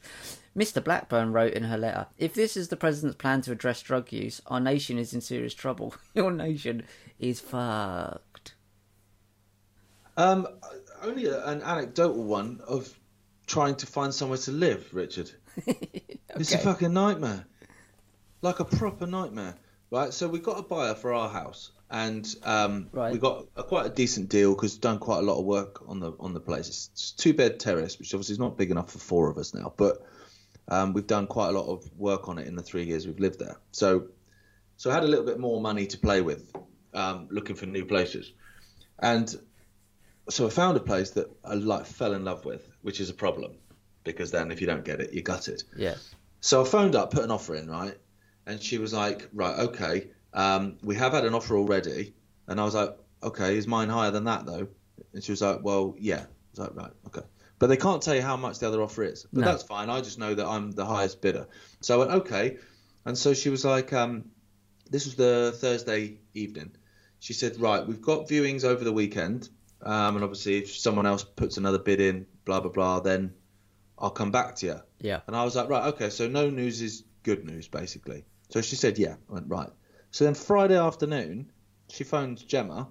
Mr. 0.57 0.83
Blackburn 0.83 1.31
wrote 1.31 1.53
in 1.53 1.63
her 1.63 1.77
letter 1.77 2.07
If 2.17 2.33
this 2.33 2.57
is 2.57 2.67
the 2.69 2.75
president's 2.75 3.15
plan 3.15 3.41
to 3.43 3.51
address 3.51 3.81
drug 3.81 4.11
use, 4.11 4.41
our 4.47 4.59
nation 4.59 4.97
is 4.97 5.13
in 5.13 5.21
serious 5.21 5.53
trouble. 5.53 5.93
Your 6.15 6.31
nation 6.31 6.83
is 7.19 7.39
fucked. 7.39 8.55
Um, 10.17 10.47
only 11.03 11.27
an 11.27 11.61
anecdotal 11.61 12.23
one 12.23 12.59
of 12.67 12.97
trying 13.45 13.75
to 13.75 13.85
find 13.85 14.13
somewhere 14.13 14.39
to 14.39 14.51
live, 14.51 14.93
Richard. 14.93 15.31
It's 16.37 16.53
a 16.53 16.57
fucking 16.57 16.93
nightmare, 16.93 17.45
like 18.41 18.61
a 18.61 18.65
proper 18.65 19.05
nightmare. 19.05 19.53
Right, 19.91 20.13
so 20.13 20.29
we 20.29 20.39
got 20.39 20.57
a 20.57 20.61
buyer 20.63 20.95
for 20.95 21.13
our 21.13 21.27
house, 21.27 21.71
and 21.91 22.35
um, 22.43 22.87
Right. 22.93 23.11
we 23.11 23.19
got 23.19 23.45
a, 23.55 23.63
quite 23.63 23.85
a 23.85 23.89
decent 23.89 24.29
deal 24.29 24.55
because 24.55 24.77
done 24.77 24.97
quite 24.97 25.19
a 25.19 25.21
lot 25.21 25.37
of 25.37 25.45
work 25.45 25.83
on 25.87 25.99
the 25.99 26.13
on 26.19 26.33
the 26.33 26.39
place. 26.39 26.69
It's, 26.69 26.89
it's 26.93 27.11
two 27.11 27.33
bed 27.33 27.59
terrace, 27.59 27.99
which 27.99 28.13
obviously 28.13 28.33
is 28.33 28.39
not 28.39 28.57
big 28.57 28.71
enough 28.71 28.91
for 28.91 28.99
four 28.99 29.29
of 29.29 29.37
us 29.37 29.53
now, 29.53 29.73
but 29.75 30.03
um, 30.69 30.93
we've 30.93 31.05
done 31.05 31.27
quite 31.27 31.49
a 31.49 31.51
lot 31.51 31.67
of 31.67 31.87
work 31.97 32.29
on 32.29 32.39
it 32.39 32.47
in 32.47 32.55
the 32.55 32.63
three 32.63 32.85
years 32.85 33.05
we've 33.05 33.19
lived 33.19 33.39
there. 33.39 33.57
So, 33.71 34.07
so 34.77 34.89
I 34.89 34.93
had 34.93 35.03
a 35.03 35.07
little 35.07 35.25
bit 35.25 35.37
more 35.39 35.59
money 35.59 35.85
to 35.87 35.97
play 35.97 36.21
with, 36.21 36.49
um, 36.93 37.27
looking 37.29 37.55
for 37.57 37.65
new 37.65 37.85
places, 37.85 38.31
and 38.97 39.35
so 40.29 40.47
I 40.47 40.49
found 40.49 40.77
a 40.77 40.81
place 40.81 41.11
that 41.11 41.29
I 41.43 41.55
like 41.55 41.85
fell 41.85 42.13
in 42.13 42.23
love 42.23 42.45
with, 42.45 42.67
which 42.81 43.01
is 43.01 43.09
a 43.09 43.13
problem 43.13 43.57
because 44.03 44.31
then 44.31 44.49
if 44.51 44.61
you 44.61 44.67
don't 44.67 44.85
get 44.85 45.01
it, 45.01 45.13
you 45.13 45.21
gut 45.21 45.47
it. 45.47 45.63
Yeah. 45.75 45.95
So 46.39 46.61
I 46.61 46.65
phoned 46.65 46.95
up, 46.95 47.11
put 47.11 47.23
an 47.23 47.31
offer 47.31 47.55
in, 47.55 47.69
right? 47.69 47.97
And 48.47 48.61
she 48.61 48.77
was 48.77 48.93
like, 48.93 49.27
right, 49.33 49.59
okay, 49.59 50.07
um, 50.33 50.77
we 50.83 50.95
have 50.95 51.13
had 51.13 51.25
an 51.25 51.33
offer 51.33 51.55
already. 51.57 52.13
And 52.47 52.59
I 52.59 52.63
was 52.65 52.75
like, 52.75 52.95
okay, 53.23 53.57
is 53.57 53.67
mine 53.67 53.89
higher 53.89 54.11
than 54.11 54.25
that 54.25 54.45
though? 54.45 54.67
And 55.13 55.23
she 55.23 55.31
was 55.31 55.41
like, 55.41 55.59
well, 55.63 55.95
yeah. 55.99 56.21
I 56.21 56.25
was 56.51 56.59
like, 56.59 56.75
right, 56.75 56.91
okay. 57.07 57.25
But 57.59 57.67
they 57.67 57.77
can't 57.77 58.01
tell 58.01 58.15
you 58.15 58.21
how 58.21 58.37
much 58.37 58.59
the 58.59 58.67
other 58.67 58.81
offer 58.81 59.03
is. 59.03 59.25
But 59.31 59.41
No. 59.41 59.47
that's 59.47 59.63
fine. 59.63 59.89
I 59.89 60.01
just 60.01 60.17
know 60.19 60.33
that 60.33 60.45
I'm 60.45 60.71
the 60.71 60.85
highest 60.85 61.21
bidder. 61.21 61.47
So 61.81 61.95
I 61.95 61.97
went, 62.05 62.11
okay. 62.21 62.57
And 63.05 63.17
so 63.17 63.33
she 63.33 63.49
was 63.49 63.63
like, 63.63 63.93
um, 63.93 64.31
this 64.89 65.05
was 65.05 65.15
the 65.15 65.55
Thursday 65.55 66.17
evening. 66.33 66.71
She 67.19 67.33
said, 67.33 67.59
right, 67.59 67.85
we've 67.85 68.01
got 68.01 68.27
viewings 68.27 68.63
over 68.63 68.83
the 68.83 68.91
weekend. 68.91 69.47
Um, 69.83 70.15
and 70.15 70.23
obviously, 70.23 70.57
if 70.57 70.75
someone 70.75 71.05
else 71.05 71.23
puts 71.23 71.57
another 71.57 71.79
bid 71.79 72.01
in, 72.01 72.25
blah, 72.45 72.59
blah, 72.59 72.71
blah, 72.71 72.99
then 72.99 73.33
I'll 73.97 74.09
come 74.11 74.31
back 74.31 74.55
to 74.57 74.65
you. 74.65 74.79
Yeah. 74.99 75.21
And 75.27 75.35
I 75.35 75.43
was 75.43 75.55
like, 75.55 75.69
right, 75.69 75.93
okay, 75.93 76.09
so 76.09 76.27
no 76.27 76.49
news 76.49 76.81
is 76.81 77.03
good 77.23 77.45
news, 77.45 77.67
basically. 77.67 78.25
So 78.49 78.61
she 78.61 78.75
said, 78.75 78.97
yeah. 78.97 79.15
I 79.29 79.33
went, 79.33 79.45
right. 79.47 79.69
So 80.11 80.25
then 80.25 80.33
Friday 80.33 80.77
afternoon, 80.77 81.51
she 81.89 82.03
phones 82.03 82.43
Gemma 82.43 82.89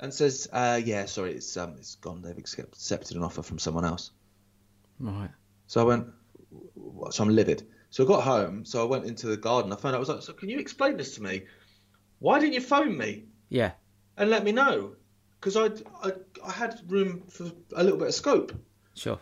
and 0.00 0.12
says, 0.12 0.48
uh, 0.52 0.80
yeah, 0.82 1.04
sorry, 1.06 1.32
it's 1.32 1.56
um, 1.56 1.74
it's 1.78 1.96
gone. 1.96 2.22
They've 2.22 2.36
accepted 2.38 3.16
an 3.16 3.22
offer 3.22 3.42
from 3.42 3.58
someone 3.58 3.84
else. 3.84 4.10
Right. 4.98 5.30
So 5.66 5.80
I 5.80 5.84
went, 5.84 6.06
so 7.10 7.22
I'm 7.22 7.30
livid. 7.30 7.66
So 7.90 8.04
I 8.04 8.06
got 8.06 8.22
home, 8.22 8.64
so 8.64 8.82
I 8.82 8.84
went 8.84 9.04
into 9.04 9.26
the 9.26 9.36
garden. 9.36 9.72
I 9.72 9.76
found 9.76 9.94
out, 9.94 9.98
I 9.98 10.00
was 10.00 10.08
like, 10.08 10.22
so 10.22 10.32
can 10.32 10.48
you 10.48 10.58
explain 10.58 10.96
this 10.96 11.14
to 11.16 11.22
me? 11.22 11.44
Why 12.18 12.38
didn't 12.38 12.54
you 12.54 12.60
phone 12.60 12.96
me 12.96 13.24
Yeah. 13.48 13.72
and 14.16 14.28
let 14.30 14.44
me 14.44 14.52
know? 14.52 14.96
Because 15.40 15.56
I, 15.56 15.66
I, 16.02 16.12
I 16.44 16.50
had 16.50 16.80
room 16.88 17.24
for 17.28 17.50
a 17.76 17.84
little 17.84 17.98
bit 17.98 18.08
of 18.08 18.14
scope. 18.14 18.52
Sure. 18.94 19.18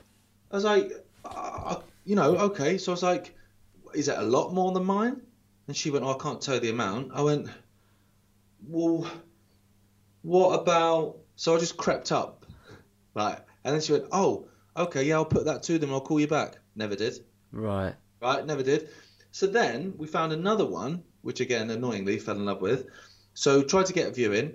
I 0.50 0.54
was 0.56 0.64
like, 0.64 0.92
uh, 1.24 1.80
you 2.04 2.16
know, 2.16 2.36
okay. 2.38 2.78
So 2.78 2.92
I 2.92 2.94
was 2.94 3.02
like, 3.02 3.34
is 3.94 4.08
it 4.08 4.18
a 4.18 4.22
lot 4.22 4.54
more 4.54 4.72
than 4.72 4.84
mine? 4.84 5.20
And 5.68 5.76
she 5.76 5.90
went, 5.90 6.04
oh, 6.04 6.14
I 6.14 6.18
can't 6.22 6.40
tell 6.40 6.54
you 6.54 6.60
the 6.60 6.70
amount. 6.70 7.10
I 7.14 7.22
went, 7.22 7.48
well, 8.66 9.10
what 10.22 10.60
about? 10.60 11.18
So 11.36 11.54
I 11.54 11.58
just 11.58 11.76
crept 11.76 12.12
up, 12.12 12.46
right? 13.14 13.38
And 13.64 13.74
then 13.74 13.80
she 13.80 13.92
went, 13.92 14.06
oh, 14.12 14.48
okay, 14.76 15.02
yeah, 15.04 15.16
I'll 15.16 15.24
put 15.24 15.46
that 15.46 15.62
to 15.64 15.78
them. 15.78 15.92
I'll 15.92 16.00
call 16.00 16.20
you 16.20 16.28
back. 16.28 16.58
Never 16.74 16.94
did, 16.94 17.18
Right. 17.52 17.94
right? 18.20 18.46
Never 18.46 18.62
did. 18.62 18.88
So 19.32 19.46
then 19.46 19.94
we 19.98 20.06
found 20.06 20.32
another 20.32 20.64
one, 20.64 21.02
which 21.22 21.40
again, 21.40 21.70
annoyingly, 21.70 22.18
fell 22.18 22.36
in 22.36 22.44
love 22.44 22.60
with. 22.60 22.86
So 23.34 23.62
tried 23.62 23.86
to 23.86 23.92
get 23.92 24.08
a 24.08 24.12
viewing, 24.12 24.54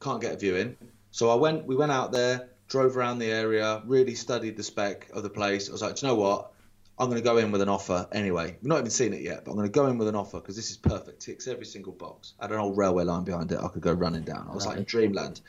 can't 0.00 0.20
get 0.20 0.34
a 0.34 0.36
viewing. 0.36 0.76
So 1.10 1.30
I 1.30 1.34
went, 1.36 1.64
we 1.64 1.76
went 1.76 1.92
out 1.92 2.12
there, 2.12 2.50
drove 2.68 2.96
around 2.96 3.18
the 3.18 3.30
area, 3.30 3.82
really 3.86 4.14
studied 4.14 4.56
the 4.56 4.62
spec 4.62 5.08
of 5.14 5.22
the 5.22 5.30
place. 5.30 5.68
I 5.68 5.72
was 5.72 5.82
like, 5.82 5.96
do 5.96 6.06
you 6.06 6.12
know 6.12 6.18
what? 6.18 6.52
I'm 6.98 7.08
going 7.08 7.20
to 7.20 7.24
go 7.24 7.36
in 7.38 7.52
with 7.52 7.60
an 7.60 7.68
offer 7.68 8.08
anyway. 8.12 8.56
We've 8.60 8.68
not 8.68 8.78
even 8.78 8.90
seen 8.90 9.12
it 9.12 9.22
yet, 9.22 9.44
but 9.44 9.52
I'm 9.52 9.56
going 9.56 9.68
to 9.68 9.72
go 9.72 9.86
in 9.86 9.98
with 9.98 10.08
an 10.08 10.16
offer 10.16 10.40
because 10.40 10.56
this 10.56 10.70
is 10.70 10.76
perfect. 10.76 11.20
Ticks 11.20 11.46
every 11.46 11.66
single 11.66 11.92
box. 11.92 12.34
I 12.40 12.44
had 12.44 12.52
an 12.52 12.58
old 12.58 12.76
railway 12.76 13.04
line 13.04 13.24
behind 13.24 13.52
it. 13.52 13.58
I 13.62 13.68
could 13.68 13.82
go 13.82 13.92
running 13.92 14.22
down. 14.22 14.48
I 14.50 14.54
was 14.54 14.66
like 14.66 14.78
in 14.78 14.84
dreamland, 14.84 15.40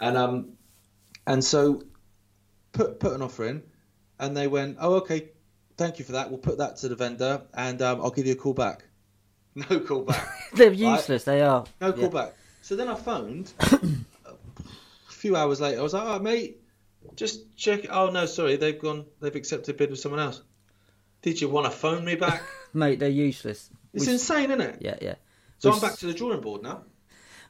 and 0.00 0.16
um, 0.16 0.52
and 1.26 1.44
so 1.44 1.82
put 2.72 2.98
put 2.98 3.12
an 3.12 3.20
offer 3.22 3.46
in, 3.46 3.62
and 4.18 4.36
they 4.36 4.46
went, 4.46 4.78
oh 4.80 4.94
okay, 4.96 5.28
thank 5.76 5.98
you 5.98 6.04
for 6.04 6.12
that. 6.12 6.30
We'll 6.30 6.38
put 6.38 6.58
that 6.58 6.76
to 6.78 6.88
the 6.88 6.96
vendor, 6.96 7.42
and 7.52 7.82
um, 7.82 8.00
I'll 8.00 8.10
give 8.10 8.26
you 8.26 8.32
a 8.32 8.36
call 8.36 8.54
back. 8.54 8.84
No 9.70 9.80
call 9.80 10.02
back. 10.02 10.28
They're 10.52 10.70
useless. 10.70 11.24
They 11.24 11.40
are. 11.40 11.64
No 11.80 11.90
call 11.92 12.02
Yeah. 12.04 12.08
back. 12.08 12.34
So 12.60 12.76
then 12.76 12.88
I 12.88 12.94
phoned 12.94 13.54
a 13.60 14.02
few 15.08 15.34
hours 15.34 15.62
later. 15.62 15.80
I 15.80 15.82
was 15.82 15.94
like, 15.94 16.02
"Oh, 16.04 16.18
mate, 16.18 16.60
just 17.14 17.56
check." 17.56 17.86
Oh 17.90 18.10
no, 18.10 18.26
sorry, 18.26 18.56
they've 18.56 18.78
gone. 18.78 19.06
They've 19.20 19.34
accepted 19.34 19.74
a 19.74 19.78
bid 19.78 19.90
with 19.90 19.98
someone 20.00 20.20
else. 20.20 20.42
Did 21.26 21.40
you 21.40 21.48
want 21.48 21.64
to 21.66 21.72
phone 21.72 22.04
me 22.04 22.14
back? 22.14 22.40
Mate, 22.72 23.00
they're 23.00 23.08
useless. 23.08 23.68
It's 23.92 24.06
We- 24.06 24.12
insane, 24.12 24.52
isn't 24.52 24.60
it? 24.60 24.78
Yeah, 24.80 24.94
yeah. 25.02 25.14
So 25.58 25.70
We 25.70 25.74
I'm 25.74 25.80
back 25.80 25.96
to 25.98 26.06
the 26.06 26.14
drawing 26.14 26.40
board 26.40 26.62
now. 26.62 26.82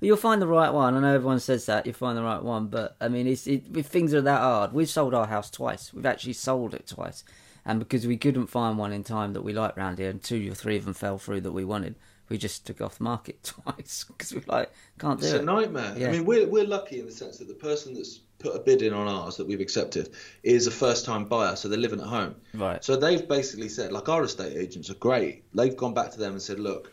You'll 0.00 0.16
find 0.16 0.40
the 0.40 0.46
right 0.46 0.70
one. 0.72 0.94
I 0.94 1.00
know 1.00 1.14
everyone 1.14 1.40
says 1.40 1.66
that. 1.66 1.84
You'll 1.84 1.94
find 1.94 2.16
the 2.16 2.22
right 2.22 2.42
one, 2.42 2.68
but 2.68 2.96
I 3.02 3.08
mean, 3.08 3.26
it's 3.26 3.46
it, 3.46 3.64
if 3.76 3.84
things 3.84 4.14
are 4.14 4.22
that 4.22 4.40
hard. 4.40 4.72
We've 4.72 4.88
sold 4.88 5.12
our 5.12 5.26
house 5.26 5.50
twice. 5.50 5.92
We've 5.92 6.06
actually 6.06 6.32
sold 6.32 6.72
it 6.72 6.86
twice, 6.86 7.22
and 7.66 7.78
because 7.78 8.06
we 8.06 8.16
couldn't 8.16 8.46
find 8.46 8.78
one 8.78 8.92
in 8.94 9.04
time 9.04 9.34
that 9.34 9.42
we 9.42 9.52
liked 9.52 9.76
round 9.76 9.98
here, 9.98 10.08
and 10.08 10.22
two 10.22 10.50
or 10.50 10.54
three 10.54 10.76
of 10.78 10.86
them 10.86 10.94
fell 10.94 11.18
through 11.18 11.42
that 11.42 11.52
we 11.52 11.66
wanted, 11.66 11.96
we 12.28 12.38
just 12.38 12.66
took 12.66 12.80
off 12.80 12.98
the 12.98 13.04
market 13.04 13.42
twice 13.64 14.04
because 14.08 14.32
we 14.32 14.40
like 14.46 14.72
can't 14.98 15.20
do 15.20 15.26
It's 15.26 15.32
it. 15.32 15.36
It's 15.36 15.42
a 15.42 15.46
nightmare. 15.46 15.94
Yeah. 15.96 16.08
I 16.08 16.12
mean, 16.12 16.24
we're 16.24 16.46
we're 16.46 16.66
lucky 16.66 17.00
in 17.00 17.06
the 17.06 17.12
sense 17.12 17.38
that 17.38 17.48
the 17.48 17.54
person 17.54 17.94
that's 17.94 18.20
put 18.38 18.54
a 18.54 18.58
bid 18.58 18.82
in 18.82 18.92
on 18.92 19.08
ours 19.08 19.36
that 19.38 19.46
we've 19.46 19.60
accepted 19.60 20.10
is 20.42 20.66
a 20.66 20.70
first-time 20.70 21.24
buyer, 21.24 21.56
so 21.56 21.68
they're 21.68 21.78
living 21.78 22.00
at 22.00 22.06
home. 22.06 22.34
Right. 22.52 22.84
So 22.84 22.96
they've 22.96 23.26
basically 23.26 23.70
said, 23.70 23.92
like 23.92 24.10
our 24.10 24.24
estate 24.24 24.56
agents 24.56 24.90
are 24.90 24.94
great. 24.94 25.44
They've 25.54 25.76
gone 25.76 25.94
back 25.94 26.10
to 26.12 26.18
them 26.18 26.32
and 26.32 26.42
said, 26.42 26.60
look, 26.60 26.92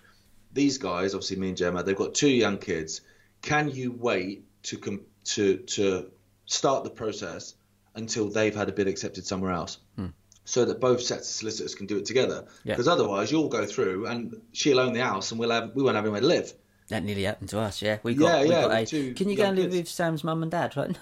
these 0.53 0.77
guys, 0.77 1.13
obviously 1.13 1.37
me 1.37 1.49
and 1.49 1.57
Gemma, 1.57 1.83
they've 1.83 1.97
got 1.97 2.13
two 2.13 2.29
young 2.29 2.57
kids. 2.59 3.01
Can 3.41 3.69
you 3.69 3.91
wait 3.91 4.45
to 4.63 4.77
com- 4.77 5.01
to 5.25 5.57
to 5.57 6.11
start 6.45 6.83
the 6.85 6.89
process 6.89 7.55
until 7.95 8.29
they've 8.29 8.55
had 8.55 8.69
a 8.69 8.71
bid 8.71 8.87
accepted 8.87 9.25
somewhere 9.25 9.51
else? 9.51 9.79
Hmm. 9.97 10.07
So 10.45 10.65
that 10.65 10.81
both 10.81 11.01
sets 11.01 11.29
of 11.29 11.35
solicitors 11.35 11.73
can 11.73 11.85
do 11.85 11.97
it 11.97 12.05
together. 12.05 12.41
Hmm. 12.41 12.69
Yeah. 12.69 12.73
Because 12.73 12.87
otherwise, 12.87 13.31
you'll 13.31 13.47
go 13.47 13.65
through 13.65 14.07
and 14.07 14.41
she'll 14.51 14.79
own 14.79 14.93
the 14.93 15.03
house, 15.03 15.31
and 15.31 15.39
we'll 15.39 15.51
have 15.51 15.73
we 15.73 15.83
won't 15.83 15.95
have 15.95 16.05
anywhere 16.05 16.21
to 16.21 16.27
live. 16.27 16.53
That 16.89 17.03
nearly 17.03 17.23
happened 17.23 17.49
to 17.49 17.59
us. 17.59 17.81
Yeah, 17.81 17.99
we 18.03 18.13
got. 18.13 18.25
Yeah, 18.25 18.43
we 18.43 18.49
yeah, 18.49 18.61
got 18.61 18.71
a, 18.71 18.85
two 18.85 19.13
Can 19.13 19.29
you 19.29 19.37
go 19.37 19.45
and 19.45 19.55
live 19.57 19.71
kids. 19.71 19.77
with 19.77 19.87
Sam's 19.89 20.23
mum 20.23 20.43
and 20.43 20.51
dad? 20.51 20.75
Right? 20.75 20.95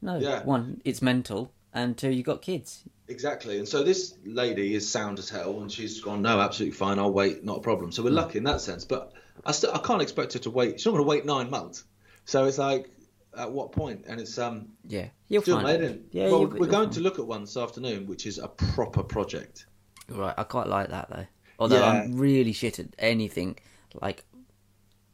No, 0.00 0.18
no. 0.18 0.18
Yeah. 0.18 0.44
One, 0.44 0.80
it's 0.84 1.02
mental, 1.02 1.50
and 1.72 1.96
two, 1.96 2.10
you 2.10 2.22
got 2.22 2.42
kids. 2.42 2.84
Exactly. 3.08 3.58
And 3.58 3.66
so 3.66 3.82
this 3.82 4.14
lady 4.24 4.74
is 4.74 4.88
sound 4.88 5.18
as 5.18 5.28
hell, 5.28 5.60
and 5.60 5.72
she's 5.72 6.00
gone, 6.00 6.22
no, 6.22 6.40
absolutely 6.40 6.76
fine. 6.76 6.98
I'll 6.98 7.12
wait, 7.12 7.44
not 7.44 7.58
a 7.58 7.60
problem. 7.60 7.90
So 7.90 8.02
we're 8.02 8.10
lucky 8.10 8.38
in 8.38 8.44
that 8.44 8.60
sense. 8.60 8.84
But 8.84 9.12
I 9.44 9.52
still, 9.52 9.72
I 9.74 9.78
can't 9.78 10.02
expect 10.02 10.34
her 10.34 10.38
to 10.40 10.50
wait. 10.50 10.78
She's 10.78 10.86
not 10.86 10.92
going 10.92 11.04
to 11.04 11.08
wait 11.08 11.24
nine 11.24 11.50
months. 11.50 11.84
So 12.26 12.44
it's 12.44 12.58
like, 12.58 12.90
at 13.38 13.50
what 13.52 13.72
point, 13.72 14.04
and 14.06 14.20
it's 14.20 14.36
um 14.38 14.68
Yeah, 14.86 15.06
you'll 15.28 15.42
still 15.42 15.60
find 15.60 15.82
it. 15.82 16.02
Yeah, 16.10 16.30
well, 16.30 16.46
we're 16.46 16.66
going 16.66 16.90
to 16.90 17.00
look 17.00 17.18
at 17.18 17.26
one 17.26 17.42
this 17.42 17.56
afternoon, 17.56 18.06
which 18.06 18.26
is 18.26 18.38
a 18.38 18.48
proper 18.48 19.02
project. 19.02 19.66
Right, 20.08 20.34
I 20.36 20.42
quite 20.44 20.66
like 20.66 20.88
that 20.90 21.08
though. 21.10 21.26
Although 21.58 21.82
I'm 21.84 22.16
really 22.18 22.52
shit 22.52 22.78
at 22.78 22.88
anything 22.98 23.58
like 24.00 24.24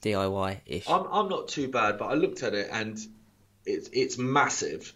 DIY 0.03 0.61
ish. 0.67 0.89
I'm 0.89 1.07
I'm 1.11 1.29
not 1.29 1.49
too 1.49 1.69
bad, 1.69 1.99
but 1.99 2.07
I 2.07 2.15
looked 2.15 2.43
at 2.43 2.55
it 2.55 2.69
and 2.73 2.99
it's 3.65 3.89
it's 3.93 4.19
massive, 4.19 4.95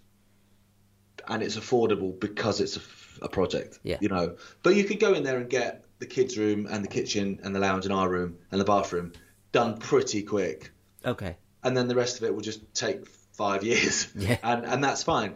and 1.26 1.42
it's 1.42 1.56
affordable 1.56 2.18
because 2.18 2.60
it's 2.60 2.78
a 3.22 3.28
project. 3.28 3.78
Yeah. 3.82 3.98
You 4.00 4.08
know, 4.08 4.36
but 4.62 4.74
you 4.76 4.84
could 4.84 5.00
go 5.00 5.14
in 5.14 5.22
there 5.22 5.38
and 5.38 5.48
get 5.48 5.84
the 5.98 6.06
kids' 6.06 6.38
room 6.38 6.66
and 6.70 6.84
the 6.84 6.88
kitchen 6.88 7.40
and 7.42 7.54
the 7.54 7.60
lounge 7.60 7.84
and 7.84 7.92
our 7.92 8.08
room 8.08 8.38
and 8.52 8.60
the 8.60 8.64
bathroom 8.64 9.12
done 9.50 9.78
pretty 9.78 10.22
quick, 10.22 10.70
Okay. 11.04 11.36
and 11.64 11.76
then 11.76 11.88
the 11.88 11.94
rest 11.96 12.18
of 12.18 12.24
it 12.24 12.32
will 12.34 12.42
just 12.42 12.60
take 12.74 13.04
five 13.38 13.64
years. 13.64 14.08
Yeah. 14.14 14.36
And 14.42 14.64
and 14.66 14.84
that's 14.84 15.02
fine. 15.02 15.32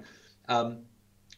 Um, 0.48 0.80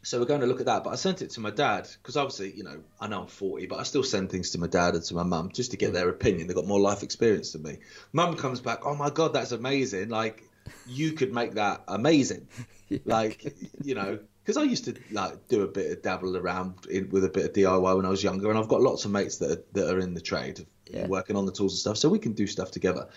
so 0.03 0.19
we're 0.19 0.25
going 0.33 0.41
to 0.41 0.47
look 0.47 0.59
at 0.59 0.67
that. 0.67 0.83
But 0.83 0.91
I 0.91 0.95
sent 0.97 1.21
it 1.21 1.29
to 1.31 1.39
my 1.39 1.49
dad 1.49 1.87
because 1.97 2.15
obviously, 2.17 2.51
you 2.51 2.63
know, 2.63 2.77
I 2.99 3.07
know 3.07 3.21
I'm 3.21 3.27
40, 3.27 3.65
but 3.67 3.79
I 3.79 3.83
still 3.83 4.03
send 4.03 4.29
things 4.29 4.51
to 4.51 4.59
my 4.59 4.67
dad 4.67 4.93
and 4.93 5.03
to 5.05 5.15
my 5.15 5.23
mum 5.23 5.49
just 5.51 5.71
to 5.71 5.77
get 5.77 5.93
their 5.93 6.09
opinion. 6.09 6.45
They've 6.47 6.55
got 6.55 6.67
more 6.67 6.79
life 6.79 7.01
experience 7.01 7.53
than 7.53 7.63
me. 7.63 7.79
Mum 8.13 8.35
comes 8.35 8.59
back, 8.61 8.85
oh 8.85 8.95
my 8.95 9.09
god, 9.09 9.33
that's 9.33 9.51
amazing! 9.51 10.09
Like 10.09 10.43
you 10.87 11.13
could 11.13 11.33
make 11.33 11.53
that 11.55 11.83
amazing. 11.87 12.47
Like 13.03 13.55
you 13.83 13.95
know, 13.95 14.19
because 14.43 14.57
I 14.57 14.63
used 14.63 14.85
to 14.85 14.93
like 15.11 15.47
do 15.47 15.63
a 15.63 15.67
bit 15.67 15.91
of 15.91 16.03
dabble 16.03 16.37
around 16.37 16.85
in, 16.87 17.09
with 17.09 17.25
a 17.25 17.29
bit 17.29 17.45
of 17.45 17.53
DIY 17.53 17.95
when 17.95 18.05
I 18.05 18.09
was 18.09 18.23
younger, 18.23 18.47
and 18.51 18.59
I've 18.59 18.67
got 18.67 18.81
lots 18.81 19.05
of 19.05 19.11
mates 19.11 19.37
that 19.39 19.49
are, 19.51 19.63
that 19.73 19.87
are 19.91 19.99
in 19.99 20.13
the 20.13 20.21
trade, 20.21 20.67
Yeah. 20.91 21.07
working 21.07 21.35
on 21.35 21.47
the 21.47 21.51
tools 21.51 21.73
and 21.73 21.79
stuff, 21.79 21.97
so 21.97 22.09
we 22.09 22.19
can 22.19 22.33
do 22.33 22.45
stuff 22.45 22.69
together. 22.69 23.07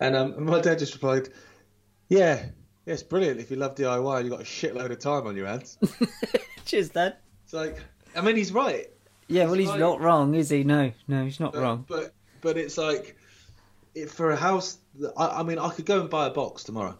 And 0.00 0.16
um, 0.16 0.32
and 0.32 0.46
my 0.46 0.60
dad 0.60 0.78
just 0.78 0.94
replied, 0.94 1.28
"Yeah, 2.08 2.42
yeah, 2.86 2.94
it's 2.94 3.02
brilliant 3.02 3.40
if 3.40 3.50
you 3.50 3.56
love 3.56 3.74
DIY 3.74 4.16
and 4.16 4.24
you've 4.26 4.32
got 4.36 4.40
a 4.40 4.44
shitload 4.44 4.90
of 4.90 4.98
time 4.98 5.26
on 5.26 5.36
your 5.36 5.46
hands." 5.46 5.78
Cheers, 6.64 6.90
Dad. 6.90 7.16
It's 7.44 7.52
like, 7.52 7.76
I 8.16 8.20
mean, 8.20 8.36
he's 8.36 8.52
right. 8.52 8.88
Yeah, 9.28 9.44
well, 9.46 9.54
he's 9.54 9.68
Right. 9.68 9.80
not 9.80 10.00
wrong, 10.00 10.34
is 10.34 10.50
he? 10.50 10.64
No, 10.64 10.92
no, 11.08 11.24
he's 11.24 11.40
not 11.40 11.52
But, 11.52 11.62
wrong. 11.62 11.84
but 11.88 12.12
but 12.40 12.56
it's 12.58 12.76
like, 12.76 13.16
it, 13.94 14.10
for 14.10 14.30
a 14.32 14.36
house, 14.36 14.78
I, 15.16 15.26
I 15.40 15.42
mean, 15.42 15.58
I 15.58 15.70
could 15.70 15.86
go 15.86 16.00
and 16.00 16.10
buy 16.10 16.26
a 16.26 16.30
box 16.30 16.64
tomorrow. 16.64 16.98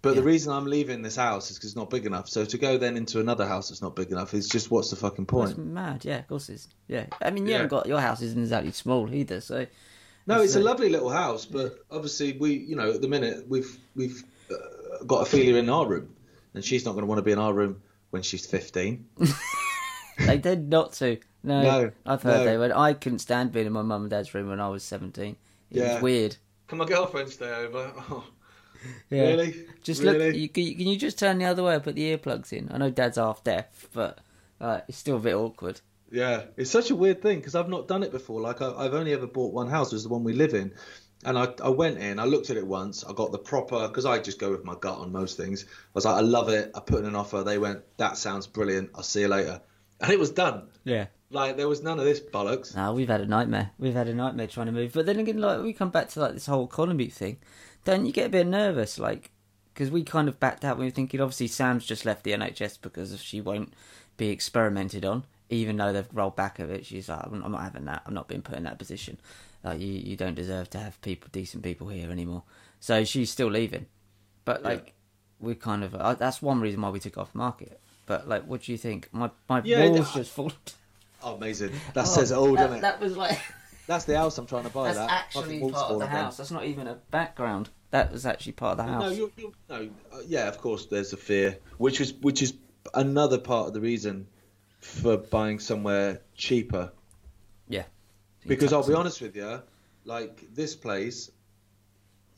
But 0.00 0.14
the 0.14 0.22
reason 0.22 0.52
I'm 0.52 0.64
leaving 0.64 1.02
this 1.02 1.16
house 1.16 1.50
is 1.50 1.58
because 1.58 1.70
it's 1.70 1.76
not 1.76 1.90
big 1.90 2.06
enough. 2.06 2.28
So 2.28 2.44
to 2.44 2.56
go 2.56 2.78
then 2.78 2.96
into 2.96 3.18
another 3.20 3.46
house 3.46 3.68
that's 3.68 3.82
not 3.82 3.96
big 3.96 4.10
enough 4.12 4.32
is 4.32 4.48
just 4.48 4.70
what's 4.70 4.90
the 4.90 4.96
fucking 4.96 5.24
That's 5.26 5.54
point? 5.54 5.58
mad. 5.58 6.04
Yeah, 6.04 6.18
of 6.20 6.28
course 6.28 6.48
it's. 6.48 6.68
Yeah, 6.86 7.06
I 7.20 7.30
mean, 7.30 7.44
you 7.46 7.50
Yeah. 7.50 7.56
haven't 7.58 7.70
got 7.70 7.86
your 7.86 8.00
house 8.00 8.22
isn't 8.22 8.40
exactly 8.40 8.70
small 8.70 9.12
either, 9.12 9.40
so 9.40 9.66
No, 10.26 10.40
it's 10.40 10.54
a 10.54 10.60
uh, 10.60 10.62
lovely 10.62 10.88
little 10.88 11.10
house, 11.10 11.44
but 11.46 11.80
obviously 11.90 12.36
we, 12.38 12.54
you 12.54 12.76
know, 12.76 12.92
at 12.92 13.02
the 13.02 13.08
minute 13.08 13.48
we've 13.48 13.76
we've 13.96 14.22
uh, 14.50 14.54
got 15.06 15.22
Ophelia 15.22 15.56
in 15.56 15.68
our 15.68 15.86
room, 15.86 16.14
and 16.54 16.64
she's 16.64 16.84
not 16.84 16.92
going 16.92 17.02
to 17.02 17.06
want 17.06 17.18
to 17.18 17.22
be 17.22 17.32
in 17.32 17.38
our 17.38 17.52
room 17.52 17.82
when 18.10 18.22
she's 18.22 18.46
15. 18.46 19.06
they 20.26 20.38
did 20.38 20.68
not 20.68 20.92
to. 20.94 21.18
No, 21.42 21.62
No, 21.62 21.90
I've 22.04 22.22
heard 22.22 22.38
no. 22.38 22.44
they 22.44 22.58
went. 22.58 22.72
I 22.72 22.92
couldn't 22.94 23.20
stand 23.20 23.52
being 23.52 23.66
in 23.66 23.72
my 23.72 23.82
mum 23.82 24.02
and 24.02 24.10
dad's 24.10 24.34
room 24.34 24.48
when 24.48 24.60
I 24.60 24.68
was 24.68 24.82
seventeen. 24.82 25.36
It 25.70 25.78
Yeah. 25.78 25.94
was 25.94 26.02
weird. 26.02 26.36
Can 26.66 26.78
my 26.78 26.84
girlfriend 26.84 27.30
stay 27.30 27.48
over? 27.50 27.92
Oh, 28.10 28.24
Yeah. 29.10 29.22
Really? 29.22 29.66
Just 29.82 30.02
really? 30.02 30.18
look. 30.18 30.34
You, 30.36 30.48
can, 30.48 30.62
you, 30.64 30.76
can 30.76 30.86
you 30.88 30.96
just 30.96 31.18
turn 31.18 31.38
the 31.38 31.44
other 31.44 31.62
way 31.62 31.74
and 31.74 31.82
put 31.82 31.94
the 31.96 32.16
earplugs 32.16 32.52
in? 32.52 32.68
I 32.72 32.78
know 32.78 32.90
Dad's 32.90 33.16
half 33.18 33.42
deaf, 33.44 33.88
but 33.92 34.18
uh, 34.60 34.80
it's 34.88 34.98
still 34.98 35.16
a 35.16 35.20
bit 35.20 35.34
awkward. 35.34 35.80
Yeah, 36.10 36.44
it's 36.56 36.70
such 36.70 36.90
a 36.90 36.96
weird 36.96 37.20
thing 37.22 37.38
because 37.38 37.54
I've 37.54 37.68
not 37.68 37.86
done 37.88 38.02
it 38.02 38.10
before. 38.12 38.40
Like 38.40 38.62
I, 38.62 38.72
I've 38.72 38.94
only 38.94 39.12
ever 39.12 39.26
bought 39.26 39.52
one 39.52 39.68
house, 39.68 39.90
which 39.92 39.96
is 39.98 40.02
the 40.04 40.08
one 40.08 40.24
we 40.24 40.32
live 40.32 40.54
in, 40.54 40.72
and 41.24 41.38
I, 41.38 41.48
I 41.62 41.68
went 41.68 41.98
in, 41.98 42.18
I 42.18 42.24
looked 42.24 42.50
at 42.50 42.56
it 42.56 42.66
once, 42.66 43.04
I 43.04 43.12
got 43.12 43.32
the 43.32 43.38
proper 43.38 43.88
because 43.88 44.04
I 44.04 44.18
just 44.18 44.38
go 44.38 44.50
with 44.50 44.64
my 44.64 44.74
gut 44.80 44.98
on 44.98 45.12
most 45.12 45.36
things. 45.36 45.64
I 45.64 45.90
was 45.94 46.04
like, 46.04 46.16
I 46.16 46.20
love 46.20 46.48
it. 46.48 46.70
I 46.74 46.80
put 46.80 47.00
in 47.00 47.06
an 47.06 47.16
offer. 47.16 47.42
They 47.42 47.58
went, 47.58 47.82
that 47.96 48.16
sounds 48.16 48.46
brilliant. 48.46 48.90
I'll 48.94 49.02
see 49.02 49.22
you 49.22 49.28
later, 49.28 49.60
and 50.00 50.10
it 50.10 50.18
was 50.18 50.30
done. 50.30 50.68
Yeah. 50.84 51.06
Like 51.30 51.56
there 51.56 51.68
was 51.68 51.82
none 51.82 51.98
of 51.98 52.06
this 52.06 52.20
bollocks. 52.20 52.74
No, 52.74 52.94
we've 52.94 53.08
had 53.08 53.20
a 53.20 53.26
nightmare. 53.26 53.70
We've 53.78 53.94
had 53.94 54.08
a 54.08 54.14
nightmare 54.14 54.46
trying 54.46 54.66
to 54.66 54.72
move. 54.72 54.92
But 54.94 55.06
then 55.06 55.18
again, 55.18 55.38
like 55.38 55.60
we 55.60 55.72
come 55.72 55.90
back 55.90 56.08
to 56.10 56.20
like 56.20 56.32
this 56.32 56.46
whole 56.46 56.64
economy 56.64 57.08
thing, 57.08 57.38
don't 57.84 58.06
you 58.06 58.12
get 58.12 58.26
a 58.26 58.30
bit 58.30 58.46
nervous? 58.46 58.98
Like, 58.98 59.30
because 59.74 59.90
we 59.90 60.04
kind 60.04 60.28
of 60.28 60.40
backed 60.40 60.64
out. 60.64 60.78
We 60.78 60.86
were 60.86 60.90
thinking, 60.90 61.20
obviously, 61.20 61.48
Sam's 61.48 61.84
just 61.84 62.06
left 62.06 62.24
the 62.24 62.32
NHS 62.32 62.78
because 62.80 63.20
she 63.20 63.40
won't 63.40 63.74
be 64.16 64.30
experimented 64.30 65.04
on, 65.04 65.24
even 65.50 65.76
though 65.76 65.92
they've 65.92 66.08
rolled 66.12 66.36
back 66.36 66.58
of 66.60 66.70
it. 66.70 66.86
She's 66.86 67.08
like, 67.08 67.20
I'm 67.24 67.42
I'm 67.44 67.52
not 67.52 67.62
having 67.62 67.84
that. 67.84 68.02
I'm 68.06 68.14
not 68.14 68.28
being 68.28 68.42
put 68.42 68.56
in 68.56 68.64
that 68.64 68.78
position. 68.78 69.18
Like, 69.64 69.80
you 69.80 69.86
you 69.88 70.16
don't 70.16 70.34
deserve 70.34 70.70
to 70.70 70.78
have 70.78 71.00
people, 71.02 71.28
decent 71.32 71.62
people 71.62 71.88
here 71.88 72.10
anymore. 72.10 72.44
So 72.80 73.04
she's 73.04 73.30
still 73.30 73.48
leaving. 73.50 73.86
But 74.44 74.62
Yeah. 74.62 74.68
like, 74.68 74.94
we 75.40 75.54
kind 75.54 75.82
of 75.84 75.94
uh, 75.94 76.14
that's 76.14 76.40
one 76.42 76.60
reason 76.60 76.80
why 76.80 76.90
we 76.90 77.00
took 77.00 77.18
off 77.18 77.34
market. 77.34 77.80
But 78.06 78.28
like, 78.28 78.44
what 78.44 78.62
do 78.62 78.72
you 78.72 78.78
think? 78.78 79.08
My 79.12 79.30
my 79.48 79.60
Yeah, 79.64 79.88
walls 79.88 80.10
I- 80.14 80.18
just 80.18 80.30
fallen. 80.32 80.52
Oh, 81.20 81.34
amazing. 81.34 81.72
That 81.94 82.06
says 82.06 82.30
it 82.30 82.36
all, 82.38 82.52
that, 82.52 82.58
doesn't 82.58 82.78
it? 82.78 82.80
That 82.82 83.00
was 83.00 83.16
like. 83.16 83.40
That's 83.88 84.04
the 84.04 84.16
house 84.16 84.36
I'm 84.38 84.46
trying 84.46 84.64
to 84.64 84.68
buy. 84.70 84.92
That's 84.92 84.98
that 84.98 85.10
actually 85.10 85.58
part 85.60 85.72
of 85.72 85.72
the 85.72 85.94
fallen 85.94 86.00
down. 86.00 86.24
house. 86.26 86.36
That's 86.36 86.50
not 86.52 86.64
even 86.66 86.86
a 86.86 86.94
background. 87.10 87.70
That 87.90 88.12
was 88.12 88.24
actually 88.26 88.52
part 88.52 88.78
of 88.78 88.84
the 88.86 88.92
No, 88.92 89.00
house. 89.00 89.16
you're, 89.16 89.30
you're, 89.38 89.50
no, 89.68 89.88
uh, 90.12 90.18
yeah, 90.26 90.46
of 90.46 90.58
course. 90.58 90.86
There's 90.86 91.12
a 91.14 91.16
fear, 91.16 91.58
which 91.78 92.00
is 92.02 92.12
which 92.20 92.40
is 92.42 92.54
another 92.94 93.38
part 93.38 93.66
of 93.66 93.72
the 93.74 93.80
reason 93.80 94.28
for 94.80 95.16
buying 95.16 95.58
somewhere 95.58 96.20
cheaper. 96.36 96.92
Because 98.48 98.72
I'll 98.72 98.86
be 98.86 98.94
honest 98.94 99.20
with 99.20 99.36
you, 99.36 99.62
like 100.04 100.42
this 100.54 100.74
place, 100.74 101.30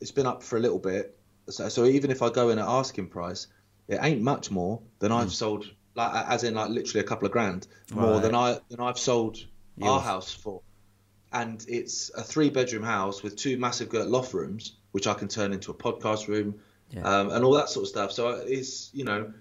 it's 0.01 0.11
been 0.11 0.27
up 0.27 0.43
for 0.43 0.57
a 0.57 0.61
little 0.61 0.79
bit. 0.79 1.17
So, 1.49 1.69
so 1.69 1.85
even 1.87 2.11
if 2.11 2.23
I 2.23 2.31
go 2.31 2.51
in 2.51 2.59
at 2.59 2.67
asking 2.67 3.09
price, 3.09 3.47
it 3.89 3.99
ain't 4.03 4.21
much 4.23 4.51
more 4.51 4.81
than. 4.99 5.13
I've 5.13 5.33
sold. 5.33 5.67
Like 5.97 6.27
as 6.29 6.45
in 6.45 6.55
like 6.55 6.71
literally 6.71 7.01
a 7.01 7.09
couple 7.09 7.27
of 7.27 7.33
grand 7.33 7.67
more 7.93 8.13
Right. 8.13 8.23
than 8.23 8.35
I 8.35 8.59
than 8.69 8.79
I've 8.81 8.99
sold 8.99 9.39
our 9.83 10.01
house 10.01 10.33
for. 10.33 10.63
And 11.33 11.65
it's 11.69 12.11
a 12.17 12.23
three 12.23 12.49
bedroom 12.51 12.83
house 12.85 13.23
with 13.25 13.37
two 13.37 13.59
massive 13.59 13.89
girt 13.89 14.07
loft 14.09 14.33
rooms, 14.33 14.77
which 14.93 15.07
I 15.09 15.15
can 15.15 15.27
turn 15.29 15.53
into 15.53 15.71
a 15.73 15.75
podcast 15.75 16.29
room, 16.29 16.61
Yeah. 16.93 17.03
um, 17.03 17.31
and 17.31 17.45
all 17.45 17.53
that 17.55 17.69
sort 17.71 17.85
of 17.85 17.89
stuff. 17.89 18.13
So 18.13 18.29
it's 18.31 18.91
you 18.95 19.05
know, 19.05 19.33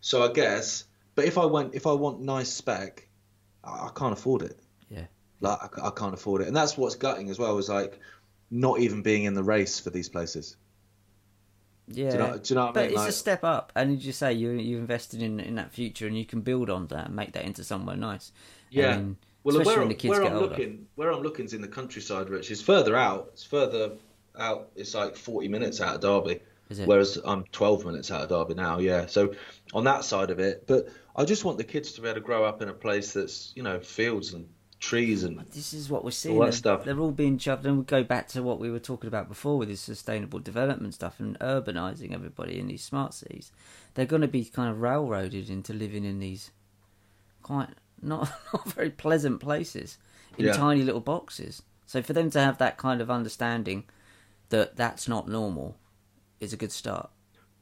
so 0.00 0.22
I 0.22 0.32
guess. 0.32 0.84
But 1.14 1.26
if 1.26 1.36
I 1.36 1.44
went, 1.46 1.74
if 1.74 1.86
I 1.86 1.92
want 1.92 2.20
nice 2.20 2.50
spec, 2.50 3.06
I, 3.62 3.86
I 3.86 3.90
can't 3.94 4.12
afford 4.14 4.42
it. 4.42 4.58
Like 5.40 5.78
I, 5.78 5.88
I 5.88 5.90
can't 5.90 6.14
afford 6.14 6.42
it, 6.42 6.48
and 6.48 6.56
that's 6.56 6.76
what's 6.76 6.96
gutting 6.96 7.30
as 7.30 7.38
well. 7.38 7.58
Is 7.58 7.68
like 7.68 8.00
not 8.50 8.80
even 8.80 9.02
being 9.02 9.24
in 9.24 9.34
the 9.34 9.42
race 9.42 9.78
for 9.78 9.90
these 9.90 10.08
places. 10.08 10.56
Yeah. 11.90 12.10
Do 12.10 12.16
you 12.16 12.22
know, 12.22 12.38
do 12.38 12.54
you 12.54 12.54
know 12.56 12.66
what 12.66 12.70
I 12.70 12.72
but 12.72 12.80
mean? 12.82 12.90
it's 12.90 12.96
Like, 12.96 13.08
a 13.08 13.12
step 13.12 13.44
up, 13.44 13.72
and 13.74 13.96
as 13.96 14.06
you 14.06 14.12
say, 14.12 14.32
you 14.32 14.50
you 14.52 14.78
invested 14.78 15.22
in 15.22 15.40
in 15.40 15.54
that 15.56 15.72
future, 15.72 16.06
and 16.06 16.16
you 16.18 16.26
can 16.26 16.40
build 16.42 16.70
on 16.70 16.86
that 16.88 17.06
and 17.06 17.16
make 17.16 17.32
that 17.32 17.44
into 17.44 17.64
somewhere 17.64 17.96
nice. 17.96 18.32
yeah. 18.70 18.90
I 18.90 18.96
mean, 18.96 19.16
well, 19.44 19.64
where, 19.64 19.78
when 19.78 19.88
the 19.88 19.94
kids 19.94 20.10
where 20.18 20.24
I'm 20.24 20.38
looking, 20.38 20.86
where 20.96 21.10
I'm 21.12 21.22
looking 21.22 21.46
is 21.46 21.54
in 21.54 21.62
the 21.62 21.68
countryside, 21.68 22.28
Rich. 22.28 22.50
It's 22.50 22.60
further 22.60 22.96
out. 22.96 23.30
It's 23.32 23.44
further 23.44 23.92
out. 24.38 24.70
It's 24.76 24.94
like 24.94 25.16
40 25.16 25.48
minutes 25.48 25.80
out 25.80 25.94
of 25.94 26.00
Derby. 26.00 26.40
Is 26.68 26.80
it? 26.80 26.88
Whereas 26.88 27.18
I'm 27.24 27.44
12 27.44 27.86
minutes 27.86 28.10
out 28.10 28.22
of 28.22 28.28
Derby 28.28 28.54
now, 28.54 28.78
yeah. 28.78 29.06
So 29.06 29.34
on 29.72 29.84
that 29.84 30.04
side 30.04 30.30
of 30.30 30.38
it, 30.38 30.66
but 30.66 30.88
I 31.16 31.24
just 31.24 31.44
want 31.44 31.56
the 31.56 31.64
kids 31.64 31.92
to 31.92 32.02
be 32.02 32.08
able 32.08 32.20
to 32.20 32.26
grow 32.26 32.44
up 32.44 32.60
in 32.60 32.68
a 32.68 32.74
place 32.74 33.14
that's, 33.14 33.52
you 33.56 33.62
know, 33.62 33.80
fields 33.80 34.34
and 34.34 34.48
trees 34.80 35.24
and 35.24 35.38
This 35.52 35.72
is 35.74 35.90
what 35.90 36.04
we're 36.04 36.10
seeing. 36.10 36.36
All 36.38 36.44
that 36.46 36.54
stuff. 36.54 36.84
They're 36.84 36.98
all 36.98 37.10
being 37.10 37.38
shoved, 37.38 37.66
and 37.66 37.78
we 37.78 37.84
go 37.84 38.04
back 38.04 38.28
to 38.28 38.42
what 38.42 38.60
we 38.60 38.70
were 38.70 38.78
talking 38.78 39.08
about 39.08 39.28
before 39.28 39.58
with 39.58 39.68
this 39.68 39.80
sustainable 39.80 40.38
development 40.38 40.94
stuff 40.94 41.18
and 41.20 41.38
urbanising 41.40 42.12
everybody 42.14 42.58
in 42.58 42.68
these 42.68 42.82
smart 42.84 43.14
cities. 43.14 43.50
They're 43.94 44.06
going 44.06 44.22
to 44.22 44.28
be 44.28 44.44
kind 44.44 44.70
of 44.70 44.80
railroaded 44.80 45.50
into 45.50 45.72
living 45.72 46.04
in 46.04 46.20
these 46.20 46.50
quite 47.42 47.70
not 48.00 48.30
not 48.52 48.72
very 48.72 48.90
pleasant 48.90 49.40
places 49.40 49.98
in 50.36 50.46
Yeah. 50.46 50.52
tiny 50.52 50.82
little 50.82 51.00
boxes. 51.00 51.62
So 51.86 52.02
for 52.02 52.12
them 52.12 52.30
to 52.30 52.40
have 52.40 52.58
that 52.58 52.76
kind 52.76 53.00
of 53.00 53.10
understanding 53.10 53.84
that 54.50 54.76
that's 54.76 55.08
not 55.08 55.26
normal 55.28 55.76
is 56.38 56.52
a 56.52 56.56
good 56.56 56.70
start. 56.72 57.10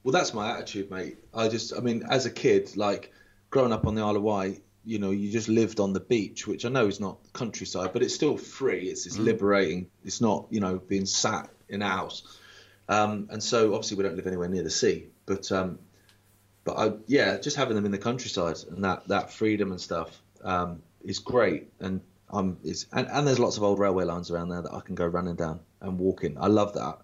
Well, 0.04 0.12
that's 0.12 0.34
my 0.34 0.50
attitude, 0.52 0.90
mate. 0.90 1.18
I 1.34 1.48
just, 1.48 1.72
I 1.76 1.80
mean, 1.80 2.04
as 2.10 2.26
a 2.26 2.30
kid, 2.30 2.76
like 2.76 3.12
growing 3.50 3.72
up 3.72 3.86
on 3.86 3.94
the 3.94 4.02
Isle 4.02 4.16
of 4.16 4.22
Wight, 4.22 4.62
you 4.86 5.00
know, 5.00 5.10
you 5.10 5.32
just 5.32 5.48
lived 5.48 5.80
on 5.80 5.92
the 5.92 6.00
beach, 6.00 6.46
which 6.46 6.64
I 6.64 6.68
know 6.68 6.86
is 6.86 7.00
not 7.00 7.18
countryside, 7.32 7.92
but 7.92 8.02
it's 8.02 8.14
still 8.14 8.36
free. 8.36 8.84
It's, 8.84 9.04
it's 9.04 9.18
liberating. 9.18 9.90
It's 10.04 10.20
not, 10.20 10.46
you 10.50 10.60
know, 10.60 10.78
being 10.78 11.06
sat 11.06 11.50
in 11.68 11.82
a 11.82 11.88
house. 11.88 12.22
Um, 12.88 13.28
and 13.30 13.42
so 13.42 13.74
obviously 13.74 13.96
we 13.96 14.04
don't 14.04 14.14
live 14.14 14.28
anywhere 14.28 14.48
near 14.48 14.62
the 14.62 14.70
sea, 14.70 15.08
but, 15.26 15.50
um, 15.50 15.80
but 16.62 16.78
I, 16.78 16.92
yeah, 17.08 17.36
just 17.38 17.56
having 17.56 17.74
them 17.74 17.84
in 17.84 17.90
the 17.90 17.98
countryside 17.98 18.58
and 18.70 18.84
that, 18.84 19.08
that 19.08 19.32
freedom 19.32 19.72
and 19.72 19.80
stuff, 19.80 20.22
um, 20.44 20.82
is 21.02 21.18
great. 21.18 21.72
And 21.80 22.00
um, 22.30 22.58
it's, 22.62 22.86
and, 22.92 23.08
and 23.08 23.26
there's 23.26 23.40
lots 23.40 23.56
of 23.56 23.64
old 23.64 23.80
railway 23.80 24.04
lines 24.04 24.30
around 24.30 24.50
there 24.50 24.62
that 24.62 24.72
I 24.72 24.80
can 24.80 24.94
go 24.94 25.06
running 25.06 25.34
down 25.34 25.58
and 25.80 25.98
walking. 25.98 26.36
I 26.40 26.46
love 26.46 26.74
that. 26.74 26.98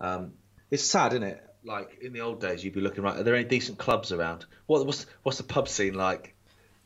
Um, 0.00 0.32
it's 0.68 0.82
sad, 0.82 1.12
isn't 1.12 1.22
it? 1.22 1.40
Like 1.62 1.98
in 2.02 2.12
the 2.12 2.22
old 2.22 2.40
days, 2.40 2.64
you'd 2.64 2.74
be 2.74 2.80
looking 2.80 3.04
right. 3.04 3.16
Are 3.16 3.22
there 3.22 3.36
any 3.36 3.44
decent 3.44 3.78
clubs 3.78 4.12
around? 4.12 4.44
What 4.66 4.84
what's 4.84 5.06
what's 5.22 5.38
the 5.38 5.44
pub 5.44 5.66
scene 5.66 5.94
like? 5.94 6.33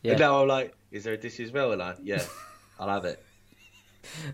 Yeah. 0.02 0.12
And 0.12 0.20
now 0.20 0.42
I'm 0.42 0.48
like, 0.48 0.74
is 0.90 1.04
there 1.04 1.14
a 1.14 1.16
This 1.18 1.40
Is 1.40 1.52
Well? 1.52 1.76
Like, 1.76 1.96
yeah, 2.02 2.22
I'll 2.78 2.88
have 2.88 3.04
it. 3.04 3.22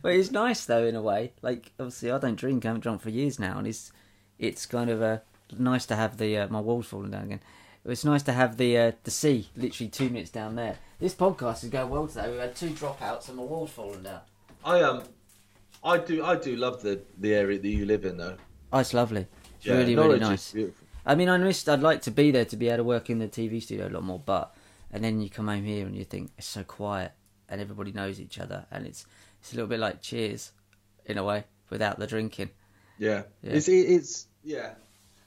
But 0.02 0.12
it's 0.12 0.30
nice 0.30 0.64
though 0.66 0.84
in 0.84 0.94
a 0.94 1.02
way. 1.02 1.32
Like 1.42 1.72
obviously 1.80 2.10
I 2.10 2.18
don't 2.18 2.36
drink, 2.36 2.64
I 2.64 2.68
haven't 2.68 2.82
drunk 2.82 3.00
for 3.00 3.10
years 3.10 3.38
now, 3.38 3.58
and 3.58 3.66
it's 3.66 3.92
it's 4.38 4.66
kind 4.66 4.90
of 4.90 5.00
a 5.02 5.22
nice 5.58 5.86
to 5.86 5.96
have 5.96 6.18
the 6.18 6.36
uh, 6.38 6.48
my 6.48 6.60
walls 6.60 6.86
falling 6.86 7.10
down 7.10 7.24
again. 7.24 7.40
It 7.84 7.88
was 7.88 8.04
nice 8.04 8.22
to 8.24 8.32
have 8.32 8.56
the 8.56 8.78
uh, 8.78 8.92
the 9.04 9.10
sea 9.10 9.48
literally 9.56 9.90
two 9.90 10.08
minutes 10.10 10.30
down 10.30 10.54
there. 10.54 10.78
This 11.00 11.14
podcast 11.14 11.64
is 11.64 11.70
going 11.70 11.90
well 11.90 12.06
today. 12.06 12.30
We've 12.30 12.40
had 12.40 12.54
two 12.54 12.70
dropouts 12.70 13.28
and 13.28 13.36
my 13.36 13.42
walls 13.42 13.70
falling 13.70 14.02
down. 14.02 14.20
I 14.64 14.82
um, 14.82 15.02
I 15.82 15.98
do 15.98 16.24
I 16.24 16.36
do 16.36 16.56
love 16.56 16.82
the 16.82 17.00
the 17.18 17.34
area 17.34 17.58
that 17.58 17.68
you 17.68 17.86
live 17.86 18.04
in 18.04 18.16
though. 18.16 18.36
Oh, 18.72 18.78
it's 18.78 18.94
lovely. 18.94 19.26
It's 19.56 19.66
Yeah, 19.66 19.74
really 19.78 19.96
really 19.96 20.20
nice. 20.20 20.54
I 21.06 21.14
mean, 21.14 21.28
I 21.28 21.36
missed. 21.36 21.68
I'd 21.68 21.80
like 21.80 22.00
to 22.02 22.10
be 22.10 22.30
there 22.30 22.46
to 22.46 22.56
be 22.56 22.68
able 22.68 22.78
to 22.78 22.84
work 22.84 23.10
in 23.10 23.18
the 23.18 23.28
TV 23.28 23.62
studio 23.62 23.88
a 23.88 23.90
lot 23.90 24.04
more, 24.04 24.18
but 24.18 24.54
and 24.94 25.04
then 25.04 25.20
you 25.20 25.28
come 25.28 25.48
home 25.48 25.64
here 25.64 25.86
and 25.86 25.94
you 25.94 26.04
think 26.04 26.30
it's 26.38 26.46
so 26.46 26.62
quiet 26.62 27.12
and 27.48 27.60
everybody 27.60 27.92
knows 27.92 28.20
each 28.20 28.38
other 28.38 28.64
and 28.70 28.86
it's 28.86 29.04
it's 29.40 29.52
a 29.52 29.56
little 29.56 29.68
bit 29.68 29.80
like 29.80 30.00
Cheers 30.00 30.52
in 31.04 31.18
a 31.18 31.24
way 31.24 31.44
without 31.68 31.98
the 31.98 32.06
drinking. 32.06 32.48
Yeah. 32.98 33.24
Yeah. 33.42 33.52
It's 33.52 33.68
it's 33.68 34.26
yeah. 34.42 34.70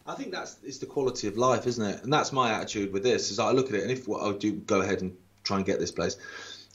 I 0.07 0.15
think 0.15 0.32
that's 0.32 0.57
it's 0.63 0.78
the 0.78 0.86
quality 0.86 1.28
of 1.28 1.38
life, 1.38 1.68
isn't 1.68 1.86
it? 1.86 2.03
And 2.03 2.11
that's 2.11 2.32
my 2.32 2.53
attitude 2.53 2.93
with 2.93 3.03
this. 3.03 3.30
Is 3.30 3.39
I 3.39 3.51
look 3.51 3.68
at 3.68 3.76
it, 3.76 3.84
and 3.84 3.91
if 3.91 4.07
what 4.07 4.24
I 4.24 4.36
do 4.38 4.53
go 4.53 4.82
ahead 4.82 5.01
and 5.01 5.15
try 5.43 5.57
and 5.57 5.65
get 5.65 5.80
this 5.80 5.91
place, 5.91 6.18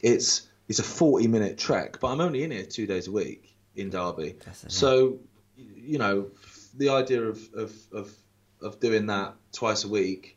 it's 0.03 0.49
it's 0.69 0.79
a 0.79 0.85
forty 0.85 1.27
minute 1.27 1.57
trek, 1.57 1.99
but 1.99 2.09
I'm 2.09 2.21
only 2.21 2.45
in 2.45 2.51
here 2.51 2.65
two 2.65 2.87
days 2.87 3.09
a 3.09 3.13
week 3.13 3.57
in 3.75 3.89
Derby. 3.89 4.37
That's 4.45 4.61
the 4.61 4.69
thing. 4.69 4.71
So, 4.71 5.19
you 5.57 5.99
know, 5.99 6.27
the 6.77 6.91
idea 6.91 7.23
of 7.23 7.41
of 7.55 7.73
of 7.93 8.13
of 8.61 8.81
doing 8.81 9.07
that 9.07 9.35
twice 9.53 9.85
a 9.85 9.89
week, 9.89 10.37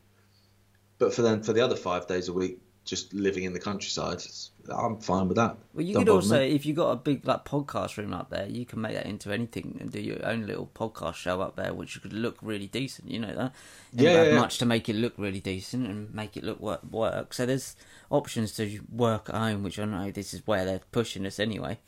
but 0.97 1.13
for 1.13 1.21
then 1.21 1.43
for 1.43 1.53
the 1.53 1.61
other 1.61 1.75
five 1.75 2.07
days 2.07 2.27
a 2.27 2.33
week, 2.33 2.59
just 2.85 3.13
living 3.15 3.45
in 3.45 3.53
the 3.53 3.59
countryside, 3.59 4.21
I'm 4.69 4.97
fine 4.99 5.27
with 5.27 5.37
that. 5.37 5.57
Well, 5.73 5.83
you 5.83 5.95
Don't 5.95 6.05
could 6.05 6.11
also, 6.11 6.39
me. 6.39 6.51
if 6.53 6.67
you 6.67 6.75
got 6.75 6.91
a 6.91 6.95
big 6.95 7.25
like 7.25 7.43
podcast 7.43 7.97
room 7.97 8.13
up 8.13 8.29
there, 8.29 8.45
you 8.47 8.63
can 8.63 8.79
make 8.79 8.93
that 8.93 9.07
into 9.07 9.31
anything 9.31 9.77
and 9.81 9.91
do 9.91 9.99
your 9.99 10.23
own 10.23 10.45
little 10.45 10.69
podcast 10.75 11.15
show 11.15 11.41
up 11.41 11.55
there, 11.55 11.73
which 11.73 11.99
could 12.01 12.13
look 12.13 12.37
really 12.43 12.67
decent. 12.67 13.09
You 13.09 13.19
know 13.19 13.33
that. 13.35 13.53
And 13.91 14.01
Yeah, 14.01 14.23
yeah, 14.25 14.39
much 14.39 14.59
to 14.59 14.65
make 14.67 14.87
it 14.87 14.95
look 14.95 15.13
really 15.17 15.39
decent 15.39 15.87
and 15.87 16.13
make 16.13 16.37
it 16.37 16.43
look 16.43 16.59
work. 16.59 16.83
work. 16.91 17.33
So 17.33 17.47
there's 17.47 17.75
options 18.11 18.51
to 18.57 18.79
work 18.91 19.29
at 19.29 19.35
home, 19.35 19.63
which 19.63 19.79
I 19.79 19.85
know 19.85 20.11
this 20.11 20.33
is 20.35 20.45
where 20.45 20.63
they're 20.65 20.81
pushing 20.91 21.25
us 21.25 21.39
anyway. 21.39 21.79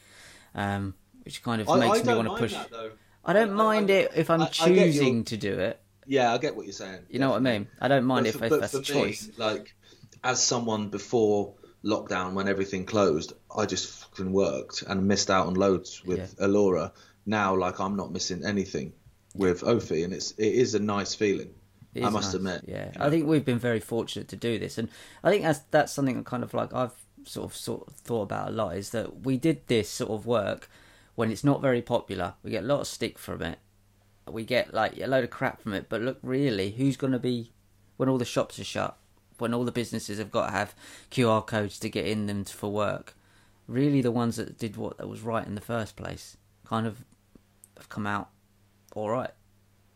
Um, 0.55 0.95
which 1.23 1.43
kind 1.43 1.61
of 1.61 1.69
I, 1.69 1.77
makes 1.79 1.99
I 1.99 2.11
me 2.11 2.15
want 2.17 2.29
to 2.29 2.35
push. 2.37 2.53
that 2.53 2.71
though. 2.71 2.91
I 3.23 3.33
don't 3.33 3.51
I- 3.51 3.53
mind 3.53 3.89
it 3.91 4.11
if 4.15 4.31
I'm 4.31 4.41
I- 4.41 4.49
I 4.61 4.67
your- 4.67 4.85
choosing 4.85 5.23
to 5.25 5.37
do 5.37 5.59
it. 5.59 5.79
Yeah, 6.07 6.33
I 6.33 6.37
get 6.37 6.55
what 6.55 6.65
you're 6.65 6.73
saying. 6.73 7.01
You 7.09 7.19
know 7.19 7.29
what 7.31 7.37
I 7.37 7.39
mean? 7.39 7.67
I 7.81 7.87
don't 7.87 8.05
mind 8.05 8.23
But 8.23 8.29
if, 8.29 8.35
for- 8.39 8.45
if 8.45 8.49
but 8.49 8.61
that's 8.61 8.73
for 8.73 8.79
a 8.79 8.83
choice. 8.83 9.27
Me, 9.27 9.33
like, 9.37 9.75
as 10.23 10.41
someone 10.41 10.89
before 10.89 11.53
lockdown, 11.83 12.33
when 12.33 12.47
everything 12.47 12.85
closed, 12.85 13.33
I 13.55 13.65
just 13.65 13.87
fucking 13.87 14.31
worked 14.31 14.83
and 14.83 15.07
missed 15.07 15.29
out 15.29 15.47
on 15.47 15.53
loads 15.55 16.03
with 16.03 16.35
Alora. 16.39 16.93
Now, 17.25 17.55
like, 17.55 17.79
I'm 17.79 17.95
not 17.95 18.11
missing 18.11 18.43
anything 18.45 18.93
with 19.35 19.61
Ophi, 19.61 20.03
and 20.03 20.13
it's 20.13 20.31
it 20.31 20.53
is 20.53 20.73
a 20.75 20.79
nice 20.79 21.13
feeling. 21.13 21.53
I 21.95 22.09
must 22.09 22.27
nice, 22.27 22.33
admit. 22.35 22.61
Yeah, 22.67 22.85
you 22.85 22.91
I 22.99 23.09
think 23.09 23.27
we've 23.27 23.45
been 23.45 23.59
very 23.59 23.79
fortunate 23.79 24.27
to 24.29 24.35
do 24.35 24.59
this, 24.59 24.77
and 24.77 24.89
I 25.23 25.29
think 25.29 25.43
that's 25.43 25.59
that's 25.71 25.91
something 25.93 26.23
kind 26.23 26.43
of 26.43 26.53
like 26.53 26.73
I've 26.73 26.93
sort 27.25 27.51
of 27.51 27.55
sort 27.55 27.87
of 27.87 27.93
thought 27.95 28.23
about 28.23 28.49
a 28.49 28.51
lot 28.51 28.77
is 28.77 28.91
that 28.91 29.25
we 29.25 29.37
did 29.37 29.67
this 29.67 29.89
sort 29.89 30.11
of 30.11 30.25
work 30.25 30.69
when 31.15 31.31
it's 31.31 31.43
not 31.43 31.61
very 31.61 31.81
popular. 31.81 32.35
We 32.43 32.51
get 32.51 32.63
a 32.63 32.67
lot 32.67 32.81
of 32.81 32.87
stick 32.87 33.17
from 33.17 33.41
it. 33.41 33.59
We 34.31 34.43
get 34.45 34.73
like 34.73 34.97
a 34.99 35.07
load 35.07 35.23
of 35.23 35.29
crap 35.29 35.61
from 35.61 35.73
it, 35.73 35.87
but 35.89 36.01
look, 36.01 36.17
really, 36.21 36.71
who's 36.71 36.97
going 36.97 37.13
to 37.13 37.19
be 37.19 37.51
when 37.97 38.09
all 38.09 38.17
the 38.17 38.25
shops 38.25 38.59
are 38.59 38.63
shut, 38.63 38.97
when 39.37 39.53
all 39.53 39.63
the 39.65 39.71
businesses 39.71 40.17
have 40.19 40.31
got 40.31 40.47
to 40.47 40.51
have 40.51 40.75
QR 41.11 41.45
codes 41.45 41.79
to 41.79 41.89
get 41.89 42.05
in 42.05 42.25
them 42.27 42.43
for 42.45 42.71
work? 42.71 43.15
Really, 43.67 44.01
the 44.01 44.11
ones 44.11 44.37
that 44.37 44.57
did 44.57 44.77
what 44.77 44.97
that 44.97 45.07
was 45.09 45.21
right 45.21 45.45
in 45.45 45.55
the 45.55 45.61
first 45.61 45.95
place 45.95 46.37
kind 46.65 46.87
of 46.87 47.03
have 47.77 47.89
come 47.89 48.07
out 48.07 48.29
all 48.95 49.09
right. 49.09 49.31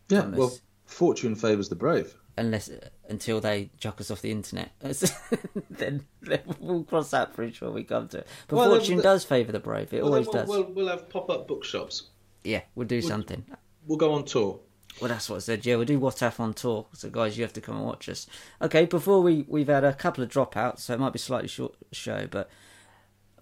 Yeah, 0.09 0.25
well, 0.27 0.51
fortune 0.85 1.35
favours 1.35 1.69
the 1.69 1.75
brave. 1.75 2.15
unless 2.37 2.69
uh, 2.69 2.89
until 3.09 3.39
they 3.39 3.69
chuck 3.79 3.99
us 4.01 4.11
off 4.11 4.21
the 4.21 4.31
internet. 4.31 4.71
then, 5.69 6.05
then 6.21 6.41
we'll 6.59 6.83
cross 6.83 7.11
that 7.11 7.33
bridge 7.35 7.61
when 7.61 7.73
we 7.73 7.83
come 7.83 8.07
to 8.09 8.19
it. 8.19 8.27
But 8.47 8.57
Well, 8.57 8.69
fortune 8.71 8.97
then- 8.97 9.03
does 9.03 9.23
favour 9.23 9.51
the 9.53 9.59
brave. 9.59 9.93
It 9.93 10.03
Well, 10.03 10.13
always 10.13 10.27
we'll, 10.27 10.33
does. 10.33 10.47
We'll, 10.49 10.63
we'll 10.63 10.87
have 10.89 11.09
pop 11.09 11.29
up 11.29 11.47
bookshops. 11.47 12.09
yeah, 12.43 12.61
we'll 12.75 12.87
do 12.87 13.01
something. 13.01 13.45
We'll 13.85 13.97
go 13.97 14.13
on 14.13 14.25
tour. 14.25 14.59
Well, 14.99 15.09
that's 15.09 15.29
what 15.29 15.37
I 15.37 15.39
said. 15.39 15.65
Yeah, 15.65 15.77
we'll 15.77 15.85
do 15.85 15.99
WhatsApp 15.99 16.39
on 16.39 16.53
tour. 16.53 16.85
So, 16.93 17.09
guys, 17.09 17.37
you 17.37 17.43
have 17.43 17.53
to 17.53 17.61
come 17.61 17.77
and 17.77 17.85
watch 17.85 18.09
us. 18.09 18.27
Okay, 18.61 18.85
before 18.85 19.21
we 19.21 19.45
we've 19.47 19.67
had 19.67 19.83
a 19.83 19.93
couple 19.93 20.23
of 20.23 20.29
dropouts, 20.29 20.79
so 20.79 20.93
it 20.93 20.99
might 20.99 21.13
be 21.13 21.17
a 21.17 21.19
slightly 21.19 21.47
short 21.47 21.75
show. 21.91 22.27
But 22.29 22.49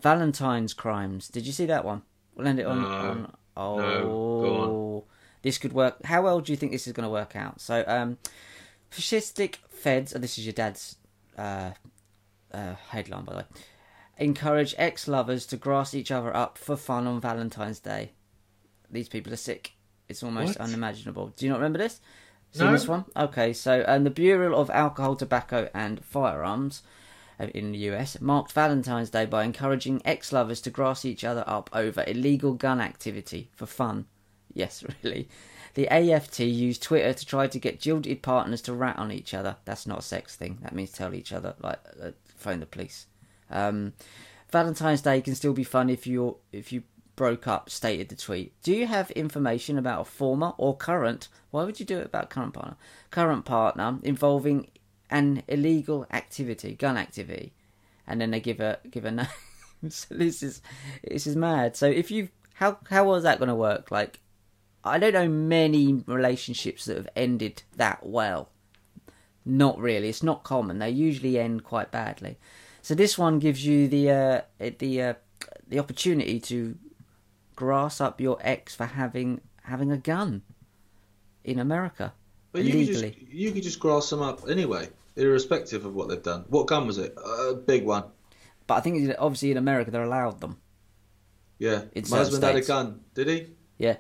Valentine's 0.02 0.74
crimes. 0.74 1.28
Did 1.28 1.46
you 1.46 1.52
see 1.52 1.66
that 1.66 1.86
one? 1.86 2.04
We'll 2.36 2.48
end 2.48 2.60
it 2.60 2.66
on. 2.66 2.82
No. 2.82 2.88
on 2.88 3.36
oh, 3.58 3.78
No, 3.78 4.02
go 4.42 4.58
on. 4.58 5.04
this 5.42 5.58
could 5.58 5.74
work. 5.74 6.04
How 6.06 6.22
well 6.22 6.40
do 6.40 6.54
you 6.54 6.58
think 6.58 6.72
this 6.72 6.88
is 6.88 6.94
going 6.94 7.06
to 7.06 7.12
work 7.12 7.36
out? 7.36 7.60
So, 7.60 7.84
um, 7.88 8.18
fascistic 8.92 9.56
feds. 9.70 10.16
Oh, 10.16 10.20
this 10.20 10.38
is 10.38 10.46
your 10.46 10.54
dad's 10.54 10.98
uh, 11.38 11.72
uh, 12.54 12.76
headline, 12.90 13.26
by 13.26 13.34
the 13.34 13.38
way. 13.40 13.46
Encourage 14.18 14.76
ex-lovers 14.78 15.46
to 15.48 15.58
grass 15.58 15.94
each 15.94 16.12
other 16.12 16.36
up 16.36 16.58
for 16.58 16.76
fun 16.76 17.08
on 17.08 17.22
Valentine's 17.22 17.80
Day. 17.80 18.12
These 18.92 19.10
people 19.10 19.32
are 19.32 19.38
sick. 19.38 19.74
It's 20.10 20.24
almost 20.24 20.60
What? 20.60 20.68
unimaginable. 20.68 21.34
Do 21.38 21.46
you 21.46 21.52
not 21.52 21.60
remember 21.60 21.78
this? 21.80 22.02
Seen 22.52 22.66
No. 22.66 22.72
this 22.74 22.88
one? 22.88 23.06
Okay, 23.16 23.54
so 23.54 23.86
um, 23.88 24.04
the 24.04 24.10
Bureau 24.10 24.56
of 24.60 24.70
Alcohol, 24.72 25.16
Tobacco 25.16 25.70
and 25.74 26.04
Firearms 26.04 26.82
uh, 27.40 27.46
in 27.54 27.72
the 27.72 27.78
US 27.92 28.20
marked 28.20 28.52
Valentine's 28.52 29.12
Day 29.12 29.26
by 29.26 29.44
encouraging 29.44 30.02
ex-lovers 30.04 30.60
to 30.62 30.72
grass 30.72 31.06
each 31.06 31.24
other 31.24 31.44
up 31.46 31.70
over 31.74 32.04
illegal 32.08 32.54
gun 32.54 32.82
activity 32.82 33.50
for 33.54 33.68
fun. 33.68 34.06
Yes, 34.54 34.84
really. 35.04 35.30
The 35.76 35.88
AFT 35.88 36.40
used 36.40 36.82
Twitter 36.82 37.14
to 37.14 37.26
try 37.26 37.46
to 37.48 37.60
get 37.60 37.80
jilted 37.80 38.24
partners 38.24 38.62
to 38.64 38.74
rat 38.74 38.98
on 38.98 39.12
each 39.12 39.36
other. 39.36 39.58
That's 39.66 39.86
not 39.86 40.00
a 40.00 40.02
sex 40.02 40.36
thing. 40.36 40.58
That 40.64 40.74
means 40.74 40.92
tell 40.92 41.14
each 41.14 41.32
other, 41.32 41.54
like, 41.62 41.80
uh, 42.04 42.12
phone 42.36 42.60
the 42.60 42.66
police. 42.66 43.06
Um, 43.52 43.94
Valentine's 44.52 45.02
Day 45.04 45.22
can 45.22 45.36
still 45.36 45.54
be 45.54 45.64
fun 45.64 45.90
if 45.92 46.08
you 46.08 46.38
if 46.52 46.74
you 46.74 46.82
broke 47.20 47.48
up. 47.48 47.70
Stated 47.70 48.08
the 48.08 48.16
tweet. 48.16 48.54
Do 48.64 48.74
you 48.74 48.88
have 48.88 49.12
information 49.12 49.78
about 49.78 50.02
a 50.02 50.06
former 50.06 50.54
or 50.58 50.74
current? 50.74 51.28
Why 51.52 51.66
would 51.66 51.78
you 51.78 51.86
do 51.86 51.98
it 52.00 52.06
about 52.06 52.30
current 52.30 52.54
partner? 52.54 52.78
Current 53.12 53.44
partner 53.44 54.00
involving 54.04 54.68
an 55.10 55.44
illegal 55.50 56.08
activity, 56.12 56.76
gun 56.76 56.96
activity, 56.96 57.52
and 58.08 58.22
then 58.22 58.32
they 58.32 58.40
give 58.40 58.62
a 58.62 58.80
give 58.90 59.04
a 59.04 59.12
name. 59.20 59.28
so 59.90 60.16
this 60.16 60.42
is 60.42 60.62
this 61.04 61.28
is 61.28 61.36
mad. 61.36 61.76
So 61.76 61.88
if 61.88 62.10
you 62.10 62.30
how 62.54 62.78
how 62.90 63.04
was 63.04 63.24
that 63.24 63.38
going 63.38 63.50
to 63.50 63.56
work? 63.56 63.92
Like, 63.92 64.22
I 64.86 64.98
don't 64.98 65.14
know 65.14 65.28
many 65.28 66.02
relationships 66.06 66.86
that 66.86 66.96
have 66.96 67.10
ended 67.18 67.64
that 67.76 68.06
well. 68.06 68.48
Not 69.44 69.78
really. 69.78 70.08
It's 70.08 70.24
not 70.24 70.44
common. 70.44 70.80
They 70.80 70.90
usually 70.90 71.38
end 71.38 71.66
quite 71.66 71.92
badly. 71.92 72.38
So 72.82 72.96
this 72.96 73.18
one 73.18 73.40
gives 73.40 73.66
you 73.66 73.90
the 73.90 74.10
uh, 74.10 74.42
the 74.78 75.02
uh, 75.02 75.14
the 75.68 75.80
opportunity 75.80 76.40
to 76.40 76.78
grass 77.60 78.00
up 78.00 78.22
your 78.22 78.38
ex 78.40 78.74
for 78.74 78.86
having 78.86 79.42
having 79.64 79.92
a 79.92 79.98
gun 79.98 80.42
in 81.44 81.60
America 81.60 82.14
But 82.54 82.64
you 82.64 82.72
could, 82.72 82.86
just, 82.88 83.18
you 83.30 83.52
could 83.52 83.64
just 83.64 83.80
grass 83.82 84.10
them 84.10 84.22
up 84.22 84.48
anyway, 84.50 84.88
irrespective 85.18 85.84
of 85.84 85.94
what 85.94 86.08
they've 86.08 86.24
done. 86.24 86.46
What 86.48 86.68
gun 86.68 86.88
was 86.88 86.98
it? 86.98 87.14
A 87.18 87.54
big 87.56 87.84
one. 87.86 88.06
But 88.66 88.76
I 88.76 88.80
think 88.80 89.14
obviously 89.20 89.52
in 89.52 89.58
America 89.58 89.92
they're 89.92 90.04
allowed 90.04 90.40
them. 90.40 90.58
Yeah. 91.58 91.82
In 91.92 92.04
My 92.04 92.08
certain 92.08 92.18
husband 92.18 92.44
had 92.46 92.56
a 92.56 92.62
gun. 92.62 93.02
Did 93.14 93.28
he? 93.28 93.48
Yeah. 93.78 93.98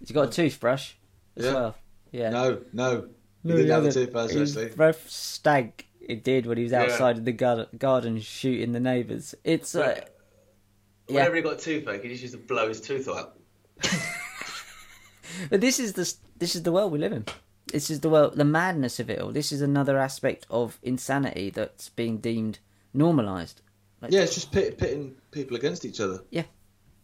He's 0.00 0.08
he 0.08 0.14
got 0.14 0.28
a 0.28 0.32
toothbrush 0.32 0.94
as 1.36 1.44
Yeah. 1.44 1.54
well? 1.54 1.76
Yeah. 2.10 2.30
No, 2.30 2.60
no. 2.72 3.08
He 3.42 3.48
No, 3.48 3.56
didn't 3.56 3.66
he 3.66 3.70
have 3.72 3.82
a 3.82 3.86
hasn't. 3.86 4.04
toothbrush, 4.06 4.34
actually. 4.36 4.70
rough 4.76 5.08
stag 5.08 5.86
it 6.00 6.24
did 6.24 6.46
when 6.46 6.56
he 6.58 6.64
was 6.64 6.72
Yeah. 6.72 6.82
outside 6.82 7.18
in 7.18 7.24
the 7.24 7.32
gar- 7.32 7.68
garden 7.78 8.18
shooting 8.20 8.72
the 8.72 8.80
neighbours. 8.80 9.34
It's 9.44 9.76
uh, 9.76 9.94
yeah. 9.96 10.04
Whenever 11.14 11.36
he 11.36 11.42
got 11.42 11.54
a 11.54 11.56
toothache, 11.56 12.02
he 12.02 12.08
just 12.08 12.22
used 12.22 12.34
to 12.34 12.40
blow 12.40 12.68
his 12.68 12.80
tooth 12.80 13.08
out. 13.08 13.36
But 15.48 15.60
this 15.60 15.78
is 15.78 15.92
the 15.94 16.12
this 16.36 16.54
is 16.54 16.64
the 16.64 16.72
world 16.72 16.92
we 16.92 16.98
live 16.98 17.12
in. 17.12 17.24
This 17.72 17.88
is 17.88 18.00
the 18.00 18.10
world, 18.10 18.34
the 18.36 18.44
madness 18.44 18.98
of 18.98 19.08
it 19.08 19.20
all. 19.20 19.30
This 19.30 19.52
is 19.52 19.62
another 19.62 19.96
aspect 19.96 20.44
of 20.50 20.78
insanity 20.82 21.50
that's 21.50 21.88
being 21.90 22.18
deemed 22.18 22.58
normalised. 22.92 23.62
Like, 24.00 24.10
Yeah, 24.10 24.22
it's 24.22 24.34
just 24.34 24.50
pit, 24.50 24.76
pitting 24.76 25.14
people 25.30 25.56
against 25.56 25.84
each 25.84 26.00
other. 26.00 26.20
Yeah. 26.30 26.44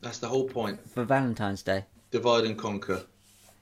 That's 0.01 0.19
the 0.19 0.29
whole 0.29 0.49
point. 0.49 0.81
For 0.91 1.05
Valentine's 1.05 1.63
Day. 1.63 1.85
Divide 2.11 2.45
and 2.45 2.59
conquer. 2.59 3.03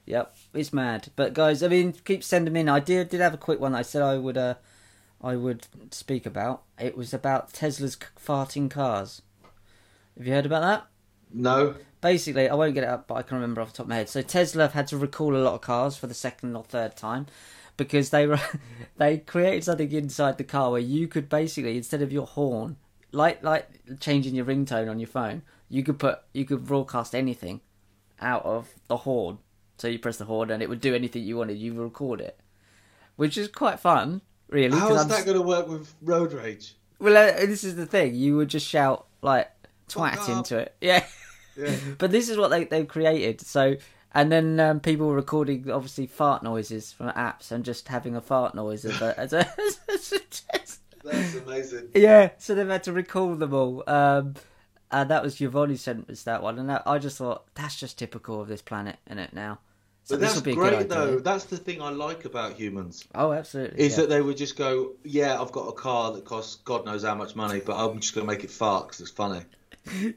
Yep, 0.05 0.35
it's 0.53 0.73
mad. 0.73 1.09
But 1.15 1.33
guys, 1.33 1.61
I 1.63 1.67
mean, 1.67 1.93
keep 2.03 2.23
sending 2.23 2.53
them 2.53 2.59
in. 2.61 2.69
I 2.69 2.79
did 2.79 3.09
did 3.09 3.21
have 3.21 3.33
a 3.33 3.37
quick 3.37 3.59
one. 3.59 3.73
That 3.73 3.79
I 3.79 3.83
said 3.83 4.01
I 4.01 4.17
would 4.17 4.37
uh, 4.37 4.55
I 5.21 5.35
would 5.35 5.67
speak 5.91 6.25
about. 6.25 6.63
It 6.79 6.97
was 6.97 7.13
about 7.13 7.53
Tesla's 7.53 7.95
farting 7.95 8.69
cars. 8.69 9.21
Have 10.17 10.27
you 10.27 10.33
heard 10.33 10.45
about 10.45 10.61
that? 10.61 10.87
No. 11.33 11.75
basically, 12.01 12.47
I 12.47 12.53
won't 12.53 12.73
get 12.75 12.83
it 12.83 12.89
up, 12.89 13.07
but 13.07 13.15
I 13.15 13.21
can 13.23 13.35
remember 13.35 13.61
off 13.61 13.71
the 13.71 13.77
top 13.77 13.85
of 13.85 13.89
my 13.89 13.95
head. 13.95 14.09
So 14.09 14.21
Tesla 14.21 14.63
have 14.63 14.73
had 14.73 14.87
to 14.87 14.97
recall 14.97 15.35
a 15.35 15.39
lot 15.39 15.55
of 15.55 15.61
cars 15.61 15.97
for 15.97 16.07
the 16.07 16.13
second 16.13 16.55
or 16.55 16.63
third 16.63 16.95
time 16.95 17.25
because 17.77 18.11
they 18.11 18.25
were 18.27 18.39
they 18.97 19.17
created 19.17 19.63
something 19.65 19.91
inside 19.91 20.37
the 20.37 20.43
car 20.43 20.71
where 20.71 20.79
you 20.79 21.07
could 21.07 21.27
basically 21.27 21.75
instead 21.77 22.01
of 22.01 22.11
your 22.11 22.25
horn, 22.27 22.77
like 23.11 23.43
like 23.43 23.67
changing 23.99 24.35
your 24.35 24.45
ringtone 24.45 24.89
on 24.89 24.99
your 24.99 25.07
phone, 25.07 25.41
you 25.67 25.83
could 25.83 25.99
put 25.99 26.19
you 26.33 26.45
could 26.45 26.65
broadcast 26.65 27.13
anything 27.15 27.59
out 28.21 28.45
of 28.45 28.69
the 28.87 28.97
horn. 28.97 29.39
So 29.77 29.87
you 29.89 29.99
press 29.99 30.17
the 30.17 30.25
horn 30.25 30.51
and 30.51 30.63
it 30.63 30.69
would 30.69 30.79
do 30.79 30.95
anything 30.95 31.23
you 31.23 31.35
wanted. 31.37 31.57
You 31.57 31.73
record 31.81 32.21
it. 32.21 32.39
which 33.17 33.37
is 33.37 33.47
quite 33.49 33.79
fun, 33.79 34.21
really. 34.47 34.77
How 34.77 34.93
is 34.93 35.01
I'm 35.01 35.07
that 35.09 35.25
going 35.25 35.37
to 35.37 35.43
work 35.43 35.67
with 35.67 35.93
road 36.01 36.31
rage? 36.33 36.75
Well, 36.99 37.17
uh, 37.17 37.45
this 37.45 37.63
is 37.65 37.75
the 37.75 37.85
thing. 37.85 38.15
You 38.15 38.37
would 38.37 38.47
just 38.49 38.65
shout 38.65 39.07
like 39.21 39.49
twat 39.87 40.29
into 40.29 40.57
it. 40.57 40.75
Yeah. 40.81 41.05
Yeah. 41.57 41.75
but 41.97 42.11
this 42.11 42.29
is 42.29 42.37
what 42.37 42.49
they 42.49 42.65
they've 42.65 42.87
created. 42.87 43.41
So 43.41 43.77
and 44.13 44.31
then 44.31 44.59
um, 44.59 44.79
people 44.79 45.07
were 45.07 45.15
recording 45.15 45.69
obviously 45.69 46.07
fart 46.07 46.41
noises 46.41 46.93
from 46.93 47.09
apps 47.09 47.51
and 47.51 47.65
just 47.65 47.89
having 47.89 48.15
a 48.15 48.21
fart 48.21 48.55
noise 48.55 48.85
as 48.85 49.01
a, 49.01 49.19
as 49.19 49.33
a, 49.33 49.39
as 49.93 50.13
a 50.13 50.19
test. 50.19 50.79
That's 51.03 51.35
amazing. 51.35 51.89
Yeah, 51.93 52.29
so 52.37 52.55
they've 52.55 52.67
had 52.67 52.83
to 52.85 52.93
recall 52.93 53.35
them 53.35 53.53
all. 53.53 53.83
Um, 53.87 54.35
and 54.89 55.09
that 55.09 55.21
was 55.21 55.35
Giovanni 55.35 55.75
sent 55.75 56.09
us 56.09 56.23
that 56.23 56.41
one, 56.41 56.57
and 56.59 56.69
that, 56.69 56.83
I 56.85 56.97
just 56.97 57.17
thought 57.17 57.45
that's 57.55 57.75
just 57.75 57.99
typical 57.99 58.39
of 58.41 58.47
this 58.47 58.61
planet, 58.61 58.97
in 59.07 59.19
it 59.19 59.33
now. 59.33 59.59
So 60.05 60.15
But 60.15 60.21
this 60.21 60.29
that's 60.29 60.35
would 60.37 60.45
be 60.45 60.51
a 60.51 60.55
great 60.55 60.87
though. 60.87 61.19
That's 61.19 61.45
the 61.45 61.57
thing 61.57 61.81
I 61.81 61.89
like 61.89 62.25
about 62.25 62.53
humans. 62.53 63.03
Oh, 63.15 63.33
absolutely. 63.33 63.79
Is 63.81 63.93
yeah. 63.93 64.01
that 64.01 64.09
they 64.09 64.21
would 64.21 64.37
just 64.37 64.55
go, 64.55 64.93
yeah, 65.03 65.41
I've 65.41 65.51
got 65.51 65.67
a 65.67 65.73
car 65.73 66.13
that 66.13 66.23
costs 66.25 66.55
God 66.57 66.85
knows 66.85 67.03
how 67.03 67.15
much 67.15 67.35
money, 67.35 67.59
but 67.59 67.75
I'm 67.75 67.99
just 67.99 68.13
going 68.13 68.25
to 68.25 68.31
make 68.31 68.43
it 68.43 68.51
fart 68.51 68.87
'cause 68.87 69.01
it's 69.01 69.09
funny. 69.09 69.41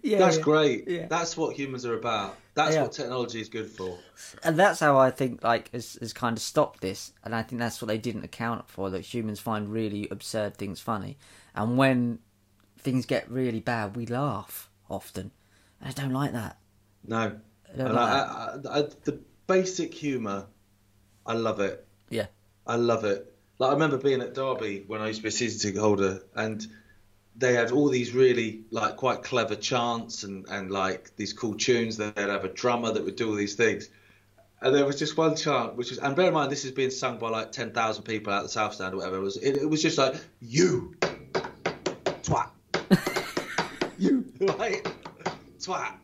Yeah, 0.02 0.18
That's 0.18 0.36
yeah. 0.38 0.42
great. 0.42 0.88
Yeah. 0.88 1.06
That's 1.08 1.36
what 1.36 1.54
humans 1.56 1.84
are 1.84 1.94
about. 1.94 2.36
That's 2.54 2.74
Yeah. 2.74 2.82
what 2.82 2.92
technology 2.92 3.40
is 3.40 3.48
good 3.48 3.70
for. 3.70 3.98
and 4.42 4.58
that's 4.58 4.80
how 4.80 4.98
I 4.98 5.10
think 5.10 5.42
like 5.44 5.70
has, 5.72 5.94
has 6.00 6.12
kind 6.12 6.36
of 6.36 6.42
stopped 6.42 6.80
this, 6.80 7.12
and 7.24 7.34
I 7.34 7.42
think 7.42 7.60
that's 7.60 7.80
what 7.80 7.86
they 7.88 7.98
didn't 7.98 8.24
account 8.24 8.68
for 8.68 8.90
that 8.90 9.00
humans 9.00 9.40
find 9.40 9.70
really 9.72 10.08
absurd 10.10 10.56
things 10.56 10.80
funny, 10.80 11.18
and 11.54 11.76
when 11.76 12.18
things 12.78 13.06
get 13.06 13.30
really 13.30 13.60
bad, 13.60 13.96
we 13.96 14.06
laugh 14.06 14.70
often. 14.90 15.30
And 15.80 15.90
I 15.90 15.92
don't 15.92 16.12
like 16.12 16.32
that. 16.32 16.58
No. 17.06 17.38
I 17.78 17.82
like 17.82 17.90
I, 17.96 18.56
that. 18.56 18.70
I, 18.70 18.78
I, 18.78 18.82
the 19.04 19.20
basic 19.46 19.92
humour, 19.94 20.46
I 21.26 21.34
love 21.34 21.60
it. 21.60 21.86
Yeah. 22.10 22.26
I 22.66 22.76
love 22.76 23.04
it. 23.04 23.34
Like 23.58 23.70
I 23.70 23.72
remember 23.74 23.98
being 23.98 24.20
at 24.22 24.34
Derby 24.34 24.84
when 24.86 25.00
I 25.00 25.08
used 25.08 25.18
to 25.18 25.22
be 25.22 25.28
a 25.28 25.32
season 25.32 25.60
ticket 25.60 25.80
holder, 25.80 26.22
and 26.34 26.66
they 27.38 27.54
had 27.54 27.70
all 27.70 27.88
these 27.88 28.12
really 28.12 28.62
like 28.70 28.96
quite 28.96 29.22
clever 29.22 29.54
chants 29.54 30.24
and 30.24 30.46
and 30.48 30.70
like 30.70 31.14
these 31.16 31.32
cool 31.32 31.54
tunes. 31.54 31.96
They'd 31.96 32.12
have 32.16 32.44
a 32.44 32.48
drummer 32.48 32.92
that 32.92 33.04
would 33.04 33.16
do 33.16 33.30
all 33.30 33.36
these 33.36 33.54
things. 33.54 33.88
And 34.60 34.74
there 34.74 34.84
was 34.84 34.98
just 34.98 35.16
one 35.16 35.36
chant, 35.36 35.76
which 35.76 35.90
was, 35.90 36.00
and 36.00 36.16
bear 36.16 36.26
in 36.26 36.34
mind, 36.34 36.50
this 36.50 36.64
is 36.64 36.72
being 36.72 36.90
sung 36.90 37.18
by 37.18 37.30
like 37.30 37.52
ten 37.52 37.72
thousand 37.72 38.02
people 38.02 38.32
out 38.32 38.42
the 38.42 38.48
South 38.48 38.74
Stand 38.74 38.92
or 38.92 38.98
whatever. 38.98 39.18
It 39.18 39.22
was, 39.22 39.36
it, 39.36 39.56
it 39.56 39.70
was 39.70 39.80
just 39.80 39.98
like 39.98 40.16
you, 40.40 40.96
twat, 42.22 42.50
you, 43.98 44.24
like 44.40 44.84
twat. 45.60 45.94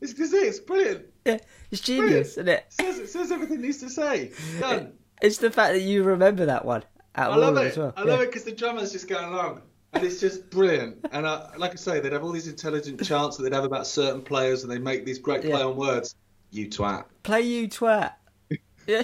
It's 0.00 0.14
because 0.14 0.32
it's 0.32 0.58
brilliant. 0.58 1.04
Yeah, 1.26 1.38
it's 1.70 1.82
genius, 1.82 2.32
isn't 2.32 2.48
it? 2.48 2.64
It 2.68 2.72
says, 2.72 2.98
it 2.98 3.08
says 3.10 3.30
everything 3.30 3.58
it 3.58 3.62
needs 3.62 3.78
to 3.78 3.90
say. 3.90 4.32
Done. 4.58 4.94
It's 5.20 5.38
the 5.38 5.50
fact 5.50 5.74
that 5.74 5.80
you 5.80 6.04
remember 6.04 6.46
that 6.46 6.64
one. 6.64 6.84
I 7.14 7.24
of 7.24 7.32
all 7.32 7.40
love 7.40 7.56
it. 7.58 7.66
as 7.66 7.76
well. 7.76 7.92
I 7.96 8.04
love 8.04 8.20
it 8.20 8.26
because 8.26 8.44
the 8.44 8.52
drummer's 8.52 8.92
just 8.92 9.08
going 9.08 9.26
along, 9.26 9.60
and 9.92 10.04
it's 10.04 10.20
just 10.20 10.50
brilliant. 10.50 10.98
And 11.12 11.26
I, 11.26 11.54
like 11.56 11.72
I 11.72 11.76
say, 11.76 12.00
they'd 12.00 12.12
have 12.12 12.22
all 12.24 12.32
these 12.32 12.48
intelligent 12.48 13.02
chants 13.04 13.36
that 13.36 13.42
they'd 13.44 13.54
have 13.54 13.64
about 13.64 13.86
certain 13.86 14.22
players, 14.22 14.62
and 14.62 14.72
they 14.72 14.78
make 14.78 15.04
these 15.04 15.18
great 15.18 15.40
play 15.42 15.50
Yeah. 15.50 15.64
on 15.66 15.76
words. 15.76 16.14
You 16.50 16.66
twat. 16.68 17.04
Play 17.22 17.42
you 17.42 17.68
twat. 17.68 18.12
Yeah. 18.86 19.02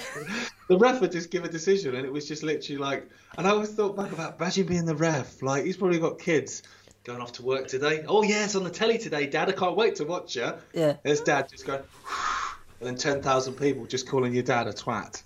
The 0.71 0.79
ref 0.79 1.03
would 1.03 1.13
just 1.13 1.31
give 1.31 1.45
a 1.45 1.49
decision, 1.49 1.95
and 1.95 2.07
it 2.07 2.11
was 2.13 2.27
just 2.27 2.43
literally 2.43 2.79
like. 2.79 3.07
And 3.37 3.47
I 3.47 3.51
always 3.51 3.69
thought 3.69 3.95
back 3.95 4.13
about 4.13 4.41
imagine 4.41 4.67
being 4.67 4.87
the 4.87 4.95
ref. 4.95 5.43
Like 5.43 5.67
he's 5.67 5.77
probably 5.77 5.99
got 5.99 6.19
kids 6.19 6.63
going 7.05 7.21
off 7.21 7.33
to 7.33 7.43
work 7.43 7.69
today. 7.69 8.03
Oh 8.09 8.23
yeah, 8.23 8.45
it's 8.47 8.55
on 8.55 8.65
the 8.65 8.71
telly 8.71 8.97
today, 8.97 9.27
Dad. 9.27 9.51
I 9.51 9.53
can't 9.53 9.77
wait 9.77 9.97
to 9.97 10.05
watch 10.07 10.37
you. 10.37 10.55
Yeah. 10.73 10.97
There's 11.03 11.21
Dad 11.21 11.51
just 11.51 11.67
going, 11.67 11.83
and 12.81 12.89
then 12.89 12.97
ten 12.97 13.21
thousand 13.21 13.55
people 13.57 13.85
just 13.85 14.09
calling 14.09 14.33
your 14.33 14.43
dad 14.43 14.69
a 14.69 14.73
twat. 14.73 15.23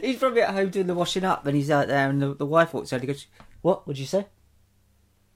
He's 0.00 0.18
probably 0.18 0.42
at 0.42 0.54
home 0.54 0.70
doing 0.70 0.86
the 0.86 0.94
washing 0.94 1.24
up, 1.24 1.44
and 1.46 1.56
he's 1.56 1.68
out 1.72 1.88
there, 1.88 2.08
and 2.08 2.22
the, 2.22 2.34
the 2.34 2.46
wife 2.46 2.72
walks 2.72 2.92
out. 2.92 3.00
He 3.00 3.08
goes, 3.08 3.26
"What? 3.62 3.84
What 3.88 3.96
did 3.96 4.00
you 4.00 4.06
say? 4.06 4.26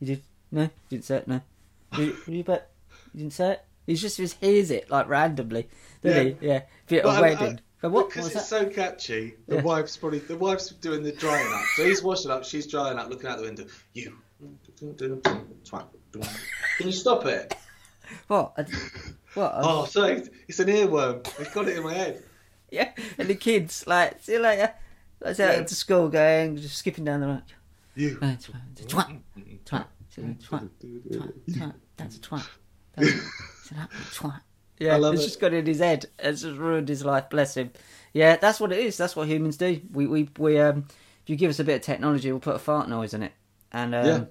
You 0.00 0.06
did? 0.06 0.22
No, 0.52 0.62
you 0.62 0.70
didn't 0.90 1.04
say 1.04 1.16
it. 1.18 1.28
No. 1.28 1.40
You, 1.96 2.16
you 2.26 2.44
bet. 2.44 2.70
You 3.14 3.20
didn't 3.20 3.32
say 3.32 3.52
it. 3.52 3.64
He 3.86 3.94
just 3.94 4.16
just 4.16 4.38
hears 4.40 4.70
it 4.70 4.90
like 4.90 5.08
randomly, 5.08 5.68
doesn't 6.02 6.26
Yeah. 6.26 6.32
he? 6.40 6.46
Yeah. 6.46 6.62
Be 6.88 6.98
at 6.98 7.04
a 7.04 7.08
But 7.08 7.16
I- 7.16 7.20
wedding. 7.20 7.56
I- 7.58 7.62
But 7.82 7.90
what? 7.92 8.08
Because 8.08 8.26
it's 8.26 8.34
that? 8.34 8.44
so 8.44 8.68
catchy. 8.68 9.34
The 9.46 9.56
Yeah. 9.56 9.62
wife's 9.62 9.96
probably 9.96 10.18
the 10.20 10.36
wife's 10.36 10.68
doing 10.70 11.02
the 11.02 11.12
drying 11.12 11.52
up. 11.52 11.62
So 11.76 11.84
he's 11.84 12.02
washing 12.02 12.30
up, 12.30 12.44
she's 12.44 12.66
drying 12.66 12.98
up, 12.98 13.08
looking 13.10 13.28
out 13.28 13.38
the 13.38 13.44
window. 13.44 13.66
You, 13.92 14.16
twat. 15.64 15.86
Can 16.78 16.86
you 16.86 16.92
stop 16.92 17.24
it? 17.26 17.54
What? 18.28 18.52
I- 18.56 18.62
What? 19.34 19.52
Oh, 19.62 19.84
sorry, 19.84 20.22
it's 20.48 20.58
an 20.60 20.68
earworm. 20.68 21.26
I've 21.38 21.52
got 21.52 21.68
it 21.68 21.76
in 21.76 21.82
my 21.84 21.92
head. 21.92 22.22
Yeah. 22.70 22.90
And 23.18 23.28
the 23.28 23.34
kids 23.34 23.84
like 23.86 24.22
see 24.22 24.32
you 24.32 24.38
later. 24.40 24.72
That's 25.20 25.38
out 25.40 25.56
Yeah. 25.58 25.64
to 25.64 25.74
school 25.74 26.08
going, 26.08 26.56
just 26.56 26.76
skipping 26.76 27.04
down 27.04 27.20
the 27.20 27.26
road. 27.28 27.42
You. 27.94 28.18
Uh, 28.20 28.36
twat, 29.66 29.86
twat, 30.14 30.38
twat, 30.42 30.68
twat, 30.80 31.00
twat, 31.10 31.32
twat. 31.50 31.74
That's 31.96 32.16
a 32.16 32.20
twat. 32.20 32.48
That's 32.94 33.08
it's 33.08 33.70
an 33.72 33.78
absolute 33.82 34.32
twat. 34.32 34.40
Yeah, 34.78 34.98
it's 34.98 35.20
it. 35.22 35.24
just 35.24 35.40
got 35.40 35.54
in 35.54 35.66
his 35.66 35.78
head. 35.78 36.06
It's 36.18 36.42
just 36.42 36.58
ruined 36.58 36.88
his 36.88 37.04
life. 37.04 37.30
Bless 37.30 37.56
him. 37.56 37.72
Yeah, 38.12 38.36
that's 38.36 38.60
what 38.60 38.72
it 38.72 38.78
is. 38.78 38.96
That's 38.96 39.16
what 39.16 39.28
humans 39.28 39.56
do. 39.56 39.80
We 39.92 40.06
we 40.06 40.28
we 40.38 40.58
um. 40.60 40.86
If 41.22 41.30
you 41.30 41.36
give 41.36 41.50
us 41.50 41.58
a 41.58 41.64
bit 41.64 41.76
of 41.76 41.82
technology, 41.82 42.30
we'll 42.30 42.40
put 42.40 42.54
a 42.54 42.60
fart 42.60 42.88
noise 42.88 43.12
in 43.12 43.22
it, 43.24 43.32
and 43.72 43.94
um, 43.94 44.06
Yeah. 44.06 44.24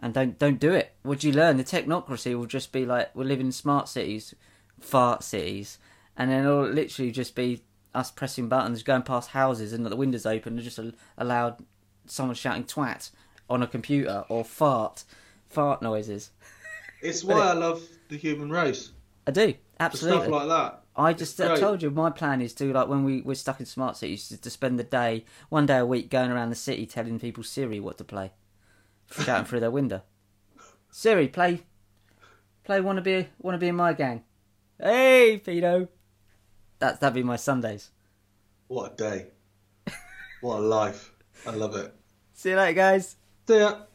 and 0.00 0.12
don't 0.12 0.38
don't 0.38 0.60
do 0.60 0.72
it. 0.72 0.92
What 1.02 1.20
do 1.20 1.28
you 1.28 1.32
learn? 1.32 1.56
The 1.56 1.64
technocracy 1.64 2.36
will 2.36 2.46
just 2.46 2.72
be 2.72 2.84
like 2.84 3.14
we're 3.16 3.24
living 3.24 3.46
in 3.46 3.52
smart 3.52 3.88
cities, 3.88 4.34
fart 4.80 5.22
cities, 5.24 5.78
and 6.16 6.30
then 6.30 6.44
it'll 6.44 6.68
literally 6.68 7.10
just 7.10 7.34
be 7.34 7.62
us 7.94 8.10
pressing 8.10 8.48
buttons, 8.48 8.82
going 8.82 9.02
past 9.02 9.30
houses, 9.30 9.72
and 9.72 9.86
the 9.86 9.96
windows 9.96 10.26
open, 10.26 10.54
and 10.54 10.62
just 10.62 10.78
a, 10.78 10.92
allowed 11.16 11.64
someone 12.04 12.34
shouting 12.34 12.64
twat 12.64 13.10
on 13.48 13.62
a 13.62 13.66
computer 13.66 14.24
or 14.28 14.44
fart, 14.44 15.04
fart 15.48 15.82
noises. 15.82 16.30
It's 17.02 17.22
why 17.24 17.40
I 17.40 17.52
love 17.52 17.82
the 18.08 18.16
human 18.16 18.50
race. 18.50 18.90
I 19.26 19.30
do 19.30 19.52
For 19.52 19.58
absolutely. 19.80 20.20
stuff 20.22 20.32
like 20.32 20.48
that. 20.48 20.82
I 20.96 21.12
just 21.12 21.38
I 21.40 21.56
told 21.56 21.82
you 21.82 21.90
my 21.90 22.10
plan 22.10 22.40
is 22.40 22.54
to 22.54 22.72
like 22.72 22.88
when 22.88 23.04
we 23.04 23.20
we're 23.20 23.34
stuck 23.34 23.60
in 23.60 23.66
smart 23.66 23.96
cities 23.98 24.32
is 24.32 24.40
to 24.40 24.50
spend 24.50 24.78
the 24.78 24.84
day 24.84 25.26
one 25.50 25.66
day 25.66 25.78
a 25.78 25.84
week 25.86 26.08
going 26.08 26.30
around 26.30 26.48
the 26.48 26.56
city 26.56 26.86
telling 26.86 27.20
people 27.20 27.44
Siri 27.44 27.80
what 27.80 27.98
to 27.98 28.04
play, 28.04 28.32
shouting 29.10 29.44
through 29.44 29.60
their 29.60 29.70
window. 29.70 30.02
Siri, 30.90 31.28
play, 31.28 31.62
play. 32.64 32.80
Want 32.80 32.96
to 32.96 33.02
be 33.02 33.28
want 33.38 33.54
to 33.54 33.58
be 33.58 33.68
in 33.68 33.76
my 33.76 33.92
gang? 33.92 34.24
Hey, 34.80 35.40
Pino. 35.44 35.88
That 36.78 37.00
that'd 37.00 37.14
be 37.14 37.22
my 37.22 37.36
Sundays. 37.36 37.90
What 38.68 38.94
a 38.94 38.96
day. 38.96 39.26
What 40.40 40.60
a 40.60 40.62
life. 40.62 41.12
I 41.46 41.50
love 41.50 41.74
it. 41.76 41.94
See 42.34 42.50
you 42.50 42.56
later, 42.56 42.74
guys. 42.74 43.16
See 43.48 43.58
ya. 43.58 43.86